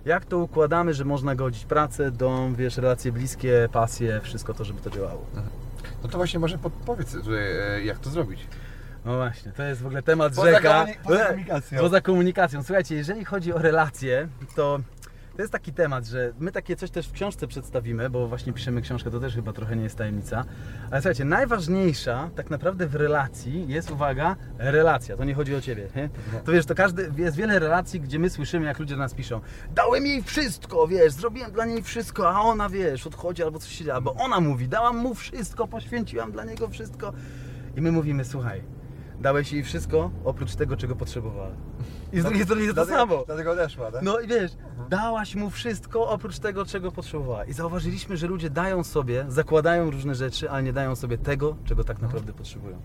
Jak 0.06 0.26
to 0.26 0.38
układamy, 0.38 0.94
że 0.94 1.06
można 1.06 1.36
godzić 1.36 1.66
pracę, 1.66 2.12
dom, 2.12 2.56
wiesz, 2.56 2.78
relacje 2.78 3.12
bliskie, 3.12 3.70
pasje, 3.72 4.20
wszystko 4.24 4.54
to, 4.54 4.64
żeby 4.64 4.82
to 4.82 4.90
działało. 4.90 5.26
No 6.04 6.10
to 6.10 6.18
właśnie 6.18 6.40
może 6.40 6.58
podpowiedz, 6.58 7.16
e, 7.16 7.82
jak 7.84 8.00
to 8.00 8.10
zrobić. 8.10 8.48
No 9.06 9.16
właśnie, 9.16 9.52
to 9.52 9.64
jest 9.64 9.82
w 9.82 9.86
ogóle 9.86 10.02
temat 10.04 10.36
Poza 10.36 10.52
rzeka. 10.52 10.86
komuni- 10.86 10.96
poza 11.04 11.22
E, 11.24 11.28
komunikacją. 11.28 11.80
Poza 11.80 12.02
komunikacją. 12.02 12.64
Słuchajcie, 12.64 12.96
jeżeli 12.96 13.26
chodzi 13.26 13.54
o 13.54 13.58
relacje, 13.58 14.28
to 14.56 14.80
to 15.40 15.44
jest 15.44 15.54
taki 15.54 15.74
temat, 15.74 16.06
że 16.06 16.34
my 16.40 16.52
takie 16.52 16.76
coś 16.76 16.92
też 16.92 17.08
w 17.08 17.12
książce 17.12 17.48
przedstawimy, 17.48 18.10
bo 18.10 18.28
właśnie 18.28 18.54
piszemy 18.54 18.82
książkę, 18.82 19.12
to 19.12 19.20
też 19.20 19.36
chyba 19.36 19.54
trochę 19.54 19.76
nie 19.76 19.84
jest 19.84 19.98
tajemnica. 19.98 20.46
Ale 20.92 21.02
słuchajcie, 21.02 21.26
najważniejsza 21.26 22.30
tak 22.36 22.50
naprawdę 22.50 22.88
w 22.88 22.96
relacji 22.96 23.68
jest, 23.68 23.92
uwaga, 23.92 24.36
relacja. 24.58 25.18
To 25.18 25.24
nie 25.24 25.34
chodzi 25.34 25.56
o 25.56 25.62
Ciebie. 25.62 25.88
Nie? 25.96 26.10
To 26.46 26.52
wiesz, 26.52 26.66
to 26.66 26.76
każdy, 26.76 27.12
jest 27.18 27.38
wiele 27.38 27.60
relacji, 27.60 28.02
gdzie 28.02 28.20
my 28.20 28.30
słyszymy, 28.30 28.66
jak 28.66 28.80
ludzie 28.80 28.96
do 28.96 29.02
nas 29.02 29.14
piszą 29.14 29.42
dałem 29.76 30.06
jej 30.06 30.24
wszystko, 30.24 30.88
wiesz, 30.88 31.14
zrobiłem 31.14 31.52
dla 31.52 31.66
niej 31.66 31.84
wszystko, 31.84 32.30
a 32.30 32.42
ona, 32.42 32.70
wiesz, 32.70 33.08
odchodzi 33.08 33.44
albo 33.44 33.60
coś 33.60 33.72
się 33.72 33.84
dzieje, 33.84 33.94
albo 33.94 34.14
ona 34.14 34.40
mówi, 34.40 34.68
dałam 34.68 34.98
mu 34.98 35.16
wszystko, 35.16 35.68
poświęciłam 35.68 36.32
dla 36.32 36.46
niego 36.46 36.68
wszystko. 36.68 37.14
I 37.78 37.82
my 37.82 37.92
mówimy, 37.92 38.26
słuchaj, 38.26 38.64
dałeś 39.22 39.52
jej 39.54 39.64
wszystko, 39.64 40.12
oprócz 40.26 40.56
tego, 40.56 40.78
czego 40.78 40.96
potrzebowała. 40.96 41.50
I 42.14 42.20
z 42.20 42.24
drugiej 42.24 42.44
strony 42.44 42.62
jest 42.62 42.76
to 42.76 42.86
Dlatego- 42.86 42.98
samo. 43.14 43.24
Dlatego 43.26 43.52
odeszła, 43.52 43.92
tak? 43.92 44.02
No 44.04 44.20
i 44.20 44.28
wiesz, 44.28 44.52
dałaś 44.90 45.36
mu 45.36 45.50
wszystko 45.50 46.10
oprócz 46.10 46.40
tego, 46.40 46.66
czego 46.66 46.92
potrzebowała. 46.92 47.46
I 47.46 47.54
zauważyliśmy, 47.54 48.18
że 48.18 48.28
ludzie 48.28 48.50
dają 48.50 48.84
sobie, 48.84 49.26
zakładają 49.28 49.92
różne 49.92 50.16
rzeczy, 50.16 50.50
ale 50.52 50.64
nie 50.64 50.74
dają 50.74 50.96
sobie 50.96 51.18
tego, 51.18 51.56
czego 51.66 51.84
tak 51.84 52.02
naprawdę 52.02 52.34
potrzebują. 52.34 52.80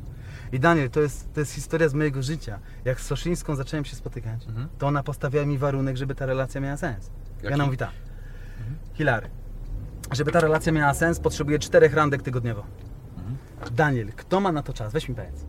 I 0.53 0.61
Daniel, 0.61 0.91
to 0.91 1.01
jest, 1.01 1.33
to 1.33 1.41
jest 1.41 1.53
historia 1.53 1.89
z 1.89 1.95
mojego 1.95 2.23
życia. 2.23 2.59
Jak 2.85 3.01
z 3.01 3.07
Soszyńską 3.07 3.55
zacząłem 3.57 3.85
się 3.85 3.97
spotykać, 3.97 4.47
Mhm. 4.49 4.69
to 4.79 4.87
ona 4.87 5.03
postawiała 5.03 5.47
mi 5.47 5.59
warunek, 5.59 5.97
żeby 5.97 6.15
ta 6.15 6.27
relacja 6.27 6.61
miała 6.61 6.77
sens. 6.77 7.11
Jaki? 7.43 7.55
ona 7.55 7.65
mówi 7.67 7.77
tak, 7.77 7.91
Hilary, 8.95 9.31
żeby 10.13 10.33
ta 10.33 10.41
relacja 10.41 10.73
miała 10.73 10.95
sens, 10.95 11.21
potrzebuję 11.21 11.59
czterech 11.59 11.95
randek 11.95 12.23
tygodniowo. 12.23 12.65
Daniel, 13.73 14.13
kto 14.17 14.41
ma 14.41 14.53
na 14.53 14.63
to 14.63 14.73
czas? 14.73 14.93
Weź 14.93 15.09
mi 15.09 15.15
powiedz. 15.15 15.45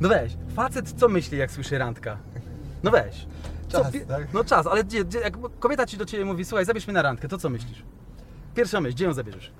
No 0.00 0.08
weź, 0.08 0.36
facet 0.56 0.92
co 0.92 1.08
myśli 1.08 1.38
jak 1.38 1.50
słyszy 1.50 1.78
randka? 1.78 2.16
No 2.82 2.90
weź. 2.90 3.26
Co, 3.68 3.82
Czas, 3.82 3.92
pi- 3.92 4.00
tak? 4.00 4.32
No 4.34 4.44
czas, 4.44 4.66
ale 4.66 4.84
gdzie, 4.84 5.04
gdzie, 5.04 5.20
jak 5.20 5.34
kobieta 5.60 5.86
ci 5.86 5.96
do 5.96 6.04
ciebie 6.04 6.24
mówi, 6.24 6.44
słuchaj, 6.44 6.64
zabierz 6.64 6.86
mnie 6.86 6.94
na 6.94 7.02
randkę, 7.02 7.28
to 7.28 7.38
co 7.38 7.50
myślisz? 7.50 7.82
Pierwsza 8.54 8.80
myśl, 8.80 8.94
gdzie 8.94 9.04
ją 9.04 9.12
zabierzesz? 9.12 9.52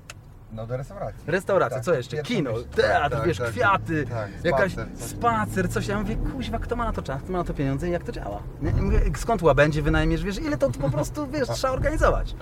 No 0.53 0.67
do 0.67 0.77
restauracji. 0.77 1.23
Restauracja, 1.27 1.77
Tak, 1.77 1.85
co 1.85 1.95
jeszcze? 1.95 2.17
pierwsza 2.17 2.35
Kino, 2.35 2.53
myśl. 2.53 2.65
teatr, 2.65 3.17
Tak, 3.17 3.27
wiesz, 3.27 3.39
tak, 3.39 3.49
kwiaty, 3.51 4.05
tak, 4.07 4.45
jakaś 4.45 4.73
spacer, 4.73 4.95
coś. 4.99 5.09
spacer, 5.11 5.71
coś. 5.71 5.87
Ja 5.89 5.99
mówię, 6.01 6.17
kuźwa, 6.17 6.59
kto 6.59 6.77
ma 6.77 6.85
na 6.85 6.93
to 6.93 7.03
czas, 7.03 7.23
kto 7.23 7.33
ma 7.33 7.39
na 7.39 7.45
to 7.45 7.55
pieniądze 7.55 7.89
i 7.89 7.93
jak 7.93 8.05
to 8.05 8.13
działa? 8.13 8.43
Nie? 8.63 8.71
I 8.71 8.75
mówię, 8.75 9.01
skąd 9.17 9.43
łabędzie 9.43 9.83
wynajmiesz, 9.83 10.23
wiesz, 10.25 10.39
ile 10.39 10.59
to 10.59 10.71
po 10.71 10.91
prostu, 10.91 11.27
wiesz, 11.27 11.49
trzeba 11.55 11.73
organizować. 11.73 12.35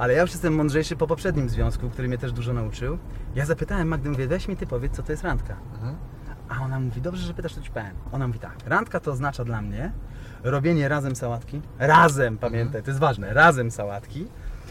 Ale 0.00 0.14
ja 0.14 0.22
już 0.22 0.30
jestem 0.30 0.54
mądrzejszy 0.54 0.96
po 0.96 1.06
poprzednim 1.06 1.48
związku, 1.48 1.90
który 1.90 2.08
mnie 2.08 2.18
też 2.18 2.32
dużo 2.32 2.52
nauczył. 2.52 2.98
Ja 3.34 3.46
zapytałem 3.46 3.88
Magdę, 3.88 4.10
mówię, 4.10 4.26
weź 4.26 4.48
mi 4.48 4.56
ty 4.56 4.66
powiedz, 4.66 4.96
co 4.96 5.02
to 5.02 5.12
jest 5.12 5.24
randka. 5.24 5.56
Mhm. 5.74 5.96
A 6.48 6.64
ona 6.64 6.80
mówi, 6.80 7.00
dobrze, 7.00 7.26
że 7.26 7.34
pytasz, 7.34 7.54
to 7.54 7.60
ci 7.60 7.70
powiem. 7.70 7.94
Ona 8.12 8.26
mówi 8.26 8.38
tak, 8.38 8.56
randka 8.66 9.00
to 9.00 9.10
oznacza 9.12 9.44
dla 9.44 9.62
mnie 9.62 9.92
robienie 10.44 10.88
razem 10.88 11.16
sałatki. 11.16 11.60
Razem, 11.78 12.38
pamiętaj, 12.38 12.82
to 12.82 12.90
jest 12.90 13.00
ważne, 13.00 13.34
razem 13.34 13.70
sałatki. 13.70 14.26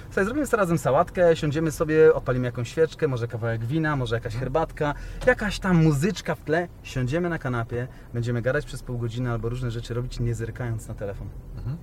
Słuchaj, 0.05 0.25
zrobimy 0.25 0.45
sobie 0.47 0.61
razem 0.61 0.77
sałatkę, 0.77 1.35
siądziemy 1.35 1.71
sobie, 1.71 2.13
odpalimy 2.13 2.45
jakąś 2.45 2.69
świeczkę, 2.69 3.07
może 3.07 3.27
kawałek 3.27 3.65
wina, 3.65 3.95
może 3.95 4.15
jakaś 4.15 4.35
herbatka, 4.35 4.93
jakaś 5.27 5.59
tam 5.59 5.83
muzyczka 5.83 6.35
w 6.35 6.43
tle. 6.43 6.67
Siądziemy 6.83 7.29
na 7.29 7.39
kanapie, 7.39 7.87
będziemy 8.13 8.41
gadać 8.41 8.65
przez 8.65 8.83
pół 8.83 8.97
godziny 8.97 9.31
albo 9.31 9.49
różne 9.49 9.71
rzeczy 9.71 9.93
robić, 9.93 10.19
nie 10.19 10.35
zerkając 10.35 10.87
na 10.87 10.93
telefon. 10.93 11.27
Mhm. 11.57 11.77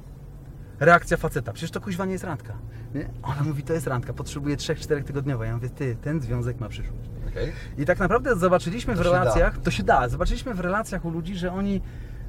Reakcja 0.81 1.17
faceta, 1.17 1.53
przecież 1.53 1.71
to 1.71 1.81
kuźwa 1.81 2.05
nie 2.05 2.13
jest 2.13 2.25
randka. 2.25 2.55
Nie? 2.95 3.09
Ona 3.23 3.43
mówi, 3.43 3.63
to 3.63 3.73
jest 3.73 3.87
randka, 3.87 4.13
potrzebuje 4.13 4.57
3-4 4.57 5.05
tygodniowo. 5.05 5.45
Ja 5.45 5.55
mówię, 5.55 5.69
ty, 5.71 5.97
ten 6.03 6.21
związek 6.21 6.61
ma 6.61 6.69
przyszłość. 6.69 7.11
Okej. 7.29 7.53
I 7.79 7.85
tak 7.85 7.99
naprawdę 7.99 8.37
zobaczyliśmy 8.37 8.95
To 8.95 9.03
w 9.03 9.05
relacjach, 9.07 9.59
to 9.59 9.71
się 9.71 9.83
da, 9.83 10.09
zobaczyliśmy 10.09 10.55
w 10.55 10.61
relacjach 10.61 11.05
u 11.05 11.11
ludzi, 11.11 11.37
że 11.37 11.53
oni 11.53 11.81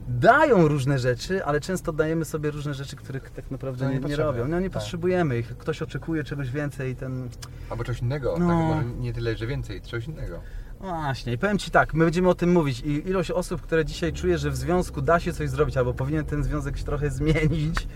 dają 0.08 0.68
różne 0.68 1.00
rzeczy, 1.00 1.46
ale 1.46 1.60
często 1.60 1.94
dajemy 1.94 2.26
sobie 2.26 2.52
różne 2.52 2.74
rzeczy, 2.74 2.96
których 2.96 3.30
tak 3.30 3.52
naprawdę 3.52 3.86
No, 3.86 3.92
nie, 3.92 4.00
nie 4.00 4.06
nie 4.08 4.16
robią. 4.16 4.48
No 4.48 4.60
nie 4.60 4.70
Tak. 4.70 4.82
potrzebujemy 4.82 5.38
ich, 5.40 5.58
ktoś 5.58 5.82
oczekuje 5.82 6.24
czegoś 6.24 6.52
więcej 6.52 6.92
i 6.92 6.96
ten... 6.96 7.30
Albo 7.70 7.84
coś 7.84 8.02
innego. 8.02 8.36
No. 8.40 8.48
Tak, 8.48 8.58
może 8.58 8.84
nie 9.00 9.14
tyle, 9.14 9.38
że 9.38 9.48
więcej, 9.48 9.82
coś 9.82 10.08
innego. 10.08 10.40
Właśnie, 10.80 11.34
i 11.34 11.38
powiem 11.38 11.58
Ci 11.58 11.72
tak, 11.72 11.94
my 11.94 12.06
będziemy 12.06 12.30
o 12.30 12.36
tym 12.36 12.52
mówić 12.52 12.80
i 12.80 13.10
ilość 13.10 13.32
osób, 13.32 13.62
które 13.62 13.86
dzisiaj 13.86 14.14
czuje, 14.14 14.38
że 14.38 14.52
w 14.52 14.56
związku 14.56 15.02
da 15.02 15.20
się 15.20 15.34
coś 15.34 15.50
zrobić 15.50 15.78
albo 15.78 15.94
powinien 15.94 16.26
ten 16.26 16.44
związek 16.44 16.78
się 16.78 16.84
trochę 16.84 17.12
zmienić, 17.20 17.88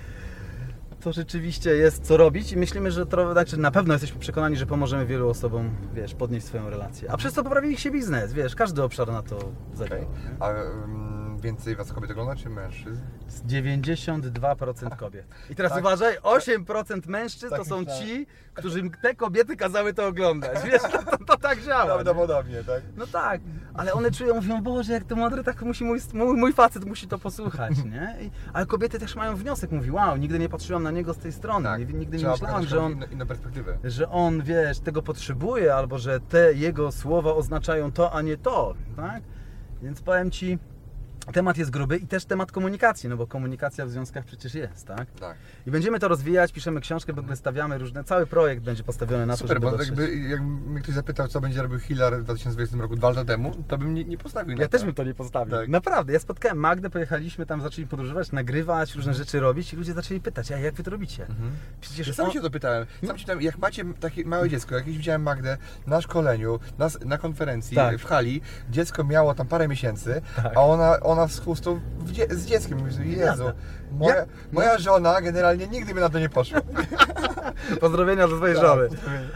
to 1.01 1.11
rzeczywiście 1.13 1.69
jest 1.75 2.03
co 2.03 2.17
robić 2.17 2.51
i 2.51 2.57
myślimy, 2.57 2.91
że 2.91 3.05
to, 3.05 3.31
znaczy 3.31 3.57
na 3.57 3.71
pewno 3.71 3.93
jesteśmy 3.93 4.19
przekonani, 4.19 4.55
że 4.55 4.65
pomożemy 4.65 5.05
wielu 5.05 5.29
osobom, 5.29 5.69
wiesz, 5.93 6.13
podnieść 6.13 6.45
swoją 6.45 6.69
relację. 6.69 7.11
A 7.11 7.17
przez 7.17 7.33
to 7.33 7.43
poprawi 7.43 7.71
ich 7.71 7.79
się 7.79 7.91
biznes, 7.91 8.33
wiesz, 8.33 8.55
każdy 8.55 8.83
obszar 8.83 9.07
na 9.11 9.21
to 9.23 9.39
zadziała. 9.73 10.01
Nie? 10.01 10.07
A 10.39 10.49
um, 10.49 11.37
więcej 11.43 11.75
was 11.75 11.93
kobiet 11.93 12.11
ogląda, 12.11 12.35
czy 12.35 12.49
mężczyzn? 12.49 13.01
Z 13.27 13.43
92% 13.43 14.97
kobiet. 14.97 15.25
I 15.49 15.55
teraz 15.55 15.71
Tak. 15.71 15.81
uważaj, 15.81 16.17
8% 16.19 17.07
mężczyzn 17.07 17.49
Tak 17.49 17.59
to 17.59 17.65
są 17.65 17.77
myślałem. 17.79 18.03
ci, 18.07 18.27
którym 18.53 18.91
te 19.01 19.15
kobiety 19.15 19.57
kazały 19.57 19.93
to 19.93 20.07
oglądać. 20.07 20.63
Wiesz, 20.65 20.81
to, 20.81 21.17
to 21.25 21.37
tak 21.37 21.61
działa. 21.63 21.81
nie? 21.83 21.87
Prawdopodobnie, 21.89 22.63
tak? 22.63 22.81
No 22.97 23.07
tak, 23.07 23.41
ale 23.73 23.93
one 23.93 24.11
czują, 24.11 24.35
mówią, 24.35 24.61
Boże, 24.63 24.93
jak 24.93 25.03
to 25.03 25.15
mądre, 25.15 25.43
tak 25.43 25.61
musi 25.61 25.83
mój, 25.83 25.99
mój, 26.13 26.37
mój 26.37 26.53
facet 26.53 26.85
musi 26.85 27.07
to 27.07 27.19
posłuchać, 27.19 27.83
nie? 27.93 28.15
I, 28.21 28.31
ale 28.53 28.65
kobiety 28.65 28.99
też 28.99 29.15
mają 29.15 29.35
wniosek, 29.35 29.71
mówi, 29.71 29.91
wow, 29.91 30.17
nigdy 30.17 30.39
nie 30.39 30.49
patrzyłam 30.49 30.83
na 30.83 30.91
niego 30.91 31.13
z 31.13 31.17
tej 31.17 31.31
strony, 31.31 31.65
Tak. 31.65 31.79
nie, 31.79 31.85
nigdy 31.99 32.17
nie 32.17 32.27
myślałam, 32.27 32.65
że 32.65 32.79
on, 32.81 32.91
inną, 32.91 33.05
inną 33.11 33.25
perspektywę. 33.25 33.77
że 33.83 34.09
on, 34.09 34.41
wiesz, 34.43 34.79
tego 34.79 35.01
potrzebuje, 35.01 35.75
albo 35.75 35.97
że 35.97 36.19
te 36.19 36.53
jego 36.53 36.91
słowa 36.91 37.33
oznaczają 37.33 37.91
to, 37.91 38.13
a 38.13 38.21
nie 38.21 38.37
to, 38.37 38.73
tak? 38.95 39.23
Więc 39.81 40.01
powiem 40.01 40.31
Ci, 40.31 40.57
temat 41.25 41.57
jest 41.57 41.71
gruby 41.71 41.97
i 41.97 42.07
też 42.07 42.25
temat 42.25 42.51
komunikacji, 42.51 43.09
no 43.09 43.17
bo 43.17 43.27
komunikacja 43.27 43.85
w 43.85 43.89
związkach 43.89 44.25
przecież 44.25 44.53
jest, 44.53 44.87
tak? 44.87 45.11
Tak. 45.19 45.37
I 45.67 45.71
będziemy 45.71 45.99
to 45.99 46.07
rozwijać, 46.07 46.51
piszemy 46.51 46.81
książkę, 46.81 47.13
ogóle 47.21 47.35
stawiamy 47.35 47.77
różne, 47.77 48.03
cały 48.03 48.25
projekt 48.27 48.63
będzie 48.63 48.83
postawiony 48.83 49.25
na 49.25 49.33
to, 49.33 49.37
Super, 49.37 49.55
żeby 49.61 49.71
bo 49.71 49.83
jakby, 49.83 50.17
jak 50.17 50.41
mnie 50.41 50.81
ktoś 50.81 50.95
zapytał, 50.95 51.27
co 51.27 51.41
będzie 51.41 51.61
robił 51.61 51.79
Hillary 51.79 52.17
w 52.17 52.23
2020 52.23 52.77
roku 52.77 52.95
dwa 52.95 53.09
lata 53.09 53.25
temu, 53.25 53.63
to 53.67 53.77
bym 53.77 53.93
nie, 53.93 54.03
nie 54.03 54.17
postawił 54.17 54.57
Ja 54.57 54.65
to. 54.65 54.71
też 54.71 54.83
bym 54.83 54.93
to 54.93 55.03
nie 55.03 55.13
postawił. 55.13 55.51
Tak. 55.57 55.69
Naprawdę, 55.69 56.13
ja 56.13 56.19
spotkałem 56.19 56.57
Magdę, 56.57 56.89
pojechaliśmy 56.89 57.45
tam, 57.45 57.61
zaczęli 57.61 57.87
podróżować, 57.87 58.31
nagrywać, 58.31 58.95
różne 58.95 59.13
rzeczy 59.13 59.39
robić 59.39 59.73
i 59.73 59.75
ludzie 59.75 59.93
zaczęli 59.93 60.19
pytać, 60.21 60.51
a 60.51 60.57
jak 60.57 60.73
wy 60.75 60.83
to 60.83 60.91
robicie? 60.91 61.23
Mhm. 61.27 61.51
Przecież 61.81 62.07
Ja 62.07 62.13
sam 62.13 62.25
on- 62.25 62.31
się 62.31 62.41
dopytałem. 62.41 62.85
Sam 63.07 63.17
się 63.17 63.25
tam, 63.25 63.41
jak 63.41 63.57
macie 63.57 63.85
takie 63.99 64.25
małe 64.25 64.49
dziecko, 64.49 64.75
jakieś 64.75 64.97
widziałem 64.97 65.21
Magdę 65.21 65.57
na 65.87 66.01
szkoleniu, 66.01 66.59
na, 66.77 66.87
na 67.05 67.17
konferencji 67.17 67.75
Tak. 67.75 67.97
w 67.99 68.05
hali, 68.05 68.41
dziecko 68.69 69.03
miało 69.03 69.33
tam 69.33 69.47
parę 69.47 69.67
miesięcy, 69.67 70.21
Tak. 70.35 70.57
a 70.57 70.61
ona, 70.61 70.99
ona 71.11 71.27
z 71.27 71.39
chustą 71.39 71.79
w 71.99 72.11
dzie- 72.11 72.27
z 72.35 72.45
dzieckiem. 72.45 72.77
Mówię, 72.77 73.05
Jezu, 73.05 73.43
moja, 73.91 74.25
moja 74.51 74.77
żona 74.77 75.21
generalnie 75.21 75.67
nigdy 75.67 75.93
by 75.93 75.99
na 76.01 76.09
to 76.09 76.19
nie 76.19 76.29
poszła. 76.29 76.61
Pozdrowienia 77.81 78.27
do 78.27 78.35
twojej 78.37 78.55
Tak, 78.55 78.65
żony. 78.65 78.87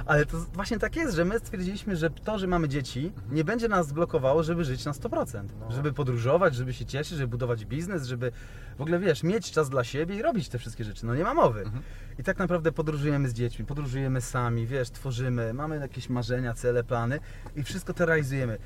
Ale 0.06 0.26
to 0.26 0.38
właśnie 0.54 0.80
tak 0.80 0.96
jest, 0.96 1.16
że 1.16 1.26
my 1.26 1.40
stwierdziliśmy, 1.40 1.96
że 1.96 2.10
to, 2.10 2.40
że 2.40 2.48
mamy 2.48 2.70
dzieci, 2.70 3.12
nie 3.32 3.44
będzie 3.44 3.68
nas 3.68 3.92
blokowało, 3.92 4.44
żeby 4.44 4.66
żyć 4.66 4.86
na 4.86 4.92
100%. 4.92 5.44
No. 5.60 5.72
Żeby 5.72 5.94
podróżować, 5.94 6.56
żeby 6.56 6.74
się 6.74 6.86
cieszyć, 6.86 7.18
żeby 7.18 7.28
budować 7.28 7.66
biznes, 7.66 8.06
żeby 8.08 8.32
w 8.78 8.82
ogóle, 8.82 9.00
wiesz, 9.00 9.24
mieć 9.24 9.52
czas 9.52 9.70
dla 9.70 9.84
siebie 9.84 10.16
i 10.16 10.22
robić 10.22 10.50
te 10.50 10.58
wszystkie 10.60 10.84
rzeczy. 10.84 11.06
No 11.06 11.16
nie 11.16 11.24
ma 11.24 11.34
mowy. 11.34 11.62
Mhm. 11.62 11.84
I 12.20 12.24
tak 12.24 12.38
naprawdę 12.40 12.72
podróżujemy 12.72 13.30
z 13.30 13.34
dziećmi, 13.34 13.66
podróżujemy 13.66 14.22
sami, 14.22 14.68
wiesz, 14.68 14.90
tworzymy, 14.90 15.54
mamy 15.54 15.78
jakieś 15.80 16.10
marzenia, 16.10 16.54
cele, 16.54 16.84
plany 16.84 17.20
i 17.56 17.64
wszystko 17.64 17.94
to 17.94 18.06
realizujemy. 18.06 18.58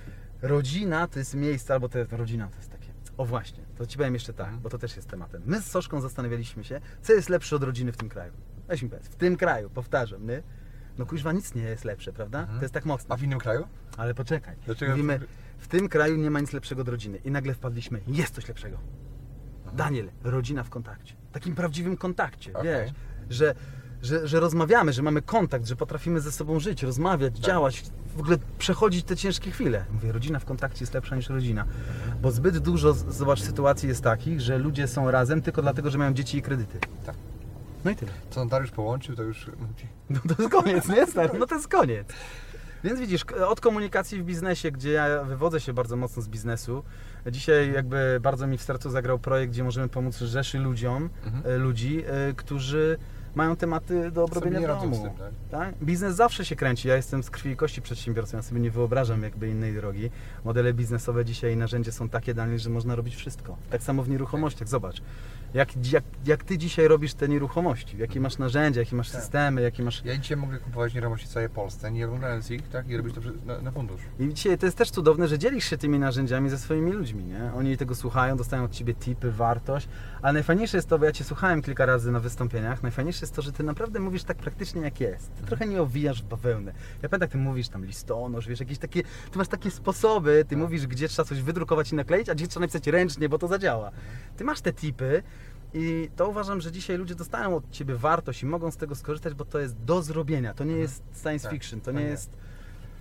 Rodzina 0.41 1.07
to 1.07 1.19
jest 1.19 1.35
miejsce, 1.35 1.73
albo 1.73 1.89
te, 1.89 2.05
rodzina 2.11 2.47
to 2.47 2.57
jest 2.57 2.71
takie. 2.71 2.78
O 3.19 3.25
właśnie, 3.25 3.63
to 3.77 3.85
ci 3.85 3.97
powiem 3.97 4.13
jeszcze 4.13 4.33
tak, 4.33 4.45
Mhm. 4.45 4.61
bo 4.63 4.69
to 4.69 4.77
też 4.77 4.95
jest 4.95 5.09
tematem. 5.09 5.41
My 5.45 5.61
z 5.61 5.65
Soszką 5.65 6.01
zastanawialiśmy 6.01 6.63
się, 6.63 6.81
co 7.01 7.13
jest 7.13 7.29
lepsze 7.29 7.55
od 7.55 7.63
rodziny 7.63 7.91
w 7.91 7.97
tym 7.97 8.09
kraju. 8.09 8.33
Weź 8.67 8.81
mi 8.83 8.89
powiedz, 8.89 9.07
w 9.07 9.15
tym 9.15 9.37
kraju, 9.37 9.69
powtarzam, 9.69 10.21
my, 10.23 10.43
no 10.97 11.05
kuźwa 11.05 11.31
nic 11.31 11.55
nie 11.55 11.61
jest 11.63 11.85
lepsze, 11.85 12.13
prawda? 12.13 12.39
Mhm. 12.39 12.59
To 12.59 12.63
jest 12.65 12.73
tak 12.73 12.85
mocno. 12.85 13.15
A 13.15 13.17
w 13.17 13.23
innym 13.23 13.39
kraju? 13.39 13.67
Ale 13.97 14.13
poczekaj, 14.13 14.55
Dlaczego 14.65 14.91
mówimy, 14.91 15.19
w- 15.57 15.67
tym 15.67 15.89
kraju 15.89 16.15
nie 16.17 16.31
ma 16.31 16.39
nic 16.39 16.53
lepszego 16.53 16.81
od 16.81 16.87
rodziny 16.87 17.17
i 17.17 17.31
nagle 17.31 17.53
wpadliśmy, 17.53 18.01
jest 18.07 18.35
coś 18.35 18.47
lepszego. 18.47 18.77
Daniel, 19.73 20.09
rodzina 20.23 20.63
w 20.63 20.69
kontakcie. 20.69 21.15
Takim 21.31 21.55
prawdziwym 21.55 21.97
kontakcie, 21.97 22.53
Okej. 22.53 22.63
wiesz, 22.85 22.91
że, 23.29 23.55
że, 24.03 24.27
że 24.27 24.39
rozmawiamy, 24.39 24.93
że 24.93 25.01
mamy 25.01 25.21
kontakt, 25.21 25.65
że 25.67 25.75
potrafimy 25.75 26.21
ze 26.21 26.31
sobą 26.31 26.59
żyć, 26.59 26.83
rozmawiać, 26.83 27.33
Tak. 27.33 27.41
działać, 27.43 27.83
w 28.15 28.19
ogóle 28.19 28.37
przechodzić 28.59 29.05
te 29.05 29.15
ciężkie 29.15 29.51
chwile. 29.51 29.85
Mówię, 29.93 30.11
rodzina 30.11 30.39
w 30.39 30.45
kontakcie 30.45 30.79
jest 30.83 30.93
lepsza 30.93 31.15
niż 31.15 31.29
rodzina. 31.29 31.65
Bo 32.21 32.31
zbyt 32.31 32.57
dużo, 32.57 32.93
zobacz, 32.93 33.41
sytuacji 33.41 33.89
jest 33.89 34.03
takich, 34.03 34.41
że 34.41 34.57
ludzie 34.57 34.87
są 34.87 35.11
razem 35.11 35.41
tylko 35.41 35.61
dlatego, 35.61 35.89
że 35.89 35.97
mają 35.97 36.13
dzieci 36.13 36.37
i 36.37 36.41
kredyty. 36.41 36.79
Tak. 37.05 37.15
No 37.85 37.91
i 37.91 37.95
tyle. 37.95 38.11
Co 38.29 38.43
notariusz 38.43 38.71
połączył, 38.71 39.15
to 39.15 39.23
już... 39.23 39.45
No 40.09 40.19
to 40.35 40.41
jest 40.43 40.53
koniec, 40.55 40.87
nie 40.87 41.07
stary? 41.07 41.39
No 41.39 41.45
to 41.47 41.55
jest 41.55 41.67
koniec. 41.67 42.07
Więc 42.83 42.99
widzisz, 42.99 43.21
od 43.47 43.61
komunikacji 43.61 44.21
w 44.21 44.25
biznesie, 44.25 44.71
gdzie 44.71 44.91
ja 44.91 45.23
wywodzę 45.23 45.59
się 45.59 45.73
bardzo 45.73 45.95
mocno 45.95 46.21
z 46.21 46.27
biznesu, 46.27 46.83
dzisiaj 47.31 47.73
jakby 47.73 48.19
bardzo 48.21 48.47
mi 48.47 48.57
w 48.57 48.61
sercu 48.63 48.89
zagrał 48.89 49.19
projekt, 49.19 49.53
gdzie 49.53 49.63
możemy 49.63 49.89
pomóc 49.89 50.17
rzeszy 50.19 50.59
ludziom, 50.59 51.09
Mhm. 51.25 51.43
e, 51.53 51.57
ludzi, 51.57 52.03
e, 52.07 52.33
którzy 52.33 52.97
mają 53.39 53.55
tematy 53.55 54.11
do 54.11 54.23
obrobienia 54.23 54.67
domu. 54.67 55.03
tym, 55.03 55.13
tak? 55.17 55.31
tak? 55.51 55.75
Biznes 55.83 56.15
zawsze 56.15 56.45
się 56.45 56.55
kręci. 56.55 56.87
Ja 56.87 56.95
jestem 56.95 57.23
z 57.23 57.29
krwi 57.29 57.51
i 57.51 57.55
kości 57.55 57.81
przedsiębiorcą, 57.81 58.37
ja 58.37 58.43
sobie 58.43 58.59
nie 58.61 58.71
wyobrażam 58.71 59.23
jakby 59.23 59.49
innej 59.49 59.73
drogi. 59.73 60.09
Modele 60.45 60.73
biznesowe 60.73 61.25
dzisiaj 61.25 61.53
i 61.53 61.57
narzędzia 61.57 61.91
są 61.91 62.09
takie 62.09 62.33
dane, 62.33 62.59
że 62.59 62.69
można 62.69 62.95
robić 62.95 63.15
wszystko. 63.15 63.57
Tak 63.69 63.83
samo 63.83 64.03
w 64.03 64.09
nieruchomościach, 64.09 64.67
zobacz. 64.67 65.01
Jak, 65.53 65.91
jak, 65.91 66.03
jak 66.25 66.43
ty 66.43 66.57
dzisiaj 66.57 66.87
robisz 66.87 67.13
te 67.13 67.27
nieruchomości, 67.29 67.97
jakie 67.97 68.19
masz 68.21 68.37
narzędzia, 68.37 68.79
jakie 68.81 68.95
masz 68.95 69.11
Tak. 69.11 69.21
systemy, 69.21 69.61
jakie 69.61 69.83
masz 69.83 70.01
Ja 70.05 70.17
dzisiaj 70.17 70.37
mogę 70.37 70.57
kupować 70.57 70.93
nieruchomości 70.93 71.27
w 71.27 71.29
całej 71.29 71.49
Polsce, 71.49 71.91
nie 71.91 72.05
oglądając 72.05 72.51
ich, 72.51 72.67
tak? 72.69 72.89
I 72.89 72.97
robić 72.97 73.15
to 73.15 73.21
na, 73.45 73.61
na 73.61 73.71
fundusz. 73.71 74.01
I 74.19 74.33
dzisiaj 74.33 74.57
to 74.57 74.65
jest 74.65 74.77
też 74.77 74.91
cudowne, 74.91 75.27
że 75.27 75.39
dzielisz 75.39 75.65
się 75.69 75.77
tymi 75.77 75.99
narzędziami 75.99 76.49
ze 76.49 76.57
swoimi 76.57 76.91
ludźmi, 76.91 77.23
nie? 77.23 77.51
Oni 77.57 77.77
tego 77.77 77.95
słuchają, 77.95 78.37
dostają 78.37 78.63
od 78.63 78.71
Ciebie 78.71 78.93
tipy, 78.93 79.31
wartość, 79.31 79.87
ale 80.21 80.33
najfajniejsze 80.33 80.77
jest 80.77 80.89
to, 80.89 80.99
bo 80.99 81.05
ja 81.05 81.11
Cię 81.11 81.23
słuchałem 81.23 81.61
kilka 81.61 81.85
razy 81.85 82.11
na 82.11 82.19
wystąpieniach, 82.19 82.83
najfajniejsze 82.83 83.19
jest 83.21 83.35
to, 83.35 83.41
że 83.41 83.51
Ty 83.51 83.63
naprawdę 83.63 83.99
mówisz 83.99 84.23
tak 84.23 84.37
praktycznie 84.37 84.81
jak 84.81 84.99
jest. 84.99 85.35
Ty 85.35 85.43
trochę 85.45 85.67
nie 85.67 85.81
owijasz 85.81 86.23
w 86.23 86.25
bawełnę. 86.25 86.71
Ja 87.01 87.09
pamiętam, 87.09 87.21
jak 87.21 87.31
Ty 87.31 87.37
mówisz 87.37 87.69
tam 87.69 87.85
listonosz, 87.85 88.47
wiesz, 88.47 88.59
jakieś 88.59 88.77
takie, 88.77 89.03
Ty 89.31 89.37
masz 89.37 89.47
takie 89.47 89.71
sposoby, 89.71 90.43
Ty 90.43 90.49
Tak. 90.49 90.57
mówisz, 90.59 90.87
gdzie 90.87 91.07
trzeba 91.07 91.25
coś 91.27 91.41
wydrukować 91.41 91.91
i 91.91 91.95
nakleić, 91.95 92.29
a 92.29 92.35
gdzie 92.35 92.47
trzeba 92.47 92.61
napisać 92.63 92.87
ręcznie, 92.87 93.29
bo 93.29 93.37
to 93.37 93.47
zadziała. 93.47 93.91
Ty 94.37 94.43
masz 94.43 94.61
te 94.61 94.73
tipy 94.73 95.23
i 95.73 96.09
to 96.15 96.29
uważam, 96.29 96.61
że 96.61 96.71
dzisiaj 96.71 96.97
ludzie 96.97 97.15
dostają 97.15 97.55
od 97.55 97.71
Ciebie 97.71 97.95
wartość 97.95 98.43
i 98.43 98.45
mogą 98.45 98.71
z 98.71 98.77
tego 98.77 98.95
skorzystać, 98.95 99.33
bo 99.33 99.45
to 99.45 99.59
jest 99.59 99.75
do 99.83 100.01
zrobienia. 100.01 100.53
To 100.53 100.63
nie 100.63 100.69
Mhm. 100.71 100.81
jest 100.81 101.03
science 101.21 101.43
Tak, 101.43 101.51
fiction, 101.53 101.79
to 101.81 101.85
to 101.85 101.91
nie 101.91 102.03
jest 102.05 102.31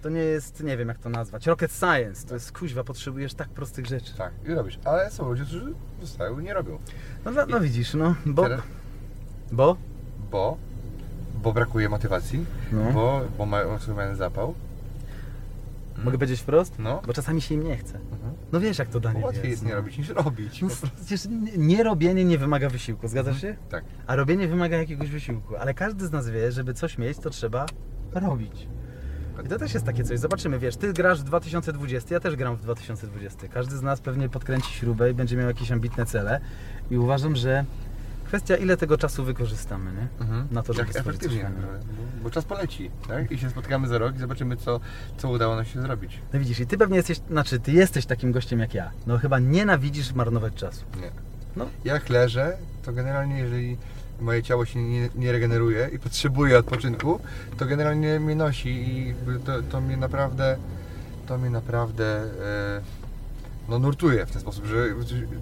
to 0.02 0.08
nie 0.08 0.20
jest, 0.20 0.62
nie 0.62 0.76
wiem 0.76 0.88
jak 0.88 0.98
to 0.98 1.08
nazwać, 1.08 1.46
rocket 1.46 1.72
science, 1.72 2.26
to 2.28 2.34
jest 2.34 2.58
kuźwa, 2.58 2.84
potrzebujesz 2.84 3.34
tak 3.34 3.48
prostych 3.48 3.86
rzeczy. 3.86 4.16
Tak, 4.16 4.32
i 4.46 4.54
robisz. 4.54 4.78
Ale 4.84 5.10
są 5.10 5.28
ludzie, 5.28 5.42
którzy 5.44 5.74
zostają 6.00 6.38
i 6.38 6.42
nie 6.44 6.54
robią. 6.54 6.78
No, 7.24 7.30
no, 7.30 7.46
no 7.46 7.60
widzisz, 7.60 7.94
no, 7.94 8.14
bo, 8.26 8.42
Teraz- 8.42 8.60
bo, 9.52 9.76
Bo, 10.30 10.56
bo 11.42 11.52
brakuje 11.52 11.88
motywacji, 11.88 12.44
No. 12.72 12.92
bo, 12.92 13.20
bo 13.38 13.46
mają, 13.46 13.78
mają 13.96 14.16
zapał. 14.16 14.54
Mogę 16.04 16.18
powiedzieć 16.18 16.40
wprost? 16.40 16.78
No. 16.78 17.02
Bo 17.06 17.12
czasami 17.12 17.40
się 17.40 17.54
im 17.54 17.64
nie 17.64 17.76
chce. 17.76 17.98
No 18.52 18.60
wiesz 18.60 18.78
jak 18.78 18.88
to 18.88 19.00
Daniel 19.00 19.24
Łatwiej 19.24 19.50
jest 19.50 19.62
nie 19.62 19.70
no. 19.70 19.76
robić 19.76 19.98
niż 19.98 20.08
robić. 20.08 20.62
No, 20.62 20.68
przecież 20.96 21.26
nie- 21.26 21.56
nie 21.58 21.82
robienie 21.82 22.24
nie 22.24 22.38
wymaga 22.38 22.68
wysiłku, 22.70 23.08
zgadzasz 23.08 23.40
się? 23.40 23.56
Tak. 23.68 23.84
A 24.06 24.16
robienie 24.16 24.48
wymaga 24.48 24.76
jakiegoś 24.76 25.10
wysiłku. 25.10 25.56
Ale 25.56 25.74
każdy 25.74 26.06
z 26.06 26.12
nas 26.12 26.28
wie, 26.28 26.52
żeby 26.52 26.74
coś 26.74 26.98
mieć, 26.98 27.18
to 27.18 27.30
trzeba 27.30 27.66
robić. 28.12 28.68
I 29.44 29.48
to 29.48 29.58
też 29.58 29.74
jest 29.74 29.86
takie 29.86 30.04
coś. 30.04 30.18
Zobaczymy, 30.18 30.58
wiesz, 30.58 30.76
ty 30.76 30.92
grasz 30.92 31.20
w 31.20 31.24
2020, 31.24 32.14
ja 32.14 32.20
też 32.20 32.36
gram 32.36 32.56
w 32.56 32.60
2020. 32.60 33.48
Każdy 33.48 33.76
z 33.76 33.82
nas 33.82 34.00
pewnie 34.00 34.28
podkręci 34.28 34.72
śrubę 34.72 35.10
i 35.10 35.14
będzie 35.14 35.36
miał 35.36 35.48
jakieś 35.48 35.72
ambitne 35.72 36.06
cele. 36.06 36.40
I 36.90 36.98
uważam, 36.98 37.36
że 37.36 37.64
kwestia 38.28 38.56
ile 38.56 38.76
tego 38.76 38.98
czasu 38.98 39.24
wykorzystamy, 39.24 39.92
nie? 39.92 40.08
Mhm. 40.20 40.48
Na 40.50 40.62
to, 40.62 40.72
żeby 40.72 40.92
coś 40.92 41.00
efektywnie, 41.00 41.50
bo, 41.60 42.22
bo 42.22 42.30
czas 42.30 42.44
poleci, 42.44 42.90
tak? 43.08 43.32
I 43.32 43.38
się 43.38 43.50
spotkamy 43.50 43.88
za 43.88 43.98
rok 43.98 44.16
i 44.16 44.18
zobaczymy, 44.18 44.56
co, 44.56 44.80
co 45.16 45.30
udało 45.30 45.56
nam 45.56 45.64
się 45.64 45.82
zrobić. 45.82 46.18
No 46.32 46.40
widzisz, 46.40 46.60
i 46.60 46.66
ty 46.66 46.78
pewnie 46.78 46.96
jesteś, 46.96 47.20
znaczy 47.30 47.60
ty 47.60 47.72
jesteś 47.72 48.06
takim 48.06 48.32
gościem 48.32 48.60
jak 48.60 48.74
ja. 48.74 48.90
No 49.06 49.18
chyba 49.18 49.38
nienawidzisz 49.38 50.12
marnować 50.12 50.54
czasu. 50.54 50.84
Nie. 51.00 51.10
No. 51.56 51.66
Jak 51.84 52.08
leżę, 52.08 52.56
to 52.82 52.92
generalnie 52.92 53.38
jeżeli 53.38 53.76
moje 54.20 54.42
ciało 54.42 54.64
się 54.64 54.82
nie, 54.82 55.08
nie 55.14 55.32
regeneruje 55.32 55.88
i 55.92 55.98
potrzebuje 55.98 56.58
odpoczynku, 56.58 57.20
to 57.58 57.66
generalnie 57.66 58.20
mnie 58.20 58.34
nosi 58.34 58.68
i 58.68 59.14
to, 59.44 59.62
to 59.62 59.80
mnie 59.80 59.96
naprawdę, 59.96 60.56
to 61.26 61.38
mnie 61.38 61.50
naprawdę 61.50 62.04
e, 62.22 62.80
no, 63.68 63.78
nurtuje 63.78 64.26
w 64.26 64.30
ten 64.30 64.40
sposób, 64.40 64.66
że 64.66 64.76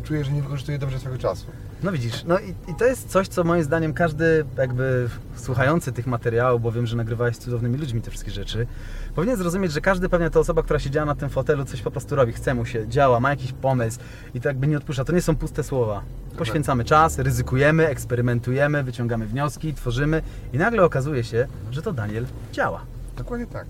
czuję, 0.05 0.25
że 0.25 0.33
nie 0.33 0.43
wykorzystuję 0.43 0.79
dobrze 0.79 0.99
swojego 0.99 1.23
czasu. 1.23 1.47
No 1.83 1.93
widzisz, 1.93 2.25
no 2.25 2.39
i, 2.39 2.71
i 2.71 2.75
to 2.75 2.85
jest 2.85 3.09
coś, 3.09 3.29
co 3.29 3.45
moim 3.45 3.65
zdaniem 3.65 3.95
każdy 3.95 4.45
jakby 4.59 5.09
słuchający 5.37 5.93
tych 5.93 6.07
materiałów, 6.07 6.63
bo 6.63 6.73
wiem, 6.73 6.87
że 6.87 6.97
nagrywałeś 6.97 7.37
z 7.37 7.39
cudownymi 7.39 7.79
ludźmi 7.79 8.03
te 8.03 8.11
wszystkie 8.11 8.31
rzeczy, 8.31 8.67
powinien 9.15 9.37
zrozumieć, 9.37 9.73
że 9.73 9.81
każdy 9.81 10.09
pewnie 10.09 10.31
ta 10.31 10.41
osoba, 10.41 10.63
która 10.63 10.79
siedziała 10.79 11.07
na 11.07 11.15
tym 11.15 11.29
fotelu, 11.29 11.65
coś 11.65 11.83
po 11.83 11.91
prostu 11.91 12.17
robi, 12.17 12.33
chce 12.33 12.55
mu 12.55 12.67
się, 12.67 12.89
działa, 12.89 13.21
ma 13.21 13.31
jakiś 13.31 13.53
pomysł 13.53 13.99
i 14.35 14.41
to 14.41 14.49
jakby 14.49 14.67
nie 14.67 14.77
odpuszcza. 14.77 15.05
To 15.05 15.13
nie 15.13 15.23
są 15.23 15.37
puste 15.37 15.63
słowa. 15.63 16.03
Poświęcamy 16.39 16.85
czas, 16.85 17.19
ryzykujemy, 17.19 17.87
eksperymentujemy, 17.89 18.83
wyciągamy 18.83 19.27
wnioski, 19.27 19.75
tworzymy 19.75 20.23
i 20.53 20.59
nagle 20.59 20.85
okazuje 20.85 21.25
się, 21.25 21.47
że 21.71 21.83
to 21.83 21.93
Daniel 21.93 22.27
działa. 22.53 22.81
Dokładnie 23.17 23.47
tak. 23.47 23.67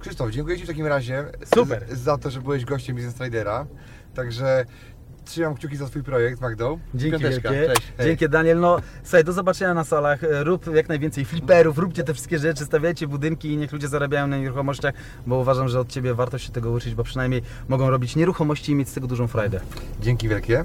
Krzysztof, 0.00 0.30
dziękuję 0.30 0.58
Ci 0.58 0.64
w 0.64 0.66
takim 0.66 0.86
razie 0.86 1.24
Super. 1.54 1.84
za 1.92 2.18
to, 2.18 2.30
że 2.30 2.40
byłeś 2.40 2.64
gościem 2.64 2.96
Business 2.96 3.20
Ridera. 3.20 3.66
Także 4.14 4.66
trzymam 5.28 5.54
kciuki 5.54 5.76
za 5.76 5.86
Twój 5.86 6.02
projekt, 6.02 6.40
Magdą. 6.40 6.78
Dzięki 6.94 7.18
Piąteczka. 7.18 7.50
wielkie. 7.50 7.74
Cześć. 7.74 7.92
Hej. 7.96 8.06
Dzięki 8.06 8.28
Daniel. 8.28 8.60
No 8.60 8.80
słuchaj, 9.02 9.24
do 9.24 9.32
zobaczenia 9.32 9.74
na 9.74 9.84
salach. 9.84 10.20
Rób 10.42 10.74
jak 10.74 10.88
najwięcej 10.88 11.24
fliperów, 11.24 11.78
róbcie 11.78 12.04
te 12.04 12.14
wszystkie 12.14 12.38
rzeczy, 12.38 12.64
stawiajcie 12.64 13.06
budynki 13.08 13.52
i 13.52 13.56
niech 13.56 13.72
ludzie 13.72 13.88
zarabiają 13.88 14.26
na 14.26 14.38
nieruchomościach, 14.38 14.94
bo 15.26 15.38
uważam, 15.38 15.68
że 15.68 15.80
od 15.80 15.88
Ciebie 15.88 16.14
warto 16.14 16.38
się 16.38 16.52
tego 16.52 16.70
uczyć, 16.70 16.94
bo 16.94 17.04
przynajmniej 17.04 17.42
mogą 17.68 17.90
robić 17.90 18.16
nieruchomości 18.16 18.72
i 18.72 18.74
mieć 18.74 18.88
z 18.88 18.92
tego 18.94 19.06
dużą 19.06 19.26
frajdę. 19.26 19.60
Dzięki 20.00 20.28
wielkie. 20.28 20.64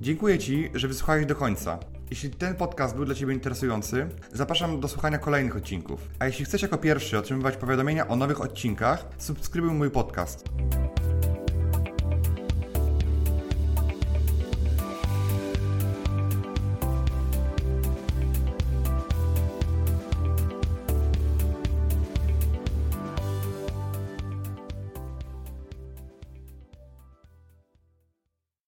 Dziękuję 0.00 0.38
Ci, 0.38 0.70
że 0.74 0.88
wysłuchałeś 0.88 1.26
do 1.26 1.34
końca. 1.34 1.78
Jeśli 2.10 2.30
ten 2.30 2.54
podcast 2.54 2.96
był 2.96 3.04
dla 3.04 3.14
Ciebie 3.14 3.34
interesujący, 3.34 4.06
zapraszam 4.32 4.80
do 4.80 4.88
słuchania 4.88 5.18
kolejnych 5.18 5.56
odcinków. 5.56 6.08
A 6.18 6.26
jeśli 6.26 6.44
chcesz 6.44 6.62
jako 6.62 6.78
pierwszy 6.78 7.18
otrzymywać 7.18 7.56
powiadomienia 7.56 8.08
o 8.08 8.16
nowych 8.16 8.40
odcinkach, 8.40 9.04
subskrybuj 9.18 9.70
mój 9.70 9.90
podcast. 9.90 10.44